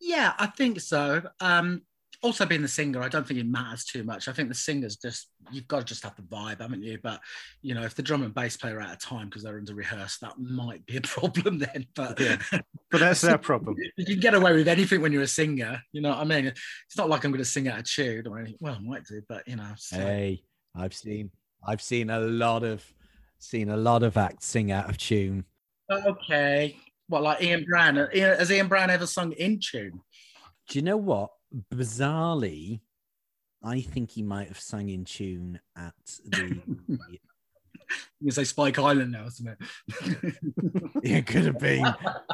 [0.00, 1.22] Yeah, I think so.
[1.38, 1.82] Um,
[2.24, 4.28] also being the singer, I don't think it matters too much.
[4.28, 6.98] I think the singer's just you've got to just have the vibe, haven't you?
[7.02, 7.20] But
[7.60, 9.74] you know, if the drum and bass player are out of time because they're under
[9.74, 11.86] rehearse, that might be a problem then.
[11.94, 12.38] But yeah.
[12.90, 13.76] but that's their problem.
[13.96, 15.80] You can get away with anything when you're a singer.
[15.92, 16.46] You know what I mean?
[16.46, 18.58] It's not like I'm going to sing out of tune or anything.
[18.60, 19.72] Well, I might do, but you know.
[19.76, 19.96] So.
[19.96, 20.42] Hey,
[20.74, 21.30] I've seen
[21.66, 22.82] I've seen a lot of
[23.38, 25.44] seen a lot of acts sing out of tune.
[25.90, 26.76] Okay.
[27.08, 27.98] What like Ian Brown?
[27.98, 30.00] Uh, has Ian Brown ever sung in tune?
[30.68, 31.30] Do you know what?
[31.72, 32.80] Bizarrely,
[33.62, 35.94] I think he might have sung in tune at
[36.26, 36.60] the.
[38.20, 40.34] you say Spike Island now, isn't it?
[41.02, 41.84] yeah, could have been.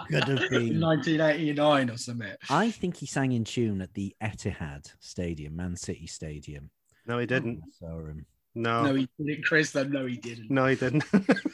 [0.08, 0.80] Could have been.
[0.80, 2.32] 1989 or something.
[2.48, 6.70] I think he sang in tune at the Etihad Stadium, Man City Stadium.
[7.06, 7.62] No, he didn't.
[7.64, 8.26] I saw him.
[8.54, 8.82] No.
[8.82, 9.74] No, he didn't, Chris.
[9.74, 10.50] No, he didn't.
[10.50, 11.04] No, he didn't.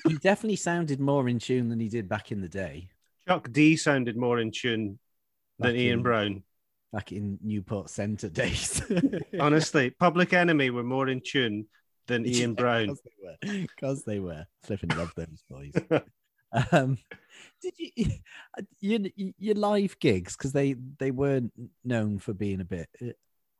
[0.08, 2.88] he definitely sounded more in tune than he did back in the day.
[3.28, 4.98] Chuck D sounded more in tune
[5.58, 6.42] than back Ian in, Brown
[6.96, 8.80] back in Newport Centre days.
[9.38, 11.66] Honestly, Public Enemy were more in tune
[12.06, 12.96] than Ian Brown.
[13.42, 14.46] Because they, were.
[14.62, 15.74] Flipping love those boys.
[16.72, 16.96] um,
[17.60, 18.10] did you
[18.80, 21.52] your, your live gigs because they they weren't
[21.84, 22.88] known for being a bit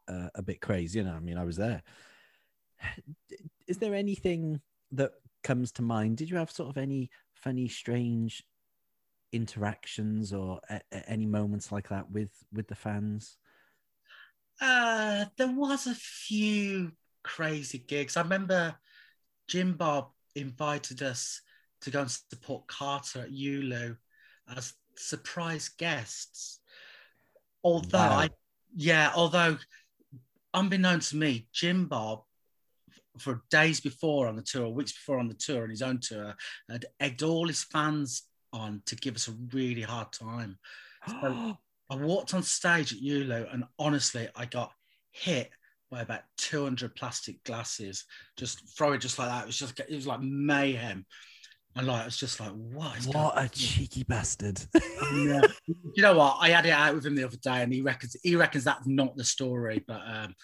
[0.08, 0.98] uh, a bit crazy?
[0.98, 1.82] You know, I mean, I was there.
[3.66, 4.62] Is there anything
[4.92, 5.10] that
[5.44, 6.16] comes to mind?
[6.16, 8.42] Did you have sort of any funny, strange
[9.32, 13.36] interactions or a, a, any moments like that with with the fans?
[14.60, 18.16] Uh, there was a few crazy gigs.
[18.16, 18.74] I remember
[19.48, 21.40] Jim Bob invited us
[21.82, 23.96] to go and support Carter at ULU
[24.56, 26.60] as surprise guests.
[27.62, 28.18] Although wow.
[28.18, 28.30] I,
[28.74, 29.58] yeah, although
[30.54, 32.22] unbeknownst to me, Jim Bob
[33.18, 36.34] for days before on the tour, weeks before on the tour, on his own tour,
[36.68, 38.22] had egged all his fans
[38.56, 40.58] on to give us a really hard time.
[41.08, 41.56] So
[41.90, 44.72] I walked on stage at ULU and honestly, I got
[45.12, 45.50] hit
[45.90, 48.04] by about 200 plastic glasses.
[48.36, 49.44] Just throw it just like that.
[49.44, 51.06] It was just, it was like mayhem.
[51.76, 52.96] And like, it's just like, what?
[53.04, 54.58] what a cheeky bastard.
[55.14, 55.42] yeah.
[55.66, 56.38] You know what?
[56.40, 58.86] I had it out with him the other day and he reckons, he reckons that's
[58.86, 60.34] not the story, but um,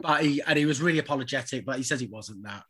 [0.00, 2.62] but he and he was really apologetic, but he says he wasn't that,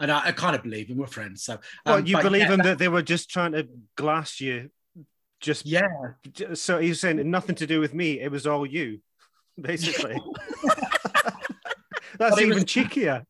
[0.00, 0.96] and I, I kind of believe him.
[0.96, 1.54] We're friends, so.
[1.54, 4.70] Um, well, you believe yeah, him that, that they were just trying to glass you,
[5.40, 5.88] just yeah.
[6.54, 8.20] So he's saying nothing to do with me.
[8.20, 9.00] It was all you,
[9.60, 10.18] basically.
[12.18, 13.24] That's even was, cheekier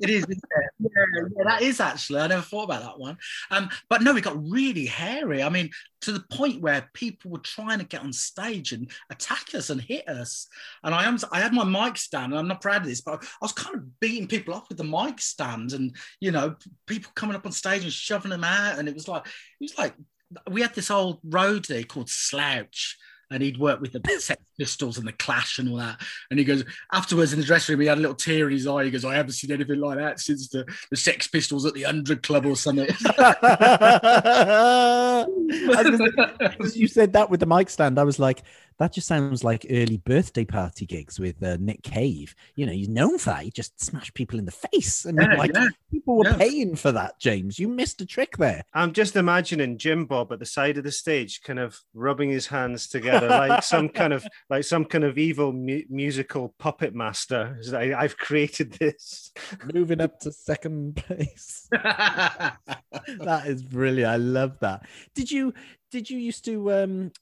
[0.00, 0.38] it is, it?
[0.78, 0.88] Yeah,
[1.36, 2.20] yeah, that is actually.
[2.20, 3.16] I never thought about that one.
[3.50, 5.42] Um, but no, it got really hairy.
[5.42, 5.70] I mean,
[6.02, 9.80] to the point where people were trying to get on stage and attack us and
[9.80, 10.46] hit us.
[10.84, 13.22] And I am, I had my mic stand, and I'm not proud of this, but
[13.22, 16.56] I was kind of beating people up with the mic stand, and you know,
[16.86, 19.78] people coming up on stage and shoving them out, and it was like, it was
[19.78, 19.94] like
[20.50, 22.96] we had this old roadie called Slouch
[23.30, 26.00] and he'd worked with the Sex Pistols and the Clash and all that.
[26.30, 28.66] And he goes afterwards in the dressing room, he had a little tear in his
[28.66, 28.84] eye.
[28.84, 31.82] He goes, "I haven't seen anything like that since the, the Sex Pistols at the
[31.82, 32.86] Hundred Club or something."
[36.74, 38.42] you said that with the mic stand, I was like,
[38.78, 42.34] that just sounds like early birthday party gigs with uh, Nick Cave.
[42.56, 43.44] You know, he's known for that.
[43.44, 45.04] He just smashed people in the face.
[45.04, 45.68] And yeah, like, yeah.
[45.90, 46.36] people were yeah.
[46.36, 47.58] paying for that, James.
[47.58, 48.62] You missed a trick there.
[48.74, 52.46] I'm just imagining Jim Bob at the side of the stage, kind of rubbing his
[52.46, 57.58] hands together like some kind of like some kind of evil mu- musical puppet master.
[57.72, 59.32] I, I've created this.
[59.72, 61.68] Moving up to second place.
[61.70, 64.12] that is brilliant.
[64.12, 64.86] I love that.
[65.14, 65.54] Did you
[65.90, 67.12] did you used to um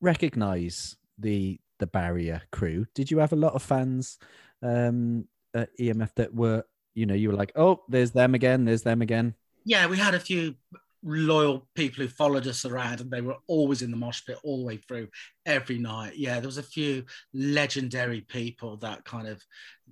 [0.00, 2.86] recognize the the barrier crew.
[2.94, 4.18] Did you have a lot of fans
[4.62, 8.82] um, at EMF that were, you know, you were like, oh, there's them again, there's
[8.82, 9.34] them again.
[9.64, 10.56] Yeah, we had a few
[11.04, 14.58] loyal people who followed us around and they were always in the mosh pit all
[14.58, 15.06] the way through
[15.46, 19.40] every night yeah there was a few legendary people that kind of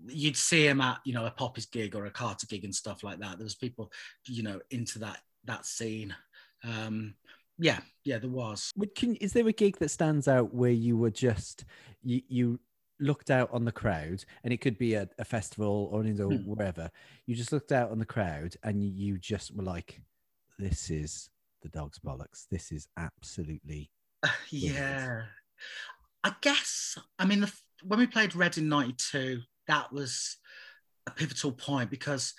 [0.09, 3.05] you'd see them at you know a poppy's gig or a carter gig and stuff
[3.05, 3.91] like that there was people
[4.27, 6.15] you know into that that scene
[6.65, 7.15] um
[7.59, 8.73] yeah yeah there was.
[8.95, 11.65] Can, is there a gig that stands out where you were just
[12.03, 12.61] you, you
[13.01, 16.45] looked out on the crowd and it could be a, a festival or or Hmm.
[16.47, 16.91] wherever
[17.27, 20.01] you just looked out on the crowd and you, just were like
[20.59, 21.29] this is
[21.63, 22.47] the dog's bollocks.
[22.51, 23.91] This is absolutely
[24.51, 25.23] yeah.
[26.25, 27.53] I guess i mean the,
[27.85, 30.39] when we played Reading 92 that was
[31.07, 32.35] a pivotal point because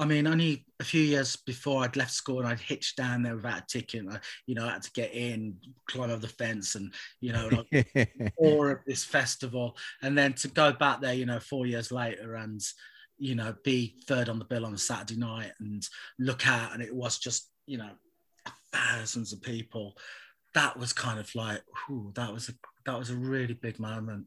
[0.00, 3.36] i mean only a few years before i'd left school and i'd hitched down there
[3.36, 6.74] without a ticket I, you know I had to get in climb over the fence
[6.74, 7.86] and you know like
[8.38, 12.34] awe of this festival and then to go back there you know four years later
[12.36, 12.60] and
[13.18, 15.86] you know be third on the bill on a saturday night and
[16.18, 17.90] look out and it was just you know
[18.72, 19.96] thousands of people
[20.54, 22.52] that was kind of like whew, that was a
[22.86, 24.26] that was a really big moment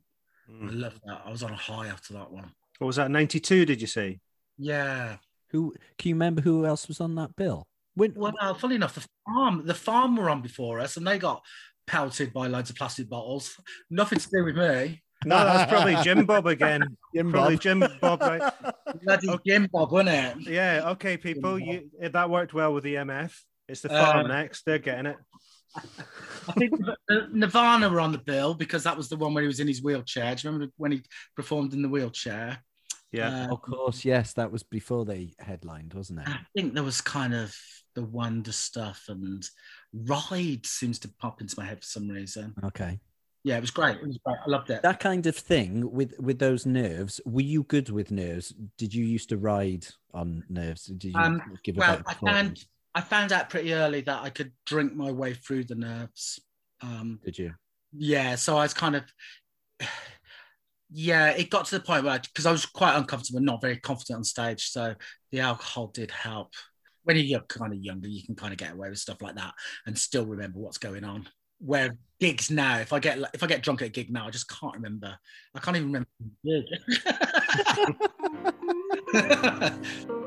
[0.50, 0.82] i Mm.
[0.82, 3.10] love that i was on a high after that one What was that?
[3.10, 3.66] Ninety two?
[3.66, 4.20] Did you see?
[4.58, 5.16] yeah
[5.54, 9.08] who can you remember who else was on that bill when well funny enough the
[9.26, 11.42] farm the farm were on before us and they got
[11.88, 13.58] pelted by loads of plastic bottles
[13.90, 16.98] nothing to do with me No, that's probably Jim Bob again.
[17.16, 17.62] Jim Probably Bob.
[17.62, 18.54] Jim Bob, right?
[19.04, 20.90] bloody Jim Bob wasn't it Yeah.
[20.92, 21.58] Okay, people.
[21.58, 23.34] You that worked well with the MF.
[23.70, 24.66] It's the Uh, farm next.
[24.66, 25.18] They're getting it.
[25.76, 26.74] I think
[27.10, 29.68] uh, Nirvana were on the bill because that was the one where he was in
[29.70, 30.36] his wheelchair.
[30.36, 31.04] Do you remember when he
[31.38, 32.62] performed in the wheelchair?
[33.14, 33.46] Yeah.
[33.50, 37.00] Uh, of course yes that was before they headlined wasn't it I think there was
[37.02, 37.56] kind of
[37.96, 39.48] the Wonder stuff and
[39.94, 42.56] Ride seems to pop into my head for some reason.
[42.66, 43.00] okay
[43.44, 43.98] Yeah, it was great.
[43.98, 44.38] It was great.
[44.46, 44.82] I loved it.
[44.82, 49.06] that kind of thing with with those nerves were you good with nerves did you
[49.06, 53.02] used to ride on nerves did you Um, give a well, better I found I
[53.02, 56.40] found out pretty early that I could drink my way through the nerves.
[56.82, 57.54] Um, did you
[57.92, 59.04] yeah, so I was kind of
[60.96, 64.18] yeah, it got to the point where because I, was quite uncomfortable, not very confident
[64.18, 64.70] on stage.
[64.70, 64.94] So
[65.32, 66.54] the alcohol did help.
[67.04, 69.54] When you're kind of younger, you can kind of get away with stuff like that
[69.88, 71.28] and still remember what's going on.
[71.58, 74.30] Where gigs now, if I get if I get drunk at a gig now, I
[74.30, 75.18] just can't remember.
[75.56, 76.08] I can't even remember.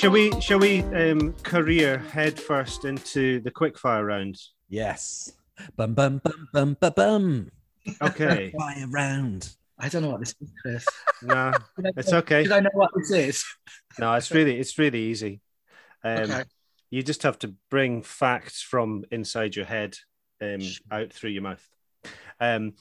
[0.00, 4.38] shall we shall we um, career head first into the quickfire round?
[4.70, 5.32] yes
[5.76, 7.50] bum bum bum bum bum bum
[8.00, 8.50] Okay.
[8.56, 10.86] fly around I don't know what this is, Chris.
[11.22, 11.54] nah,
[11.96, 12.42] it's okay.
[12.42, 13.44] Did I know what this is?
[13.98, 15.40] No, it's really it's really easy.
[16.04, 16.44] Um, okay.
[16.90, 19.96] You just have to bring facts from inside your head
[20.42, 21.66] um, out through your mouth.
[22.38, 22.74] Um,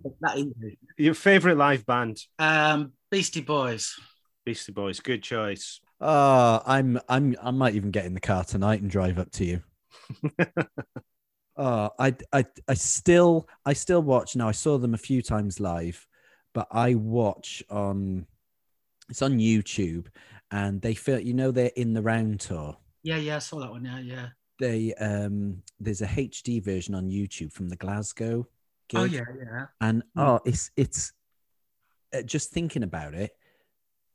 [0.96, 3.94] your favorite live band, Um, Beastie Boys.
[4.46, 5.00] Beastie Boys.
[5.00, 5.80] Good choice.
[6.00, 9.44] Oh, I'm I'm I might even get in the car tonight and drive up to
[9.44, 9.62] you.
[11.56, 14.48] oh, I I I still I still watch now.
[14.48, 16.06] I saw them a few times live,
[16.54, 18.26] but I watch on
[19.08, 20.06] it's on YouTube
[20.50, 22.76] and they feel you know they're in the round tour.
[23.02, 23.84] Yeah, yeah, I saw that one.
[23.84, 24.28] Yeah, yeah.
[24.60, 28.46] They um there's a HD version on YouTube from the Glasgow
[28.88, 29.00] gig.
[29.00, 29.66] Oh yeah, yeah.
[29.80, 30.20] and Hmm.
[30.20, 31.12] oh it's it's
[32.14, 33.32] uh, just thinking about it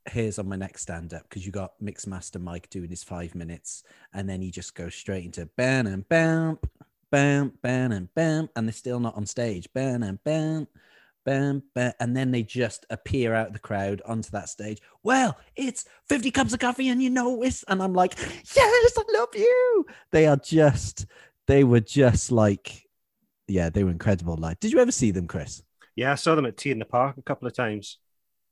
[0.06, 3.82] here's on my next stand up because you got mixmaster mike doing his five minutes
[4.12, 6.58] and then he just goes straight into bam and bam
[7.14, 9.68] bam bam and bam and they're still not on stage.
[9.72, 10.66] Bam and bam
[11.24, 14.82] bam bam and then they just appear out of the crowd onto that stage.
[15.04, 19.02] Well it's 50 cups of coffee and you know it's and i'm like yes i
[19.12, 19.86] love you.
[20.10, 21.06] They are just
[21.46, 22.82] they were just like
[23.46, 25.62] yeah they were incredible like did you ever see them chris?
[25.96, 27.98] Yeah, I saw them at T in the Park a couple of times.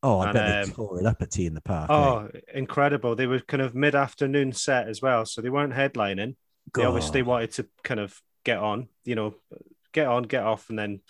[0.03, 1.91] Oh, I And, bet they um, tore it up at T in the Park.
[1.91, 1.95] eh?
[1.95, 3.15] Oh, incredible!
[3.15, 6.35] They were kind of mid-afternoon set as well, so they weren't headlining.
[6.75, 9.35] They obviously wanted to kind of get on, you know,
[9.93, 11.01] get on, get off, and then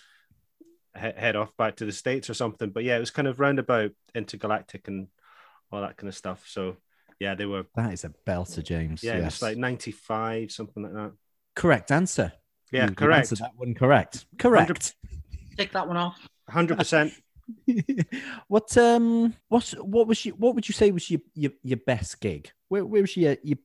[0.95, 2.69] he- head off back to the states or something.
[2.69, 5.07] But yeah, it was kind of roundabout intergalactic and
[5.71, 6.43] all that kind of stuff.
[6.47, 6.77] So
[7.19, 7.65] yeah, they were.
[7.75, 9.03] That is a belter, James.
[9.03, 9.33] Yeah, yes.
[9.35, 11.11] it's like ninety-five, something like that.
[11.55, 12.33] correct answer.
[12.71, 13.19] Yeah, You- you correct.
[13.19, 14.25] answered that one correct.
[14.37, 14.95] Correct.
[15.57, 16.27] Take that one off.
[16.49, 17.13] Hundred percent.
[18.47, 22.19] what um what what was you what would you say was your your, your best
[22.21, 22.51] gig?
[22.69, 23.57] Where where was your, your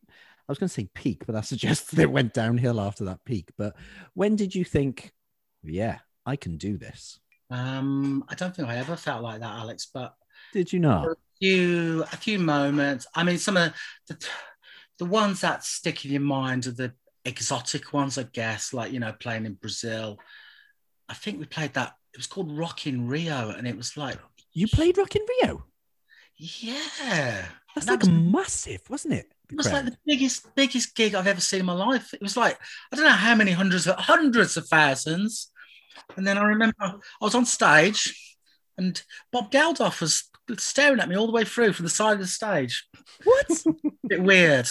[0.48, 3.24] I was going to say peak, but I suggests that it went downhill after that
[3.24, 3.50] peak.
[3.58, 3.76] But
[4.14, 5.12] when did you think,
[5.62, 7.20] yeah, I can do this?
[7.50, 9.88] Um, I don't think I ever felt like that, Alex.
[9.92, 10.14] But
[10.52, 11.08] did you not?
[11.08, 13.06] A few a few moments.
[13.14, 13.72] I mean, some of
[14.08, 14.18] the
[14.98, 16.92] the ones that stick in your mind are the
[17.24, 20.18] exotic ones, I guess, like you know, playing in Brazil.
[21.08, 21.94] I think we played that.
[22.18, 24.18] It was called Rock in Rio, and it was like
[24.52, 25.66] you played Rock in Rio.
[26.36, 27.44] Yeah,
[27.76, 29.32] that's that like was, massive, wasn't it?
[29.48, 32.12] It was like the biggest, biggest gig I've ever seen in my life.
[32.12, 32.58] It was like
[32.92, 35.52] I don't know how many hundreds of hundreds of thousands.
[36.16, 38.36] And then I remember I was on stage,
[38.76, 39.00] and
[39.30, 42.26] Bob Geldof was staring at me all the way through from the side of the
[42.26, 42.84] stage.
[43.22, 43.48] What?
[43.64, 44.68] a bit weird.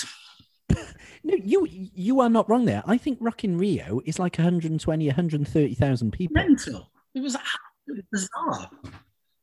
[1.24, 2.84] No, you you are not wrong there.
[2.86, 6.34] I think Rock in Rio is like 120, 130,000 people.
[6.34, 6.90] Mental.
[7.18, 7.38] It was,
[8.12, 8.70] bizarre.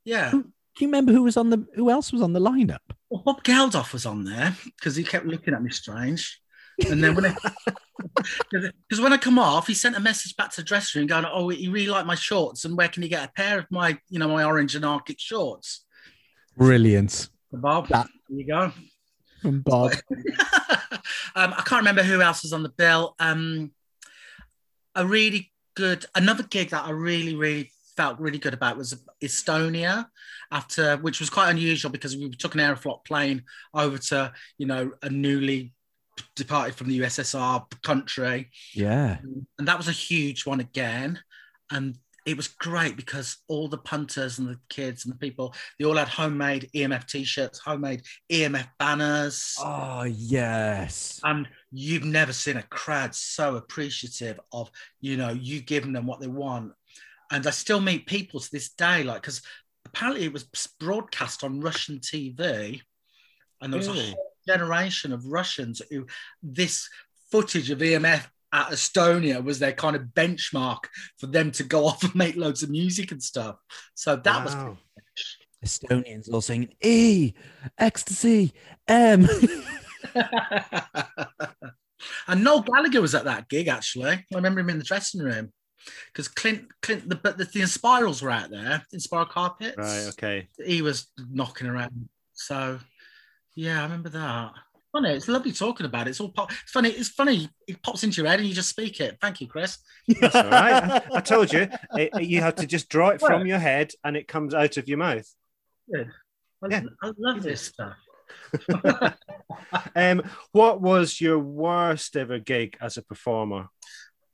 [0.04, 0.30] Yeah.
[0.30, 2.78] Who, do you remember who was on the who else was on the lineup?
[3.10, 6.40] Well, Bob Geldof was on there because he kept looking at me strange.
[6.88, 7.36] And then when I
[8.50, 11.24] because when I come off, he sent a message back to the dressing room going,
[11.24, 13.98] "Oh, he really liked my shorts, and where can he get a pair of my,
[14.08, 15.84] you know, my orange and Arctic shorts?"
[16.56, 17.88] Brilliant, Bob.
[17.88, 18.72] That, there you go.
[19.42, 19.92] From Bob.
[21.36, 23.14] um, I can't remember who else was on the bill.
[23.18, 23.72] Um,
[24.94, 30.06] a really good, another gig that I really, really felt really good about was Estonia,
[30.50, 34.92] after which was quite unusual because we took an Aeroflot plane over to, you know,
[35.02, 35.72] a newly
[36.36, 38.50] departed from the USSR country.
[38.74, 39.18] Yeah.
[39.58, 41.20] And that was a huge one again.
[41.70, 41.96] And
[42.26, 45.96] it was great because all the punters and the kids and the people, they all
[45.96, 48.02] had homemade EMF t-shirts, homemade
[48.32, 49.54] EMF banners.
[49.58, 51.20] Oh, yes.
[51.22, 54.70] And you've never seen a crowd so appreciative of,
[55.00, 56.72] you know, you giving them what they want.
[57.32, 59.42] And I still meet people to this day, like, because
[59.84, 60.46] apparently it was
[60.78, 62.80] broadcast on Russian TV.
[63.60, 64.00] And there was really?
[64.00, 66.06] a whole generation of Russians who
[66.42, 66.88] this
[67.32, 70.84] footage of EMF at Estonia was their kind of benchmark
[71.18, 73.56] for them to go off and make loads of music and stuff.
[73.94, 74.76] So that wow.
[75.04, 75.26] was
[75.64, 77.32] Estonians all saying E,
[77.78, 78.52] ecstasy,
[78.86, 79.26] M.
[82.28, 84.12] and Noel Gallagher was at that gig actually.
[84.12, 85.52] I remember him in the dressing room
[86.12, 89.76] because Clint, Clint, the, but the, the Inspirals were out there, Inspiral Carpets.
[89.76, 90.06] Right.
[90.10, 90.48] Okay.
[90.64, 92.08] He was knocking around.
[92.32, 92.78] So
[93.54, 94.52] yeah, I remember that.
[94.92, 96.10] Funny, it's lovely talking about it.
[96.10, 96.52] It's all pop.
[96.52, 96.90] It's funny.
[96.90, 97.48] It's funny.
[97.66, 99.18] It pops into your head and you just speak it.
[99.20, 99.78] Thank you, Chris.
[100.20, 100.84] That's all right.
[100.84, 101.68] I, I told you.
[101.96, 104.88] It, you have to just draw it from your head and it comes out of
[104.88, 105.28] your mouth.
[105.92, 106.10] Good.
[106.62, 106.82] I, yeah.
[107.02, 107.96] I love this stuff.
[109.96, 110.22] um,
[110.52, 113.68] what was your worst ever gig as a performer?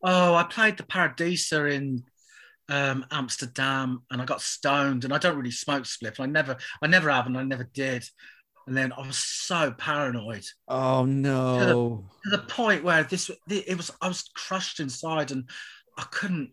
[0.03, 2.05] Oh, I played the Paradiso in
[2.69, 5.05] um, Amsterdam, and I got stoned.
[5.05, 6.21] And I don't really smoke spliff.
[6.21, 8.05] I never, I never have, and I never did.
[8.67, 10.45] And then I was so paranoid.
[10.69, 11.59] Oh no!
[11.59, 11.65] To
[12.31, 15.49] the, to the point where this, it was, I was crushed inside, and
[15.99, 16.53] I couldn't.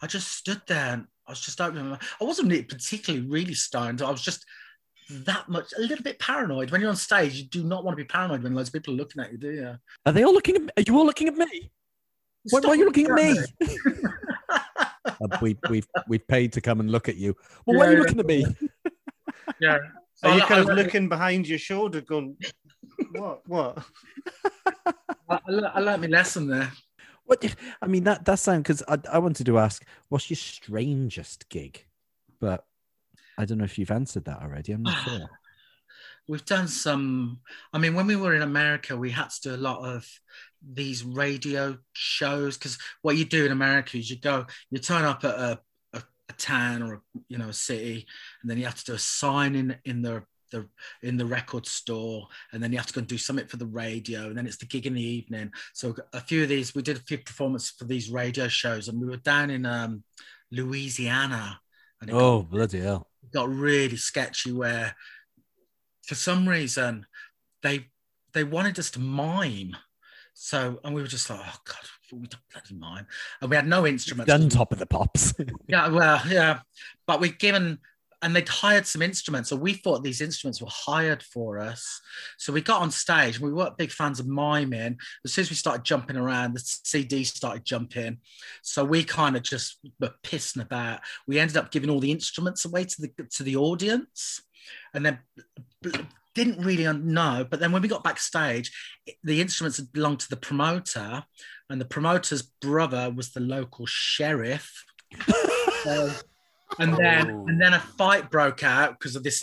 [0.00, 1.88] I just stood there, and I was just opening.
[1.88, 4.02] My, I wasn't particularly really stoned.
[4.02, 4.44] I was just
[5.10, 6.70] that much, a little bit paranoid.
[6.70, 8.94] When you're on stage, you do not want to be paranoid when loads of people
[8.94, 9.76] are looking at you, do you?
[10.04, 10.62] Are they all looking at?
[10.62, 10.68] Me?
[10.76, 11.70] Are you all looking at me?
[12.50, 13.38] Why, why, are you looking at me?
[15.06, 17.34] uh, we, we've we've paid to come and look at you.
[17.64, 18.46] Well, yeah, why are you looking at me?
[19.60, 19.78] yeah.
[20.22, 22.36] Are you kind of looking behind your shoulder, going,
[23.12, 23.42] "What?
[23.46, 23.84] What?"
[25.28, 26.72] I, I learned my lesson there.
[27.24, 27.44] What?
[27.82, 31.84] I mean, that that sound because I, I wanted to ask, what's your strangest gig?
[32.40, 32.64] But
[33.38, 34.72] I don't know if you've answered that already.
[34.72, 35.28] I'm not sure.
[36.28, 37.38] We've done some.
[37.72, 40.08] I mean, when we were in America, we had to do a lot of
[40.60, 45.24] these radio shows because what you do in America is you go, you turn up
[45.24, 45.60] at a,
[45.92, 48.06] a, a, town or a, you know a city,
[48.42, 50.68] and then you have to do a sign in in the the
[51.02, 53.66] in the record store, and then you have to go and do something for the
[53.66, 55.52] radio, and then it's the gig in the evening.
[55.74, 59.00] So a few of these, we did a few performances for these radio shows, and
[59.00, 60.02] we were down in um,
[60.50, 61.60] Louisiana.
[62.00, 63.08] And oh bloody hell!
[63.32, 64.94] Got really sketchy where,
[66.02, 67.06] for some reason,
[67.62, 67.88] they
[68.32, 69.76] they wanted us to mime
[70.38, 71.76] so, and we were just like, oh God,
[72.12, 73.06] we don't bloody mind.
[73.40, 74.28] And we had no instruments.
[74.30, 75.32] Done top of the pops.
[75.66, 76.60] yeah, well, yeah.
[77.06, 77.78] But we'd given,
[78.22, 79.50] and they'd hired some instruments.
[79.50, 82.00] So we thought these instruments were hired for us.
[82.38, 84.98] So we got on stage and we weren't big fans of miming.
[85.24, 88.18] As soon as we started jumping around, the CD started jumping.
[88.62, 91.00] So we kind of just were pissing about.
[91.28, 94.42] We ended up giving all the instruments away to the to the audience.
[94.94, 95.18] And then
[96.34, 97.46] didn't really know.
[97.48, 98.70] But then when we got backstage,
[99.24, 101.24] the instruments had belonged to the promoter,
[101.70, 104.84] and the promoter's brother was the local sheriff.
[105.82, 106.10] So-
[106.78, 107.46] and then Oh.
[107.46, 109.42] and then a fight broke out because of this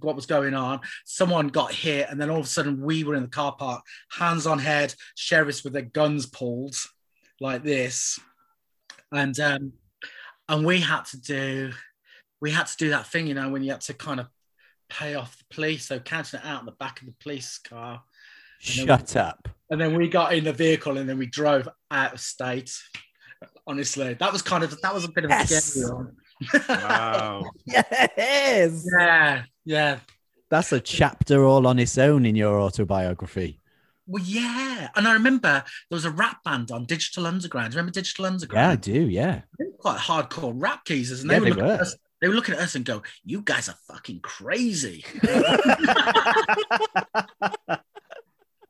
[0.00, 0.80] what was going on.
[1.04, 3.82] Someone got hit and then all of a sudden we were in the car park
[4.10, 6.74] hands on head sheriffs with their guns pulled
[7.40, 8.18] like this.
[9.12, 9.72] And um
[10.48, 11.72] and we had to do
[12.40, 14.26] we had to do that thing you know when you had to kind of
[14.88, 15.86] pay off the police.
[15.86, 18.02] So counting it out in the back of the police car.
[18.58, 19.48] Shut up.
[19.70, 22.76] and then we got in the vehicle and then we drove out of state
[23.66, 25.64] honestly that was kind of that was a bit of a Yes.
[25.64, 26.16] scary one
[26.68, 27.44] Wow.
[27.66, 28.86] Yes.
[28.98, 29.98] yeah yeah
[30.50, 33.58] That's a chapter all on its own in your autobiography.
[34.06, 37.74] Well, yeah, and I remember there was a rap band on Digital Underground.
[37.74, 38.66] Remember Digital Underground?
[38.66, 39.08] Yeah, I do.
[39.08, 39.42] Yeah.
[39.56, 41.80] They were quite hardcore rap geezers, and Yeah, they, they were looking were.
[41.82, 45.04] Us, they were looking at us and go, "You guys are fucking crazy."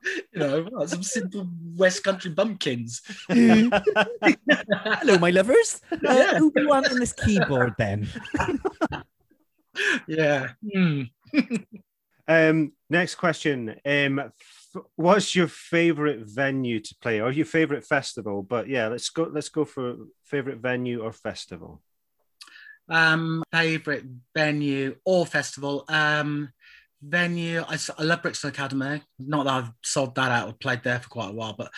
[0.33, 3.03] you know, like some simple West Country bumpkins.
[3.29, 5.81] Hello, my lovers.
[5.93, 6.39] Uh, Yeah.
[6.39, 8.09] Who do you want on this keyboard then?
[10.09, 10.53] yeah.
[10.73, 11.03] Hmm.
[12.27, 13.77] Um, next question.
[13.85, 18.43] Um, f- what's your favorite venue to play, or your favorite festival?
[18.43, 19.29] But yeah, let's go.
[19.31, 21.83] Let's go for favorite venue or festival.
[22.89, 25.85] Um, favorite venue or festival.
[25.89, 26.53] Um,
[27.03, 27.63] venue.
[27.67, 29.03] I, I love Brixton Academy.
[29.19, 31.71] Not that I've sold that out or played there for quite a while, but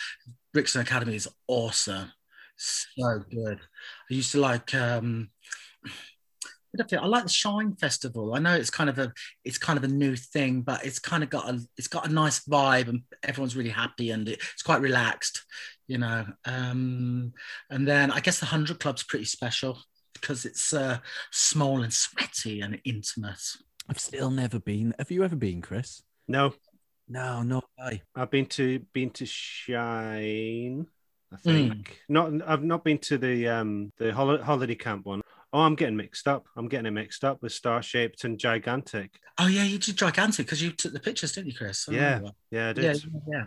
[0.53, 2.11] Brixton Academy is awesome.
[2.57, 3.59] So good.
[3.59, 4.73] I used to like.
[4.73, 5.29] Um,
[6.79, 8.33] I like the Shine Festival.
[8.33, 9.13] I know it's kind of a
[9.45, 12.13] it's kind of a new thing, but it's kind of got a it's got a
[12.13, 15.43] nice vibe and everyone's really happy and it's quite relaxed,
[15.87, 16.25] you know.
[16.45, 17.33] Um,
[17.69, 19.77] and then I guess the Hundred Club's pretty special
[20.13, 20.97] because it's uh,
[21.31, 23.41] small and sweaty and intimate.
[23.89, 24.93] I've still never been.
[24.97, 26.03] Have you ever been, Chris?
[26.27, 26.53] No,
[27.07, 28.01] No, not I.
[28.15, 30.87] I've been to been to Shine.
[31.31, 32.31] I think not.
[32.47, 35.21] I've not been to the um the hol- holiday camp one.
[35.51, 36.45] Oh, I'm getting mixed up.
[36.55, 39.11] I'm getting it mixed up with Star Shaped and Gigantic.
[39.37, 41.87] Oh yeah, you did gigantic because you took the pictures, didn't you, Chris?
[41.91, 42.21] Yeah,
[42.51, 42.83] Yeah, I did.
[42.83, 43.43] yeah, yeah.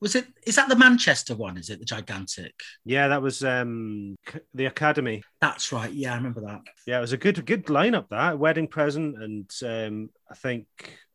[0.00, 0.26] Was it?
[0.46, 1.56] Is that the Manchester one?
[1.56, 2.52] Is it the gigantic?
[2.84, 5.22] Yeah, that was um c- the Academy.
[5.40, 5.90] That's right.
[5.90, 6.60] Yeah, I remember that.
[6.86, 8.08] Yeah, it was a good good lineup.
[8.10, 10.66] That wedding present, and um I think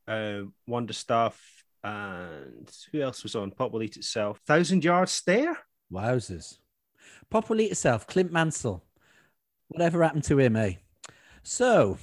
[0.07, 1.39] uh, Wonder Stuff,
[1.83, 3.51] and who else was on?
[3.51, 4.39] Pop will eat itself.
[4.47, 5.57] Thousand Yard Stare.
[5.91, 6.57] Wowzers.
[7.29, 8.07] Pop will eat itself.
[8.07, 8.83] Clint Mansell.
[9.67, 10.73] Whatever happened to him, eh?
[11.43, 11.97] So,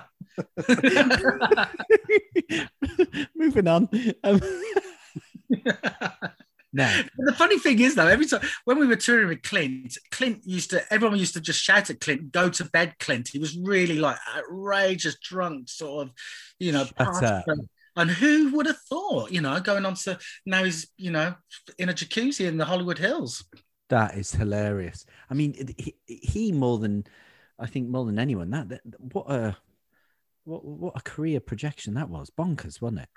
[3.36, 3.89] moving on.
[4.24, 4.41] Um,
[6.74, 9.97] now, But the funny thing is, though, every time when we were touring with Clint,
[10.12, 13.39] Clint used to, everyone used to just shout at Clint, "Go to bed, Clint." He
[13.39, 16.14] was really like outrageous, drunk, sort of,
[16.60, 16.86] you know.
[16.86, 17.45] Shut party up.
[17.95, 21.36] And who would have thought, you know, going on to now he's, you know,
[21.78, 23.43] in a jacuzzi in the Hollywood Hills.
[23.89, 25.06] that is hilarious.
[25.30, 27.06] I mean, he, he more than,
[27.58, 29.58] I think, more than anyone, that, that what a,
[30.45, 32.30] what, what a career projection that was.
[32.30, 33.10] Bonkers, wasn't it?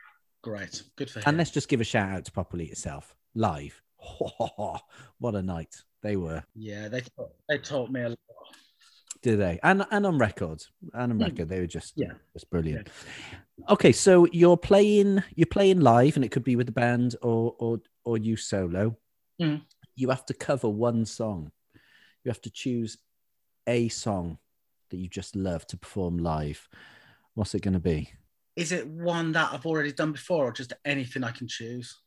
[0.43, 1.25] Great, good for him.
[1.29, 3.81] And let's just give a shout out to Pop will itself live.
[5.19, 6.43] what a night they were.
[6.55, 7.03] yeah, they
[7.49, 8.19] they taught me a lot.
[9.23, 9.61] Did they?
[9.63, 10.65] And and on record,
[10.95, 11.23] and on Mm.
[11.23, 12.15] record, they were just Yeah.
[12.33, 12.89] just brilliant.
[13.69, 17.55] Okay, so you're playing you're playing live, and it could be with the band or
[17.61, 18.97] or or you solo.
[19.41, 19.63] Mm.
[19.95, 21.53] You have to cover one song.
[22.25, 22.99] You have to choose
[23.69, 24.39] a song
[24.91, 26.69] that you just love to perform live.
[27.35, 28.11] What's it going to be?
[28.57, 31.99] Is it one that I've already done before, or just anything I can choose?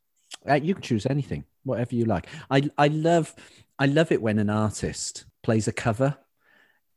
[0.48, 2.28] Uh, you can choose anything, whatever you like.
[2.52, 3.34] I I love
[3.80, 6.18] I love it when an artist plays a cover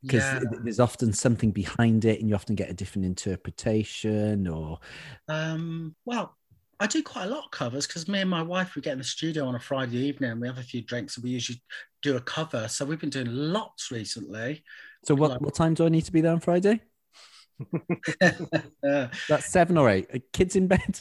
[0.01, 0.39] because Yeah.
[0.63, 4.47] there's often something behind it, and you often get a different interpretation.
[4.47, 4.79] Or
[5.27, 6.37] Um, well,
[6.79, 8.99] I do quite a lot of covers because me and my wife we get in
[8.99, 11.61] the studio on a Friday evening and we have a few drinks and we usually
[12.01, 12.67] do a cover.
[12.69, 14.63] So we've been doing lots recently.
[15.05, 16.81] so, what Like- what time do I need to be there on Friday?
[18.81, 20.13] That's seven or eight.
[20.13, 20.99] Are kids in bed.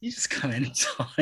[0.00, 1.06] you just come anytime.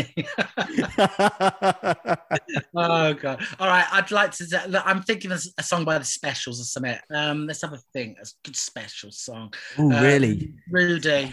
[2.77, 3.43] oh god!
[3.59, 4.63] All right, I'd like to.
[4.69, 6.97] Look, I'm thinking of a song by the Specials or something.
[7.15, 8.19] Um, let's have a think.
[8.19, 9.53] A good special song.
[9.79, 10.55] oh, Um, really?
[10.71, 11.33] Rudy.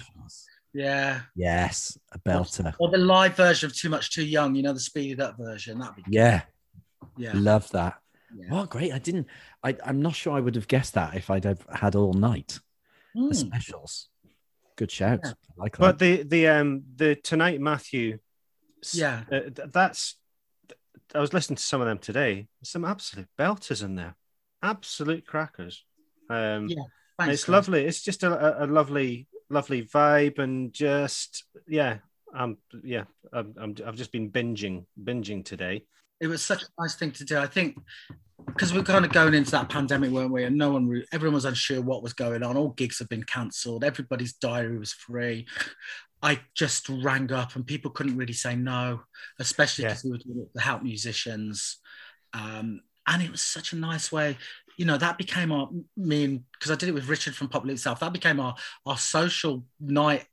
[0.73, 1.21] Yeah.
[1.35, 2.73] Yes, a belter.
[2.79, 4.53] Or the live version of Too Much Too Young.
[4.55, 5.79] You know the speeded up version.
[5.79, 6.41] That'd be Yeah,
[7.17, 7.31] yeah.
[7.33, 7.95] love that.
[8.35, 8.47] yeah.
[8.51, 8.93] Oh, great!
[8.93, 9.27] I didn't.
[9.63, 12.59] I, I'm not sure I would have guessed that if I'd have had all night.
[13.17, 13.33] The Hmm.
[13.33, 14.09] specials.
[14.75, 15.21] Good shout.
[15.23, 15.31] Yeah.
[15.31, 15.79] I like that.
[15.79, 18.19] But the the um the tonight Matthew.
[18.93, 19.23] Yeah.
[19.31, 20.17] uh, th- that's.
[21.15, 22.47] I was listening to some of them today.
[22.63, 24.15] Some absolute belters in there,
[24.61, 25.83] absolute crackers.
[26.29, 26.83] Um, Yeah,
[27.17, 27.49] Thanks, it's guys.
[27.49, 27.85] lovely.
[27.85, 31.99] It's just a, a, a lovely, lovely vibe, and just yeah,
[32.35, 35.85] um, yeah, I'm, I'm, I've just been binging, binging today.
[36.19, 37.37] It was such a nice thing to do.
[37.37, 37.77] I think
[38.47, 40.45] because we're kind of going into that pandemic, weren't we?
[40.45, 42.55] And no one, re- everyone was unsure what was going on.
[42.55, 43.83] All gigs have been cancelled.
[43.83, 45.45] Everybody's diary was free.
[46.23, 49.01] I just rang up, and people couldn't really say no,
[49.39, 49.95] especially Yeah.
[50.03, 51.77] we were doing it to help musicians.
[52.33, 54.37] Um, and it was such a nice way.
[54.77, 57.63] You know, that became our me and because I did it with Richard from Pop
[57.63, 57.99] Will Eat Itself.
[57.99, 58.55] That became our
[58.85, 60.25] our social night,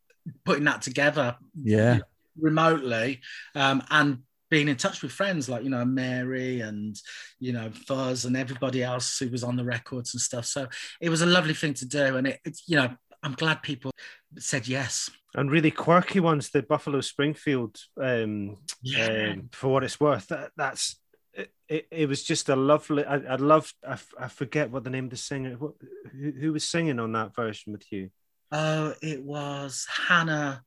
[0.44, 1.98] putting that together Yeah.
[2.38, 3.20] remotely
[3.54, 6.96] um, and being in touch with friends like you know Mary and
[7.40, 10.44] you know Fuzz and everybody else who was on the records and stuff.
[10.46, 10.68] So
[11.00, 13.90] it was a lovely thing to do, and it, it's you know I'm glad people
[14.38, 15.10] said yes.
[15.34, 16.50] and really quirky ones.
[16.50, 19.32] The Buffalo Springfield, um, Yeah.
[19.32, 21.00] um, for what it's worth, that, that's
[21.32, 23.04] it, it, it was just a lovely.
[23.04, 23.74] I, I loved.
[23.86, 25.56] I, f- I forget what the name of the singer.
[25.58, 25.72] What,
[26.12, 28.10] who, who was singing on that version with you?
[28.52, 30.62] Oh, it was Hannah,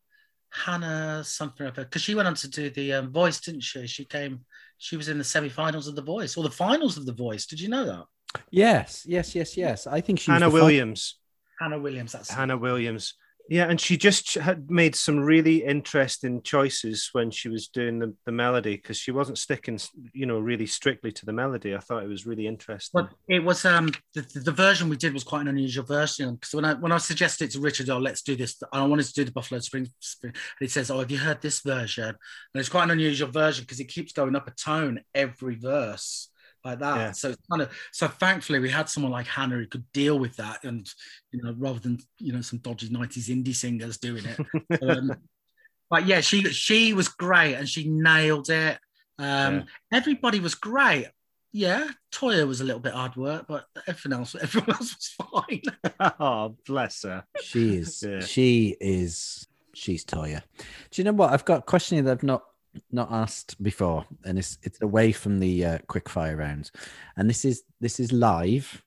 [0.49, 3.85] Hannah something of her because she went on to do the um, Voice, didn't she?
[3.87, 4.45] She came.
[4.77, 7.45] She was in the semi-finals of the Voice or the finals of the Voice.
[7.45, 8.05] Did you know that?
[8.51, 9.87] Yes, yes, yes, yes.
[9.87, 11.15] I think she was Hannah the fi- Williams.
[11.59, 12.11] Hannah Williams.
[12.11, 13.15] That's Hannah Williams.
[13.49, 18.13] Yeah, and she just had made some really interesting choices when she was doing the,
[18.25, 19.79] the melody because she wasn't sticking,
[20.13, 21.73] you know, really strictly to the melody.
[21.73, 23.01] I thought it was really interesting.
[23.01, 26.53] But it was um the, the version we did was quite an unusual version because
[26.53, 29.13] when I when I suggested it to Richard, oh let's do this, I wanted to
[29.13, 32.07] do the Buffalo Spring, Spring and he says, oh have you heard this version?
[32.07, 32.15] And
[32.55, 36.29] it's quite an unusual version because it keeps going up a tone every verse
[36.67, 36.97] like that.
[36.97, 37.11] Yeah.
[37.11, 40.35] So it's kind of so thankfully we had someone like Hannah who could deal with
[40.37, 40.87] that and
[41.31, 44.81] you know rather than you know some dodgy nineties indie singers doing it.
[44.81, 45.13] um,
[45.89, 48.77] but yeah, she she was great and she nailed it.
[49.19, 49.63] Um, Yeah.
[49.93, 51.07] Everybody was great.
[51.53, 55.61] Yeah, Toyah was a little bit hard work, but everything else, everyone else was fine.
[56.19, 57.23] oh, bless her.
[57.41, 58.03] She is.
[58.07, 58.19] Yeah.
[58.19, 59.47] She is.
[59.73, 60.43] She's Toyah.
[60.91, 61.31] Do you know what?
[61.31, 62.43] I've got a question that I've not
[62.91, 66.71] not asked before, and it's it's away from the uh, quick fire rounds,
[67.15, 68.83] and this is this is live.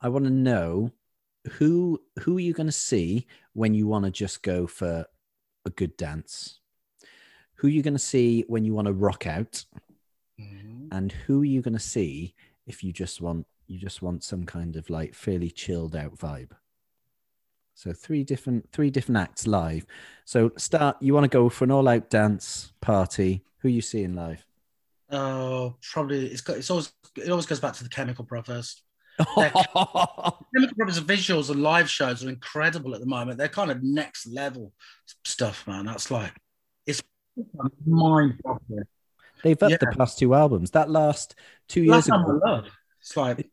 [0.00, 0.92] I want to know
[1.52, 5.06] who who are you going to see when you want to just go for
[5.64, 6.60] a good dance.
[7.56, 9.64] Who are you going to see when you want to rock out,
[10.92, 12.34] and who are you going to see
[12.66, 16.50] if you just want you just want some kind of like fairly chilled out vibe.
[17.76, 19.84] So three different three different acts live.
[20.24, 20.96] So start.
[21.00, 23.44] You want to go for an all out dance party?
[23.58, 24.46] Who you seeing live?
[25.10, 28.82] Oh, probably it's got it's always it always goes back to the Chemical Brothers.
[29.34, 33.36] Chemical Brothers visuals and live shows are incredible at the moment.
[33.38, 34.72] They're kind of next level
[35.26, 35.84] stuff, man.
[35.84, 36.32] That's like
[36.86, 37.02] it's
[37.86, 38.84] mind boggling.
[39.42, 39.76] They've upped Yeah.
[39.80, 40.70] the past two albums.
[40.70, 41.34] That last
[41.68, 42.62] two years ago.
[43.00, 43.50] It's like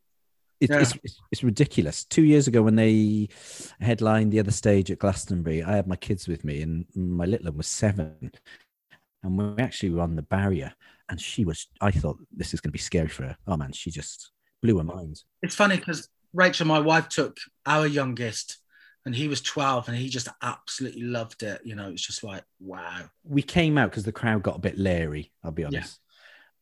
[0.64, 0.80] it, Yeah.
[0.80, 2.04] it's, it's it's ridiculous.
[2.04, 3.28] Two years ago, when they
[3.80, 7.46] headlined the other stage at Glastonbury, I had my kids with me, and my little
[7.46, 8.32] one was seven,
[9.22, 10.72] and we actually were on the barrier,
[11.08, 11.68] and she was.
[11.80, 13.36] I thought this is going to be scary for her.
[13.46, 14.30] Oh man, she just
[14.62, 15.22] blew her mind.
[15.42, 17.36] it's funny because Rachel, my wife, took
[17.66, 18.58] our youngest,
[19.04, 21.60] and he was twelve, and he just absolutely loved it.
[21.64, 23.02] You know, it's just like wow.
[23.24, 26.00] we came out because the crowd got a bit leery, I'll be honest.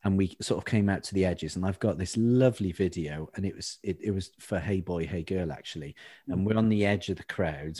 [0.03, 3.29] And we sort of came out to the edges, and I've got this lovely video,
[3.35, 5.95] and it was it, it was for Hey Boy, Hey Girl actually,
[6.27, 7.79] and we're on the edge of the crowd,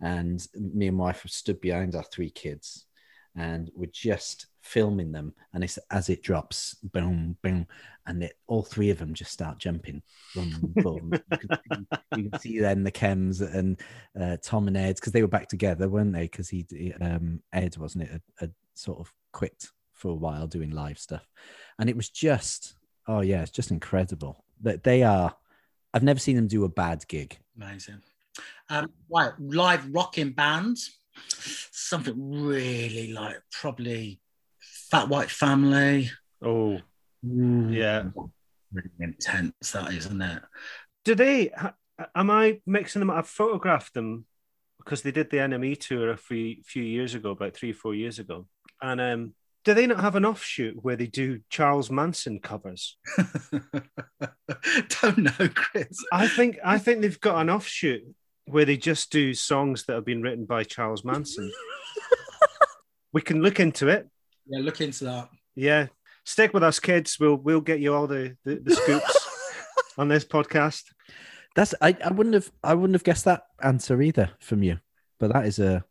[0.00, 2.84] and me and my wife have stood behind our three kids,
[3.36, 7.66] and we're just filming them, and it's as it drops, boom, boom,
[8.06, 10.02] and it, all three of them just start jumping,
[10.34, 11.12] boom, boom.
[11.12, 13.80] you, can see, you can see then the Chems and
[14.20, 16.22] uh, Tom and Ed because they were back together, weren't they?
[16.22, 16.66] Because he,
[17.00, 19.66] um, Ed wasn't it, a, had sort of quit
[20.00, 21.26] for a while doing live stuff,
[21.78, 22.74] and it was just,
[23.06, 25.34] oh yeah, it's just incredible that they are.
[25.94, 27.36] I've never seen them do a bad gig.
[27.56, 28.00] Amazing.
[28.68, 30.98] Um, right, live rocking bands.
[31.72, 34.20] Something really like probably
[34.90, 36.10] Fat White Family.
[36.42, 36.80] Oh,
[37.26, 37.74] Mm.
[37.74, 38.04] yeah.
[38.72, 40.42] Really intense, that is, isn't it?
[41.04, 41.50] Do they?
[42.14, 43.10] Am I mixing them?
[43.10, 44.24] I've photographed them
[44.78, 48.18] because they did the NME tour a few few years ago, about three four years
[48.18, 48.46] ago.
[48.80, 49.34] And um,
[49.64, 52.96] do they not have an offshoot where they do Charles Manson covers?
[55.02, 56.02] Don't know, Chris.
[56.12, 58.02] I think I think they've got an offshoot
[58.46, 61.52] where they just do songs that have been written by Charles Manson.
[63.12, 64.08] we can look into it.
[64.46, 65.28] Yeah, look into that.
[65.54, 65.86] Yeah,
[66.24, 67.18] stick with us, kids.
[67.20, 69.28] We'll we'll get you all the the, the scoops
[69.98, 70.84] on this podcast.
[71.54, 74.78] That's I, I wouldn't have I wouldn't have guessed that answer either from you,
[75.18, 75.84] but that is a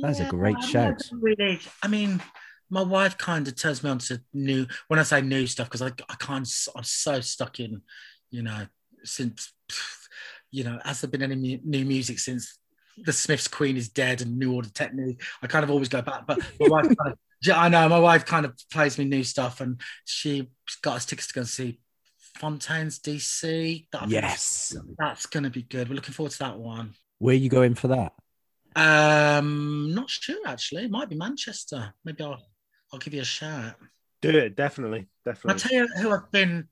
[0.00, 1.02] That's a great I mean, shout.
[1.12, 2.22] Really, I mean,
[2.70, 4.66] my wife kind of turns me on to new.
[4.88, 6.48] When I say new stuff, because I I can't.
[6.76, 7.82] I'm so stuck in,
[8.30, 8.66] you know,
[9.04, 9.52] since,
[10.50, 12.58] you know, has there been any mu- new music since
[12.98, 15.22] the Smiths' Queen is dead and New Order Technique?
[15.42, 17.18] I kind of always go back, but my wife kind of.
[17.42, 20.48] Yeah, I know my wife kind of plays me new stuff, and she
[20.82, 21.78] got us tickets to go and see
[22.38, 23.86] Fontaines DC.
[23.92, 24.74] That, Yes.
[24.98, 25.90] that's going to be good.
[25.90, 26.94] We're looking forward to that one.
[27.18, 28.14] Where are you going for that?
[28.74, 30.84] Um, not sure actually.
[30.84, 31.92] It might be Manchester.
[32.06, 32.42] Maybe I'll
[32.96, 33.74] I'll give you a shout.
[34.22, 35.52] Do it, definitely, Definitely.
[35.52, 36.66] I'll tell you who I've been.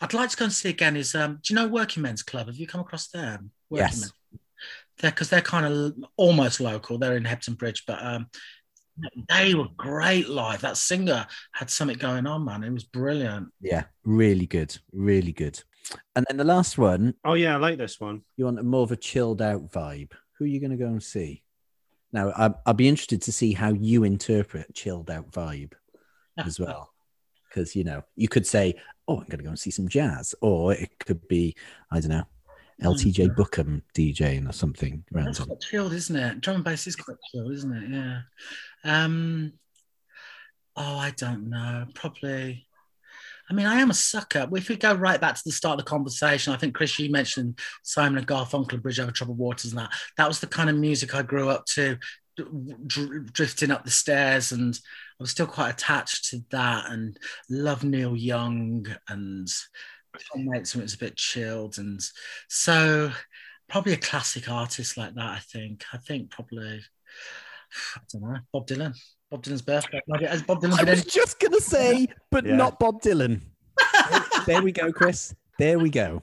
[0.00, 0.96] I'd like to go and see again.
[0.96, 2.46] Is um, do you know Working Men's Club?
[2.46, 3.50] Have you come across them?
[3.68, 4.00] Working Yes.
[4.00, 4.40] Men.
[5.00, 6.96] They're because they're kind of almost local.
[6.96, 8.28] They're in Hebden Bridge, but um,
[9.28, 10.62] they were great live.
[10.62, 12.64] That singer had something going on, man.
[12.64, 13.48] It was brilliant.
[13.60, 15.62] Yeah, really good, really good.
[16.16, 18.22] And then the last one, Oh yeah, I like this one.
[18.38, 20.12] you want a more of a chilled out vibe.
[20.38, 21.42] Who are you going to go and see?
[22.14, 25.72] Now, I, I'll be interested to see how you interpret chilled out vibe
[26.38, 26.92] as well.
[27.48, 28.76] Because, you know, you could say,
[29.08, 30.32] oh, I'm going to go and see some jazz.
[30.40, 31.56] Or it could be,
[31.90, 32.24] I don't know,
[32.80, 35.02] LTJ Bukem DJing or something.
[35.12, 36.40] around That's quite chilled, isn't it?
[36.40, 37.90] Drum and bass is quite chilled, isn't it?
[37.90, 38.20] Yeah.
[38.84, 39.52] Um.
[40.76, 41.86] Oh, I don't know.
[41.94, 42.66] Probably.
[43.50, 44.48] I mean, I am a sucker.
[44.52, 47.10] If we go right back to the start of the conversation, I think Chris, you
[47.10, 49.90] mentioned Simon and Garfunkel, Bridge Over Troubled Waters, and that.
[50.16, 51.98] That was the kind of music I grew up to,
[52.36, 57.18] dr- drifting up the stairs, and I was still quite attached to that, and
[57.50, 59.48] love Neil Young, and
[60.32, 62.00] Tom Waits when it was a bit chilled, and
[62.48, 63.12] so
[63.68, 65.30] probably a classic artist like that.
[65.30, 65.84] I think.
[65.92, 66.80] I think probably.
[67.96, 68.38] I don't know.
[68.52, 68.94] Bob Dylan.
[69.30, 70.00] Bob Dylan's birthday.
[70.06, 72.56] Maybe- Has Bob Dylan I been was any- just going to say, but Yeah.
[72.56, 73.40] not Bob Dylan.
[74.46, 75.34] there we go, Chris.
[75.58, 76.22] There we go.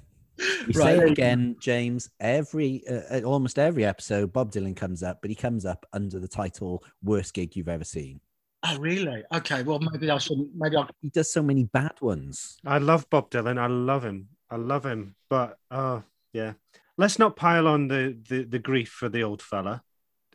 [0.65, 1.07] We say Right.
[1.07, 2.09] it again, James.
[2.19, 6.19] Every uh, uh, almost every episode, Bob Dylan comes up, but he comes up under
[6.19, 8.21] the title "Worst Gig You've Ever Seen."
[8.63, 9.23] Oh, really?
[9.33, 9.61] Okay.
[9.63, 10.49] Well, maybe I shouldn't.
[10.55, 10.89] Maybe I'll.
[11.01, 12.57] He does so many bad ones.
[12.65, 13.59] I love Bob Dylan.
[13.59, 14.29] I love him.
[14.49, 15.15] I love him.
[15.29, 16.03] But oh
[16.33, 16.53] yeah,
[16.97, 19.83] let's not pile on the the, the grief for the old fella.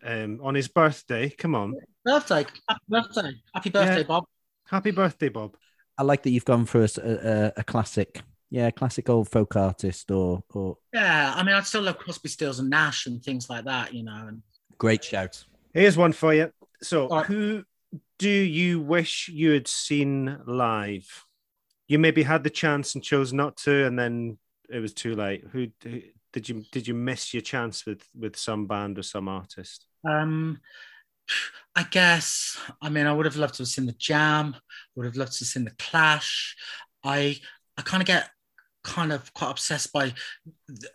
[0.02, 1.74] Um, on his birthday, come on,
[2.04, 2.44] Birthday.
[2.68, 3.32] Happy birthday.
[3.54, 4.02] Happy birthday, Yeah.
[4.04, 4.24] Bob.
[4.68, 5.56] happy birthday, Bob.
[5.98, 8.20] I like that you've gone for a classic,
[8.50, 11.32] yeah, classic old folk artist or or Yeah.
[11.34, 14.26] I mean, I'd still love Crosby, Stills, and Nash and things like that, you know.
[14.28, 14.42] And
[14.78, 15.42] great shout.
[15.72, 16.52] Here's one for you.
[16.82, 17.26] So, All right.
[17.26, 17.64] who
[18.18, 21.24] do you wish you had seen live?
[21.88, 25.44] You maybe had the chance and chose not to, and then it was too late.
[25.52, 26.02] Who, who
[26.32, 29.86] did you did you miss your chance with with some band or some artist?
[30.08, 30.60] Um,
[31.74, 32.58] I guess.
[32.80, 34.56] I mean, I would have loved to have seen the Jam.
[34.94, 36.56] Would have loved to have seen the Clash.
[37.04, 37.38] I
[37.76, 38.30] I kind of get
[38.86, 40.14] kind of quite obsessed by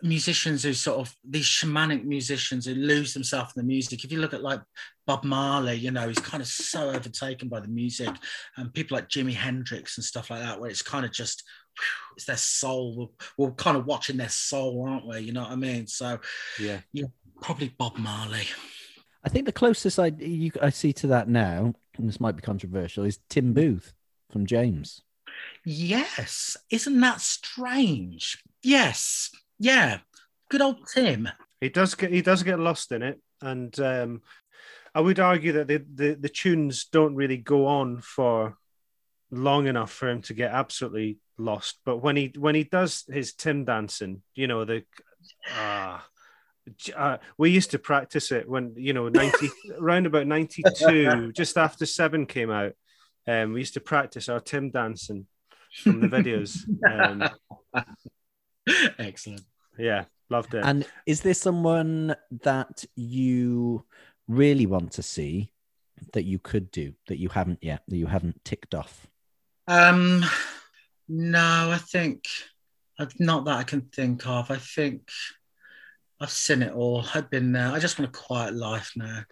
[0.02, 4.02] musicians who sort of these shamanic musicians who lose themselves in the music.
[4.02, 4.60] If you look at like
[5.06, 8.10] Bob Marley, you know, he's kind of so overtaken by the music,
[8.56, 11.44] and people like Jimi Hendrix and stuff like that, where it's kind of just
[12.16, 13.12] it's their soul.
[13.38, 15.20] We're, we're kind of watching their soul, aren't we?
[15.20, 15.86] You know what I mean?
[15.86, 16.18] So
[16.92, 17.06] Yeah,
[17.40, 18.46] probably Bob Marley.
[19.24, 22.42] I think the closest I you, I see to that now, and this might be
[22.42, 23.92] controversial, is Tim Booth
[24.30, 25.02] from James.
[25.64, 26.56] Yes.
[26.70, 28.42] Isn't that strange?
[28.62, 29.30] Yes.
[29.58, 29.98] Yeah.
[30.48, 31.28] Good old Tim.
[31.60, 34.22] he does get he does get lost in it, and um,
[34.94, 38.58] I would argue that the, the the tunes don't really go on for
[39.30, 41.78] long enough for him to get absolutely lost.
[41.84, 44.84] But when he when he does his Tim dancing, you know the
[45.50, 46.06] ah.
[46.76, 49.48] j- uh, we used to practice it when you know 90
[49.78, 52.72] around about 92 just after seven came out
[53.26, 55.26] um we used to practice our tim dancing
[55.82, 57.28] from the videos um
[58.98, 59.42] Excellent.
[59.78, 63.84] yeah loved it And is there someone that you
[64.28, 65.52] really want to see
[66.12, 69.06] that you could do that you haven't yet, that you haven't ticked off?
[69.68, 70.24] Um
[71.08, 72.24] no, I think
[72.98, 74.50] uh, not that I can think of.
[74.50, 75.08] I think
[76.20, 77.04] I've seen it all.
[77.14, 77.68] I've been there.
[77.68, 79.22] I just want a quiet life now.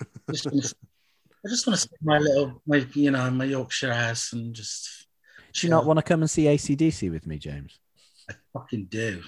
[0.00, 0.74] I just want to,
[1.44, 4.54] I just want to sit in my little my you know, my Yorkshire house and
[4.54, 5.06] just
[5.52, 7.78] Do you not want to come and see ACDC with me, James?
[8.30, 9.22] I fucking do.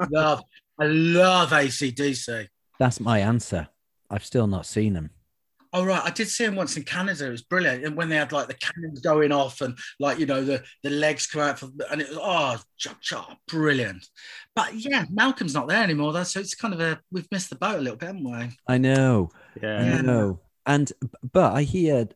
[0.00, 0.42] I love
[0.78, 2.48] I love ACDC.
[2.78, 3.68] That's my answer.
[4.10, 5.10] I've still not seen him.
[5.72, 7.26] Oh right, I did see him once in Canada.
[7.26, 10.26] It was brilliant, and when they had like the cannons going off and like you
[10.26, 14.06] know the the legs come out, for, and it was oh, cha cha, brilliant.
[14.54, 17.56] But yeah, Malcolm's not there anymore though, so it's kind of a we've missed the
[17.56, 18.56] boat a little bit, haven't we?
[18.66, 19.30] I know.
[19.60, 20.40] yeah I know.
[20.66, 20.92] And
[21.32, 22.08] but I hear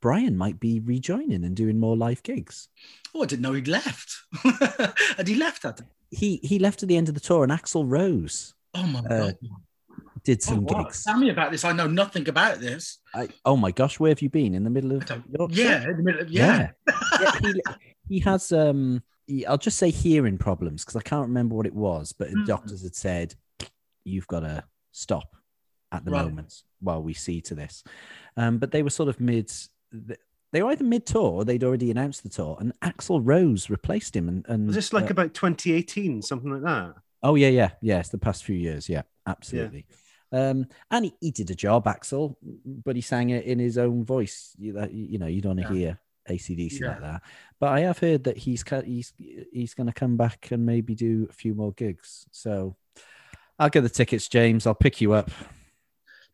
[0.00, 2.68] Brian might be rejoining and doing more live gigs.
[3.14, 4.16] Oh, I didn't know he'd left.
[5.16, 5.80] Had he left that?
[6.10, 9.32] He he left at the end of the tour, and Axl Rose Oh my Uh,
[10.24, 10.30] god!
[10.32, 10.82] did Oh, some wow.
[10.84, 11.04] gigs.
[11.04, 11.64] Tell me about this.
[11.64, 12.98] I know nothing about this.
[13.14, 14.54] I, oh my gosh, where have you been?
[14.54, 15.62] In the middle of Yorkshire?
[15.62, 16.70] yeah, in the middle of, yeah.
[17.20, 17.62] Yeah, he,
[18.08, 21.74] he has um he- I'll just say hearing problems because I can't remember what it
[21.74, 22.46] was, but Mm.
[22.46, 23.34] doctors had said
[24.04, 25.36] you've got to stop
[25.92, 26.24] at the Right.
[26.24, 27.82] moment while we see to this.
[28.36, 29.50] Um, but they were sort of mid.
[30.52, 34.14] they were either mid tour or they'd already announced the tour, and Axl Rose replaced
[34.14, 34.28] him.
[34.28, 36.94] And, and Was this like uh, about 2018, something like that?
[37.22, 38.02] oh yeah, yeah, yeah.
[38.02, 38.88] The past few years.
[38.88, 39.86] Yeah, absolutely.
[40.34, 44.04] Um, and he, he did a job, Axl, but he sang it in his own
[44.04, 44.54] voice.
[44.58, 45.78] You, that- you know, you don't want to Yeah.
[45.80, 46.88] hear ACDC Yeah.
[46.88, 47.22] like that.
[47.60, 49.12] But I have heard that he's he's
[49.52, 52.26] he's going to come back and maybe do a few more gigs.
[52.32, 52.76] So
[53.58, 54.66] I'll get the tickets, James.
[54.66, 55.30] I'll pick you up.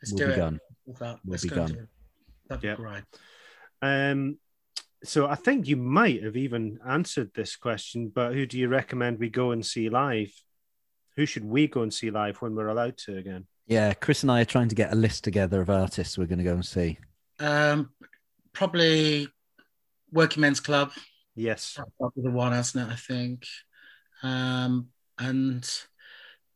[0.01, 0.37] Let's we'll do be it.
[0.37, 0.61] gone.
[0.87, 1.19] That.
[1.25, 1.89] We'll Let's be go gone.
[2.49, 2.77] That'd be Yeah.
[2.77, 3.03] great.
[3.83, 4.39] Um,
[5.05, 9.19] so I think you might have even answered this question, but who do you recommend
[9.19, 10.33] we go and see live?
[11.17, 13.47] Who should we go and see live when we're allowed to again?
[13.71, 16.41] Yeah, Chris and I are trying to get a list together of artists we're going
[16.41, 16.99] to go and see.
[17.39, 17.91] Um,
[18.53, 19.29] probably
[20.11, 20.91] Working Men's Club.
[21.37, 21.75] Yes.
[21.77, 22.93] That'll be the one, hasn't it?
[22.93, 23.45] I think.
[24.25, 24.89] Um,
[25.21, 25.65] and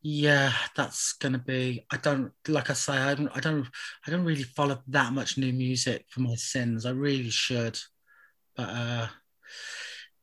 [0.02, 1.86] yeah, that's gonna be.
[1.90, 2.94] I don't like I say.
[2.94, 3.30] I don't.
[3.32, 3.66] I don't.
[4.06, 6.84] I don't really follow that much new music for my sins.
[6.84, 7.78] I really should.
[8.56, 9.06] But uh,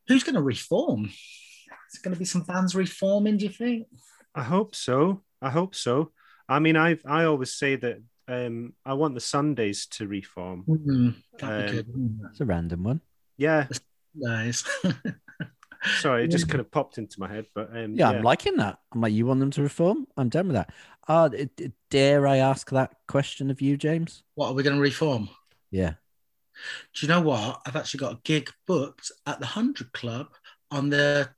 [0.10, 1.06] who's gonna reform?
[1.06, 3.38] Is it gonna be some fans reforming?
[3.38, 3.88] Do you think?
[4.36, 5.22] I hope so.
[5.42, 6.12] I hope so.
[6.52, 7.98] I mean, I I always say that
[8.28, 10.61] um, I want the Sundays to reform.
[10.64, 11.10] Hmm,
[11.40, 11.88] that'd Um, good.
[11.88, 12.28] wouldn't it?
[12.32, 13.02] It's a random one.
[13.38, 13.68] Yeah.
[14.15, 14.64] Nice.
[15.99, 18.78] Sorry, it just kind of popped into my head, but um, Yeah, I'm liking that.
[18.94, 20.06] I'm like, you want them to reform?
[20.15, 20.72] I'm done with that.
[21.07, 24.22] Uh, d- d- dare I ask that question of you, James?
[24.36, 25.28] what are we gonna reform?
[25.72, 25.94] Yeah.
[26.94, 27.61] Do you know what?
[27.65, 30.28] I've actually got a gig booked at the Hundred Club
[30.69, 31.30] on the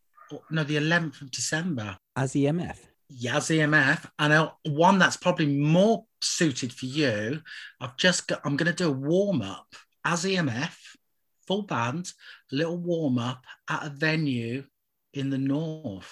[0.52, 1.98] no the 11th of December.
[2.18, 2.80] As E EMF.
[3.22, 7.42] Yaz EMF, and I- one that's probably more suited for you.
[7.80, 8.42] I've just got.
[8.44, 9.68] I'm going to do a warm up
[10.06, 10.76] as EMF,
[11.48, 12.12] full band,
[12.52, 14.64] a little warm up at a venue
[15.14, 16.12] in the north.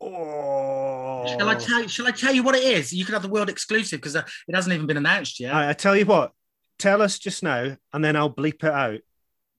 [0.00, 1.58] Oh, Shall I oh.
[1.58, 1.86] tell?
[1.88, 2.92] Shall I tell you what it is?
[2.92, 5.54] You can have the world exclusive because uh, it hasn't even been announced yet.
[5.54, 6.32] I, I tell you what,
[6.78, 9.00] tell us just now, and then I'll bleep it out.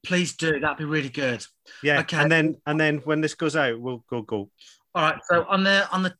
[0.05, 0.59] Please do.
[0.59, 1.43] That'd be really good.
[1.81, 2.17] Yeah, Okay.
[2.17, 4.51] and then and then when this goes out, we'll go go.
[4.93, 5.19] All right.
[5.27, 6.13] So on the on the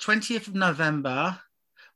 [0.00, 1.40] 20th of November,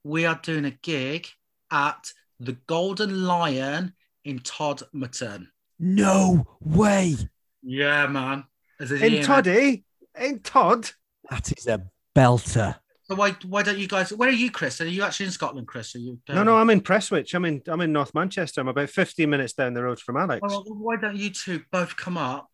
[0.05, 1.29] we are doing a gig
[1.71, 3.95] at the Golden Lion
[4.25, 5.49] in Todmorden.
[5.79, 7.17] No way.
[7.63, 8.45] Yeah, man.
[8.79, 9.25] In EMF.
[9.25, 9.85] Toddy,
[10.19, 10.91] in Todd.
[11.29, 11.83] That is a
[12.17, 12.77] belter.
[13.03, 14.13] So why why don't you guys?
[14.13, 14.81] Where are you, Chris?
[14.81, 15.97] Are you actually in Scotland, Chris?
[15.97, 16.21] Are you?
[16.29, 17.35] No, no, um, I'm in Prestwich.
[17.35, 18.61] I'm in I'm in North Manchester.
[18.61, 20.41] I'm about 15 minutes down the road from Alex.
[20.43, 22.50] Well, why don't you two both come up,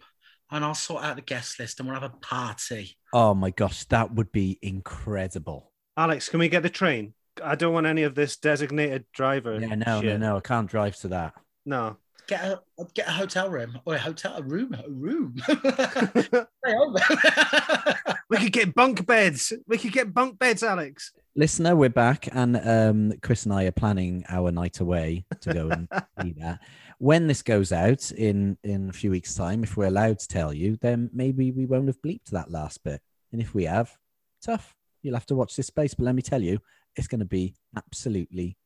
[0.51, 2.97] and I'll sort out the guest list, and we'll have a party.
[3.13, 5.73] Oh my gosh, that would be incredible.
[5.97, 7.15] Alex, can we get the train?
[7.43, 9.59] I don't want any of this designated driver.
[9.61, 10.21] Yeah, no, no, shit.
[10.21, 10.37] no.
[10.37, 11.35] I can't drive to that.
[11.65, 11.97] No.
[12.27, 12.61] Get a
[12.93, 15.37] get a hotel room or a hotel a room a room.
[18.29, 19.53] We could get bunk beds.
[19.69, 21.13] We could get bunk beds, Alex.
[21.37, 25.69] Listener, we're back, and um, Chris and I are planning our night away to go
[25.69, 25.87] and
[26.23, 26.59] see that.
[26.99, 30.53] When this goes out in in a few weeks' time, if we're allowed to tell
[30.53, 33.01] you, then maybe we won't have bleeped that last bit.
[33.33, 33.97] And if we have,
[34.43, 34.75] tough.
[35.03, 35.95] You'll have to watch this space.
[35.95, 36.59] But let me tell you,
[36.97, 38.57] it's going to be absolutely.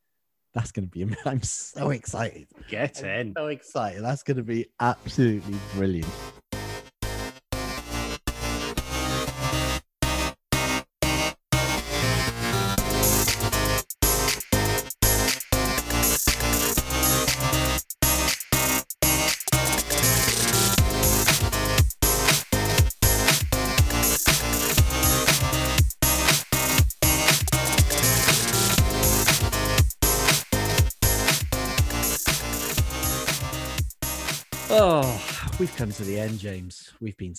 [0.55, 1.17] That's going to be.
[1.25, 2.49] I'm so excited.
[2.69, 3.35] Get in.
[3.37, 4.03] So excited.
[4.03, 6.09] That's going to be absolutely brilliant.
[35.71, 36.91] We've come to the end, James.
[37.01, 37.35] We've been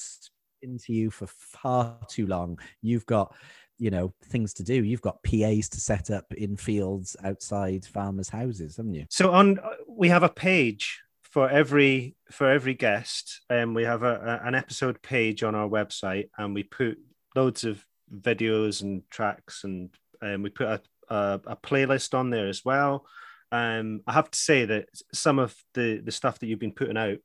[0.62, 2.60] into you for far too long.
[2.82, 3.36] You've got,
[3.78, 4.84] you know, things to do.
[4.84, 9.06] You've got PAs to set up in fields outside farmers' houses, haven't you?
[9.10, 14.40] So on we have a page for every for every guest, and we have a,
[14.44, 16.98] a- an episode page on our website, and we put
[17.36, 17.84] loads of
[18.14, 19.90] videos and tracks, and
[20.22, 23.06] um, we put a, a, a playlist on there as well.
[23.52, 26.98] Um, I have to say that some of the the stuff that you've been putting
[26.98, 27.18] out,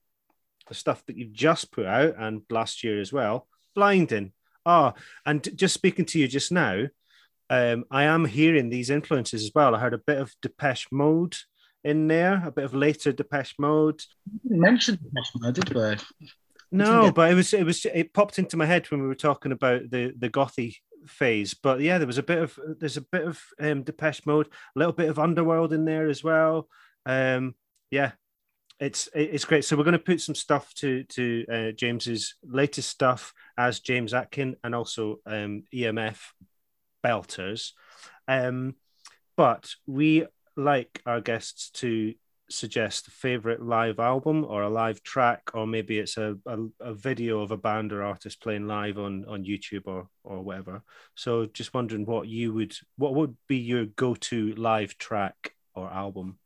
[0.69, 4.33] the stuff that you've just put out, and last year as well, blinding.
[4.65, 4.95] Ah,
[5.25, 6.87] and just speaking to you just now,
[7.51, 9.75] um, I am hearing these influences as well.
[9.75, 11.37] I heard a bit of Depeche Mode
[11.85, 14.01] in there, a bit of later Depeche Mode.
[14.49, 14.99] You mentioned
[15.41, 16.29] the did we?
[16.73, 19.15] No, get- but it was it was it popped into my head when we were
[19.15, 20.77] talking about the the gothy
[21.07, 21.55] phase.
[21.55, 24.79] But yeah, there was a bit of there's a bit of um, Depeche Mode, a
[24.79, 26.69] little bit of Underworld in there as well.
[27.07, 27.55] Um,
[27.93, 28.13] yeah,
[28.79, 29.65] it's it's great.
[29.65, 34.13] So we're going to put some stuff to to uh, James's latest stuff as James
[34.13, 36.19] Atkin and also um, EMF
[37.05, 37.73] belters.
[38.29, 38.75] Um,
[39.37, 40.27] but we
[40.57, 42.15] like our guests to
[42.49, 46.95] suggest a favorite live album or a live track, or maybe it's a, a, a
[46.95, 50.83] video of a band or artist playing live on on YouTube or or whatever.
[51.15, 55.91] So just wondering what you would what would be your go to live track or
[55.91, 56.39] album.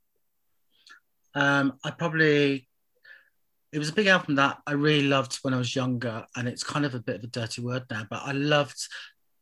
[1.34, 2.68] Um, I probably
[3.72, 6.64] it was a big album that I really loved when I was younger, and it's
[6.64, 8.88] kind of a bit of a dirty word now, but I loved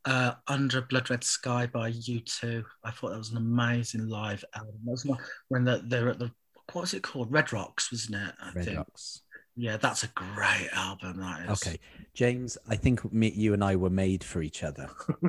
[0.04, 2.62] uh, Under a Blood Red Sky by U2.
[2.84, 4.74] I thought that was an amazing live album.
[4.84, 5.16] That was my,
[5.48, 6.30] when the, they're at the
[6.72, 7.32] what was it called?
[7.32, 8.34] Red Rocks, wasn't it?
[8.40, 8.76] I Red think.
[8.76, 9.22] Rocks.
[9.56, 11.18] Yeah, that's a great album.
[11.18, 11.66] That is.
[11.66, 11.80] Okay,
[12.14, 14.88] James, I think me, you and I were made for each other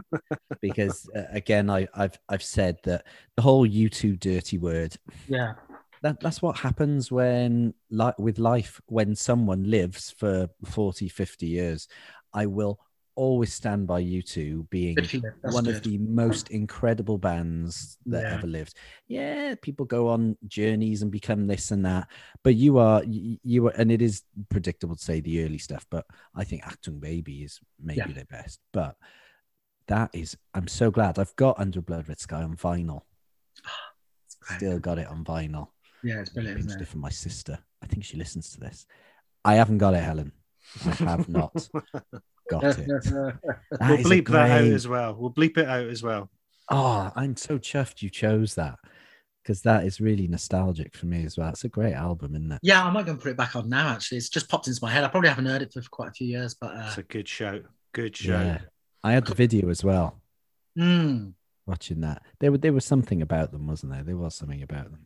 [0.61, 3.05] because, uh, again, I, I've I've said that
[3.35, 4.95] the whole U2 dirty word.
[5.27, 5.53] Yeah.
[6.01, 11.87] That, that's what happens when like with life when someone lives for 40 50 years
[12.33, 12.79] i will
[13.15, 15.21] always stand by U2 being Good for you.
[15.43, 15.75] That's one good.
[15.75, 18.33] of the most incredible bands that Yeah.
[18.35, 18.77] ever lived.
[19.09, 22.07] Yeah, people go on journeys and become this and that,
[22.45, 25.85] but you are you are, and it is predictable to say the early stuff.
[25.89, 28.13] But I think Achtung Baby is maybe Yeah.
[28.13, 28.61] their best.
[28.71, 28.95] But
[29.87, 33.01] that is, I'm so glad I've got Under Blood Red Sky on vinyl.
[34.55, 35.67] Still got it on vinyl.
[36.03, 36.87] Yeah, it's brilliant, Arranged isn't it it?
[36.89, 37.59] for my sister.
[37.81, 38.85] I think she listens to this.
[39.45, 40.31] I haven't got it, Helen.
[40.85, 41.53] I have not
[42.49, 42.87] got it.
[43.71, 45.15] That we'll bleep that out as well.
[45.17, 46.29] We'll bleep it out as well.
[46.69, 48.75] Oh, I'm so chuffed you chose that
[49.43, 51.49] because that is really nostalgic for me as well.
[51.49, 52.59] It's a great album, isn't it?
[52.61, 53.89] yeah, I might go and put it back on now.
[53.89, 55.03] Actually, it's just popped into my head.
[55.03, 57.27] I probably haven't heard it for quite a few years, but uh, It's a good
[57.27, 57.61] show.
[57.93, 58.39] Good show.
[58.39, 58.59] Yeah.
[59.03, 60.21] I had the video as well.
[60.77, 61.33] mm,
[61.65, 64.03] Watching that, there there was something about them, wasn't there?
[64.03, 65.05] There was something about them.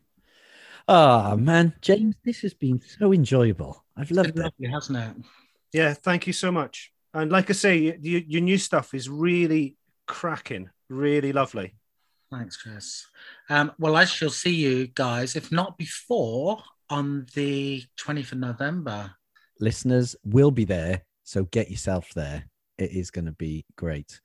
[0.86, 3.84] Oh man, James, this has been so enjoyable.
[3.96, 4.44] I've loved been it.
[4.44, 5.24] lovely, hasn't it?
[5.72, 6.92] Yeah, thank you so much.
[7.14, 11.74] And like I say, y- y- your new stuff is really cracking, really lovely.
[12.30, 13.06] Thanks, Chris.
[13.48, 16.58] Um, well, I shall see you guys, if not before,
[16.90, 19.12] on the 20th of November.
[19.60, 22.44] Listeners will be there, so get yourself there.
[22.76, 24.20] It is going to be great.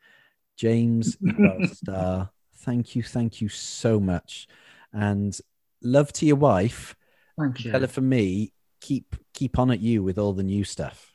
[0.57, 2.30] James, you are a star.
[2.57, 4.48] Thank you, thank you so much,
[4.91, 5.40] and
[5.84, 6.96] love to your wife.
[7.40, 7.72] Thank you.
[7.72, 11.12] Tell her for me, keep keep on at you with all the new stuff.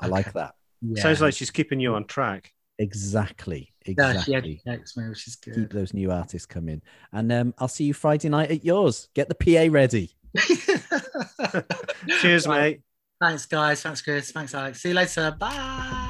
[0.00, 0.54] I like that.
[0.80, 1.02] Yeah.
[1.02, 2.52] Sounds like she's keeping you on track.
[2.78, 3.72] Exactly.
[3.86, 4.22] yeah, Exactly.
[4.24, 6.82] she educates me, which is Keep those new artists coming.
[7.12, 9.08] And um, I'll see you Friday night at yours.
[9.14, 10.10] Get the PA ready.
[12.20, 12.60] Cheers, Right.
[12.60, 12.80] mate.
[13.20, 13.82] Thanks, guys.
[13.82, 14.32] Thanks, Chris.
[14.32, 14.82] Thanks, Alex.
[14.82, 15.30] See you later.
[15.38, 16.01] Bye.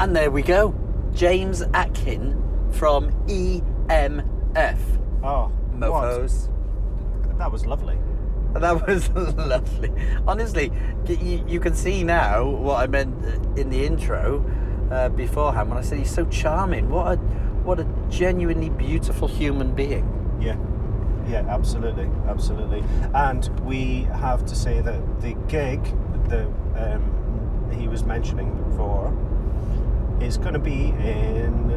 [0.00, 0.74] And there we go.
[1.12, 4.78] James Atkin from EMF.
[5.22, 6.48] Oh, Mofos.
[6.48, 7.36] what?
[7.36, 7.98] That was lovely.
[8.54, 9.92] That was lovely.
[10.26, 10.72] Honestly,
[11.06, 13.14] you, you can see now what I meant
[13.58, 14.42] in the intro
[14.90, 16.88] uh, beforehand when I said he's so charming.
[16.88, 17.20] What a
[17.62, 20.08] what a genuinely beautiful human being.
[20.40, 20.56] Yeah,
[21.28, 22.82] yeah, absolutely, absolutely.
[23.12, 25.82] And we have to say that the gig
[26.30, 26.46] that
[26.76, 29.14] um, he was mentioning before
[30.20, 31.70] is going to be in.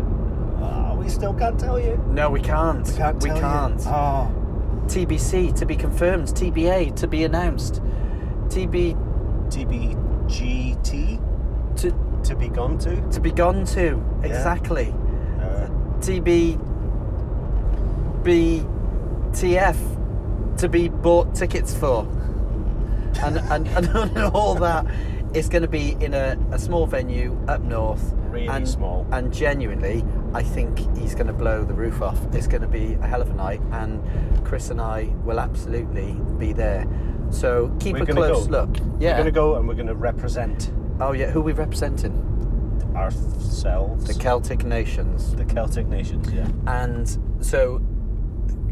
[0.62, 1.98] Uh, we still can't tell you.
[2.08, 2.88] No, we can't.
[2.88, 3.24] We can't.
[3.24, 3.82] We can't.
[3.86, 4.32] Oh,
[4.86, 6.28] TBC to be confirmed.
[6.30, 7.82] TBA to be announced.
[8.48, 8.96] TB
[9.50, 11.20] TBGT
[11.78, 13.02] to to be gone to.
[13.12, 14.04] to be gone to.
[14.22, 14.28] Yeah.
[14.28, 14.94] Exactly.
[15.40, 15.68] Uh,
[16.00, 16.60] TB
[18.24, 19.78] BTF
[20.58, 22.08] to be bought tickets for.
[23.22, 24.86] And and, and all that
[25.34, 28.14] is going to be in a, a small venue up north.
[28.34, 29.08] Really and, small.
[29.12, 30.04] And genuinely,
[30.34, 32.20] I think he's going to blow the roof off.
[32.34, 34.04] It's going to be a hell of a night, and
[34.46, 36.86] Chris and I will absolutely be there.
[37.30, 38.62] So keep We're a close go.
[38.62, 38.78] look.
[39.00, 41.30] Yeah, we're going to go and we're going to represent Oh yeah.
[41.30, 42.30] Who are we representing?
[42.96, 44.06] ourselves.
[44.06, 45.36] The Celtic nations.
[45.36, 46.32] the Celtic nations.
[46.32, 46.48] Yeah.
[46.68, 47.80] and so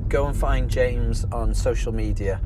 [0.08, 2.40] go and find James on social media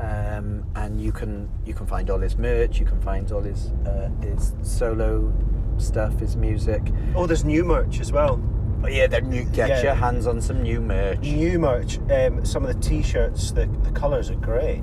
[0.00, 3.72] um, and you can you can find all his merch you can find all his
[3.84, 5.32] uh, his solo
[5.80, 6.82] stuff his music
[7.14, 8.40] Oh, there's new merch as well.
[8.84, 9.44] oh yeah then new.
[9.44, 9.82] get Yeah.
[9.82, 11.98] your hands on some new merch New merch.
[12.10, 14.82] Um, some of the t-shirts, the, the colours are great.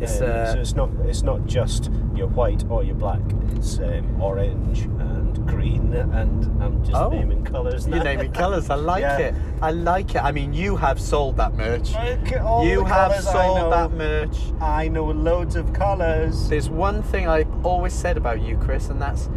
[0.00, 3.20] It's, Um, uh, so it's not it's not just your white or your black.
[3.56, 7.08] It's um, orange and green, and I'm just Oh.
[7.10, 7.86] naming colours.
[7.86, 9.18] you're naming colours I like Yeah.
[9.18, 12.84] it I like it I mean you have sold that merch Look at all you
[12.84, 16.48] have sold that merch I know loads of colours.
[16.48, 19.28] There's one thing I've always said about you, Chris, and that's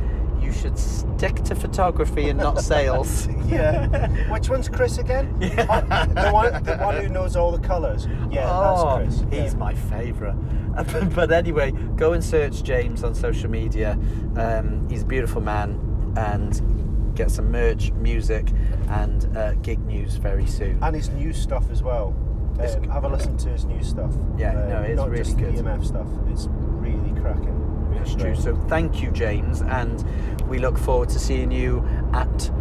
[0.61, 3.27] should stick to photography and not sales.
[3.48, 4.07] yeah.
[4.32, 5.26] Which one's Chris again?
[5.68, 8.07] Oh, the one, the one who knows all the colours.
[8.30, 9.32] Yeah, oh, that's Chris.
[9.32, 9.60] he's yeah.
[9.60, 10.36] my favourite.
[11.15, 13.98] but anyway, go and search James on social media.
[14.36, 18.52] Um, he's a beautiful man and get some merch, music,
[18.90, 20.77] and uh, gig news very soon.
[20.82, 22.14] and his new stuff as well.
[22.60, 24.11] Um, have a listen to his new stuff.
[24.38, 25.56] Yeah, Uh, no, it's not really just good.
[25.56, 26.07] The EMF stuff.
[26.30, 27.65] It's really cracking.
[28.01, 28.35] It's true.
[28.35, 30.03] So thank you, James, and
[30.47, 32.51] we look forward to seeing you at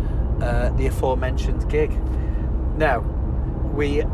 [0.43, 1.91] uh, the aforementioned gig.
[2.77, 3.01] Now,
[3.75, 4.05] we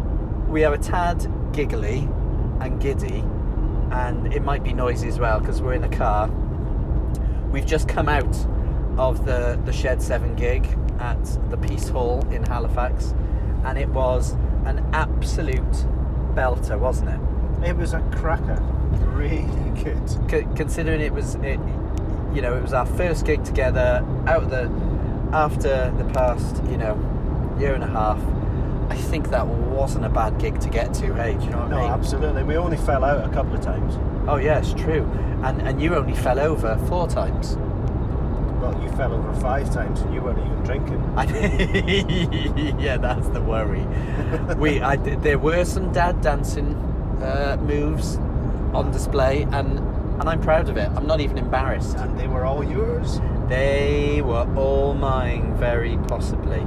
[0.48, 2.08] we are a tad giggly
[2.60, 3.24] and giddy,
[3.90, 6.28] and it might be noisy as well because we're in a car.
[7.50, 8.36] We've just come out
[8.98, 10.66] of the the Shed Seven gig
[10.98, 13.14] at the Piece Hall in Halifax,
[13.64, 14.32] and it was
[14.64, 15.86] an absolute
[16.34, 17.20] belter, wasn't it?
[17.64, 18.60] It was a cracker.
[19.12, 19.42] Really
[19.82, 20.08] good.
[20.30, 21.58] C- considering it was it,
[22.34, 24.70] you know it was our first gig together out the
[25.32, 26.96] after the past you know
[27.58, 28.18] year and a half
[28.90, 31.70] i think that wasn't a bad gig to get to hey do you know what
[31.70, 32.42] No, i mean No, absolutely.
[32.44, 33.96] We only fell out a couple of times.
[34.28, 35.04] oh yes true
[35.44, 37.56] and and you only fell over four times
[38.60, 41.00] Well, you fell over five times and you weren't even drinking.
[42.80, 43.84] Yeah that's the worry
[44.56, 46.74] we I, there were some dad dancing
[47.22, 48.16] uh, moves
[48.74, 49.78] on display and
[50.20, 53.20] and i'm proud of it i'm not even embarrassed And they were all yours.
[53.48, 56.64] They were all mine, very possibly.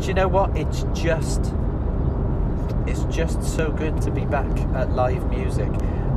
[0.00, 0.56] Do you know what?
[0.56, 1.54] It's just,
[2.88, 5.68] it's just so good to be back at live music,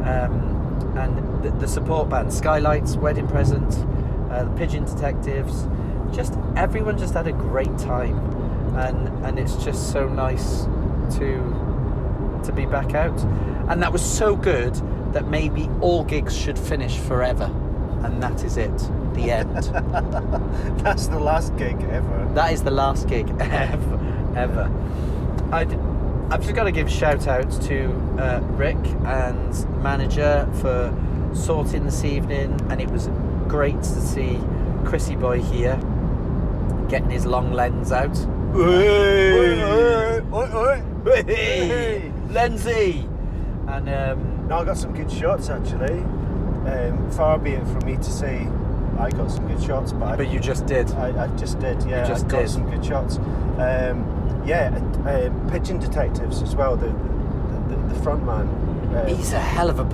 [0.06, 3.72] um, and the, the support band, Skylights, Wedding Present,
[4.32, 5.68] uh, the Pigeon Detectives,
[6.16, 8.18] just everyone just had a great time,
[8.76, 10.64] and and it's just so nice
[11.18, 11.30] to
[12.44, 13.20] to be back out,
[13.72, 14.76] and that was so good
[15.14, 17.46] that maybe all gigs should finish forever,
[18.04, 18.78] and that is it,
[19.14, 19.56] the end.
[20.84, 22.30] That's the last gig ever.
[22.34, 24.70] That is the last gig ever, ever.
[25.54, 25.74] I'd,
[26.30, 27.86] I've just got to give shout outs to
[28.20, 28.76] uh, Rick
[29.06, 30.94] and manager for
[31.34, 33.10] sorting this evening, and it was
[33.48, 34.38] great to see
[34.84, 35.78] Chrissy Boy here
[36.90, 38.18] getting his long lens out.
[38.54, 40.12] Oi.
[41.06, 43.08] Hey, Lenzy!
[43.86, 46.00] And um, No, I got some good shots actually.
[46.02, 48.48] Um, far be it from me to say
[49.00, 50.92] I got some good shots, but, but you just did.
[50.92, 51.82] I, I, I just did.
[51.84, 52.50] Yeah, just I got did.
[52.50, 53.18] some good shots.
[53.18, 54.70] Um, yeah,
[55.06, 56.76] uh, pigeon detectives as well.
[56.76, 58.48] The the, the, the front man.
[58.96, 59.86] Uh, He's a hell of a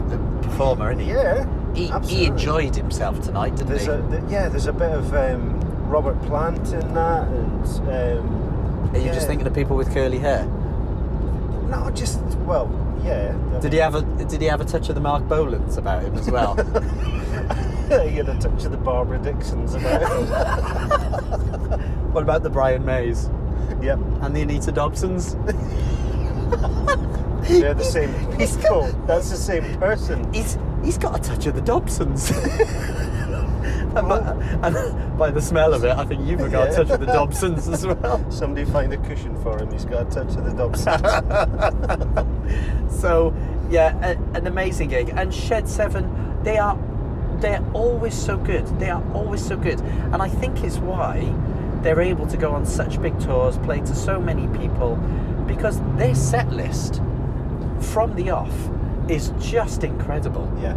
[0.42, 1.12] performer, isn't he?
[1.12, 1.46] yeah.
[1.74, 3.92] He, he enjoyed himself tonight, didn't There's he?
[3.92, 4.50] a the, yeah.
[4.50, 9.14] There's a bit of um, Robert Plant in that, and um, Are you yeah.
[9.14, 10.46] just thinking of people with curly hair?
[11.70, 12.66] No, just well,
[13.04, 13.60] yeah.
[13.62, 16.16] Did he have a Did he have a touch of the Marc Bolans about him
[16.16, 16.56] as well?
[18.08, 21.80] he had a touch of the Barbara Dicksons about him.
[22.14, 23.30] what about the Brian Mays
[23.82, 25.34] yep, and the Anita Dobsons?
[27.48, 28.92] they're the same He's people.
[29.06, 30.32] That's the same person.
[30.34, 32.32] He's He's got a touch of the Dobsons.
[33.98, 36.78] And, by, the smell of it, I think you've got a Yeah.
[36.78, 38.26] touch of the Dobsons as well.
[38.32, 39.72] Somebody find a cushion for him.
[39.72, 41.02] He's got a touch of the Dobsons.
[43.02, 43.34] so
[43.70, 45.10] yeah, a, an amazing gig.
[45.16, 46.78] And Shed Seven, they are
[47.40, 48.66] they're always so good.
[48.80, 51.34] They are always so good, and I think it's why
[51.84, 54.96] they're able to go on such big tours, play to so many people,
[55.48, 57.02] because their set list
[57.80, 58.52] from the off
[59.08, 60.52] is just incredible.
[60.62, 60.76] yeah.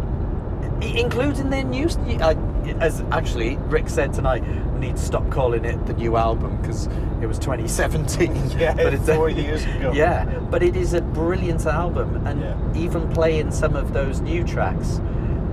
[0.81, 1.89] I- including their new.
[1.89, 2.33] st- Uh,
[2.79, 4.43] as actually Rick said tonight,
[4.73, 6.87] we need to stop calling it the new album because
[7.21, 8.51] it was 2017.
[8.59, 9.91] Yeah, but it's four years ago.
[9.93, 12.57] Yeah, but it is a brilliant album, and Yeah.
[12.83, 14.99] even playing some of those new tracks,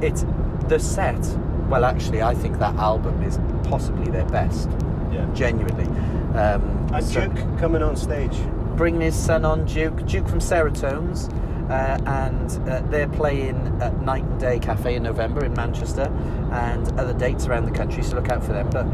[0.02, 0.24] it's
[0.68, 1.18] the set.
[1.68, 4.68] Well, actually, I think that album is possibly their best.
[5.12, 5.26] Yeah.
[5.34, 5.86] Genuinely.
[6.38, 8.36] Um, And so- Duke coming on stage.
[8.76, 11.28] bringing his son on, Duke, Duke from Serotones,
[11.68, 16.10] uh, and uh, they're playing at Night and Day Cafe in November in Manchester,
[16.52, 18.02] and other dates around the country.
[18.02, 18.68] So look out for them.
[18.70, 18.86] But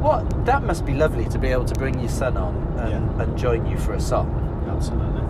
[0.00, 3.22] what that must be lovely to be able to bring your son on and, Yeah.
[3.22, 4.28] and join you for a song.
[4.68, 5.20] Absolutely.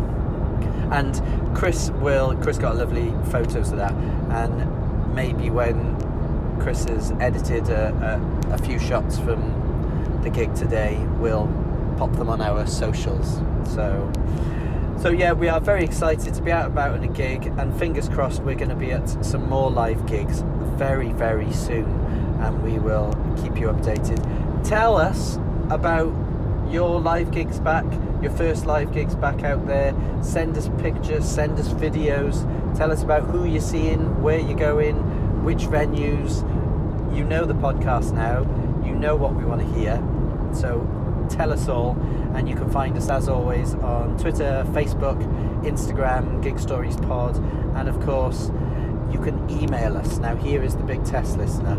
[0.96, 2.36] And Chris will.
[2.36, 3.92] Chris got lovely photos of that,
[4.30, 5.96] and maybe when
[6.60, 8.20] Chris has edited a,
[8.50, 11.48] a, a few shots from the gig today, we'll
[11.96, 13.40] pop them on our socials.
[13.64, 14.10] So,
[15.02, 18.08] so yeah, we are very excited to be out about in a gig, and fingers
[18.08, 20.44] crossed we're going to be at some more live gigs
[20.76, 21.90] very, very soon,
[22.40, 23.12] and we will
[23.42, 24.22] keep you updated.
[24.62, 26.14] Tell us about
[26.70, 27.84] your live gigs back,
[28.22, 29.92] your first live gigs back out there.
[30.22, 32.46] Send us pictures, send us videos.
[32.76, 34.94] Tell us about who you're seeing, where you're going,
[35.42, 36.46] which venues.
[37.12, 38.42] You know the podcast now.
[38.86, 39.96] You know what we want to hear.
[40.54, 40.78] So
[41.28, 41.96] tell us all.
[42.34, 45.18] And you can find us as always on Twitter, Facebook,
[45.62, 47.36] Instagram, Gig Stories Pod,
[47.76, 48.50] and of course,
[49.10, 50.18] you can email us.
[50.18, 51.78] Now, here is the big test listener.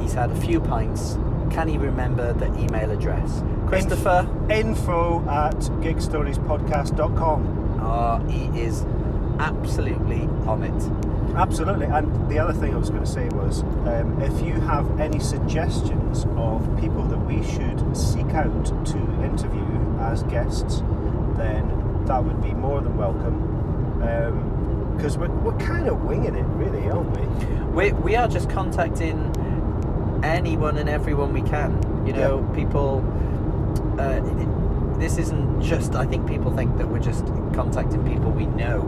[0.00, 1.14] He's had a few pints.
[1.50, 3.42] Can he remember the email address?
[3.66, 4.28] Christopher?
[4.50, 7.78] Info at gigstoriespodcast.com.
[7.80, 8.84] Oh, ah, he is
[9.42, 11.34] absolutely on it.
[11.36, 11.86] Absolutely.
[11.86, 15.18] And the other thing I was going to say was um, if you have any
[15.18, 19.66] suggestions of people that we should seek out to interview
[20.00, 20.80] as guests,
[21.36, 23.50] then that would be more than welcome.
[24.96, 27.90] Because we're, we're kind of winging it, really, aren't we?
[27.90, 29.18] We, we are just contacting
[30.22, 31.72] anyone and everyone we can.
[32.06, 33.02] You know, people.
[33.98, 34.48] Uh, it-
[34.98, 35.96] this isn't just.
[35.96, 38.82] I think people think that we're just contacting people we know.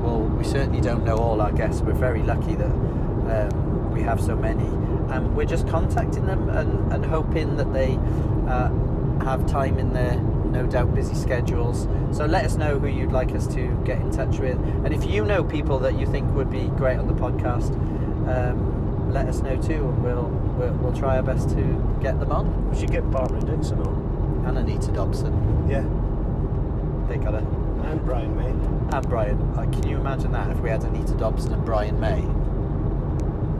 [0.00, 1.82] Well, we certainly don't know all our guests.
[1.82, 4.64] We're very lucky that um, we have so many.
[5.12, 7.98] And we're just contacting them and, and hoping that they
[8.48, 8.70] uh,
[9.24, 11.86] have time in their no doubt busy schedules.
[12.16, 14.56] So let us know who you'd like us to get in touch with.
[14.84, 17.72] And if you know people that you think would be great on the podcast,
[18.28, 20.24] um, let us know too, and we'll,
[20.58, 22.70] we'll we'll try our best to get them on.
[22.70, 24.44] We should get Barbara Dickson on.
[24.46, 25.32] And Anita Dobson,
[25.68, 25.82] Yeah.
[27.08, 28.50] they got a And Brian May.
[28.92, 29.40] And Brian.
[29.56, 32.22] Uh, can you imagine that if we had Anita Dobson and Brian May?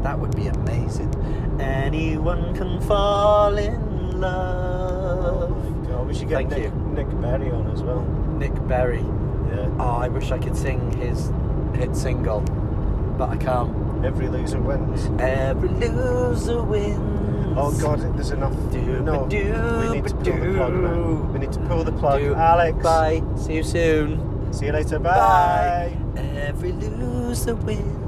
[0.02, 1.12] That would be amazing.
[1.60, 5.50] Anyone can fall in love.
[5.50, 6.06] Oh my god.
[6.06, 6.70] We should get Thank Nick, you.
[6.94, 8.02] Nick Berry on as well.
[8.38, 9.00] Nick Berry.
[9.00, 9.68] Yeah.
[9.78, 11.30] Oh, I wish I could sing his
[11.74, 12.40] hit single,
[13.18, 14.04] but I can't.
[14.04, 15.08] Every loser wins.
[15.20, 17.54] Every loser wins.
[17.58, 18.52] Oh god, there's enough.
[18.70, 21.12] Do no, do we need to pull the plug now.
[21.32, 22.20] We need to pull the plug.
[22.20, 22.82] Do- Alex.
[22.82, 23.22] Bye.
[23.36, 24.20] See you soon.
[24.52, 24.98] See you later.
[24.98, 25.96] Bye.
[26.16, 28.05] Every loser wins.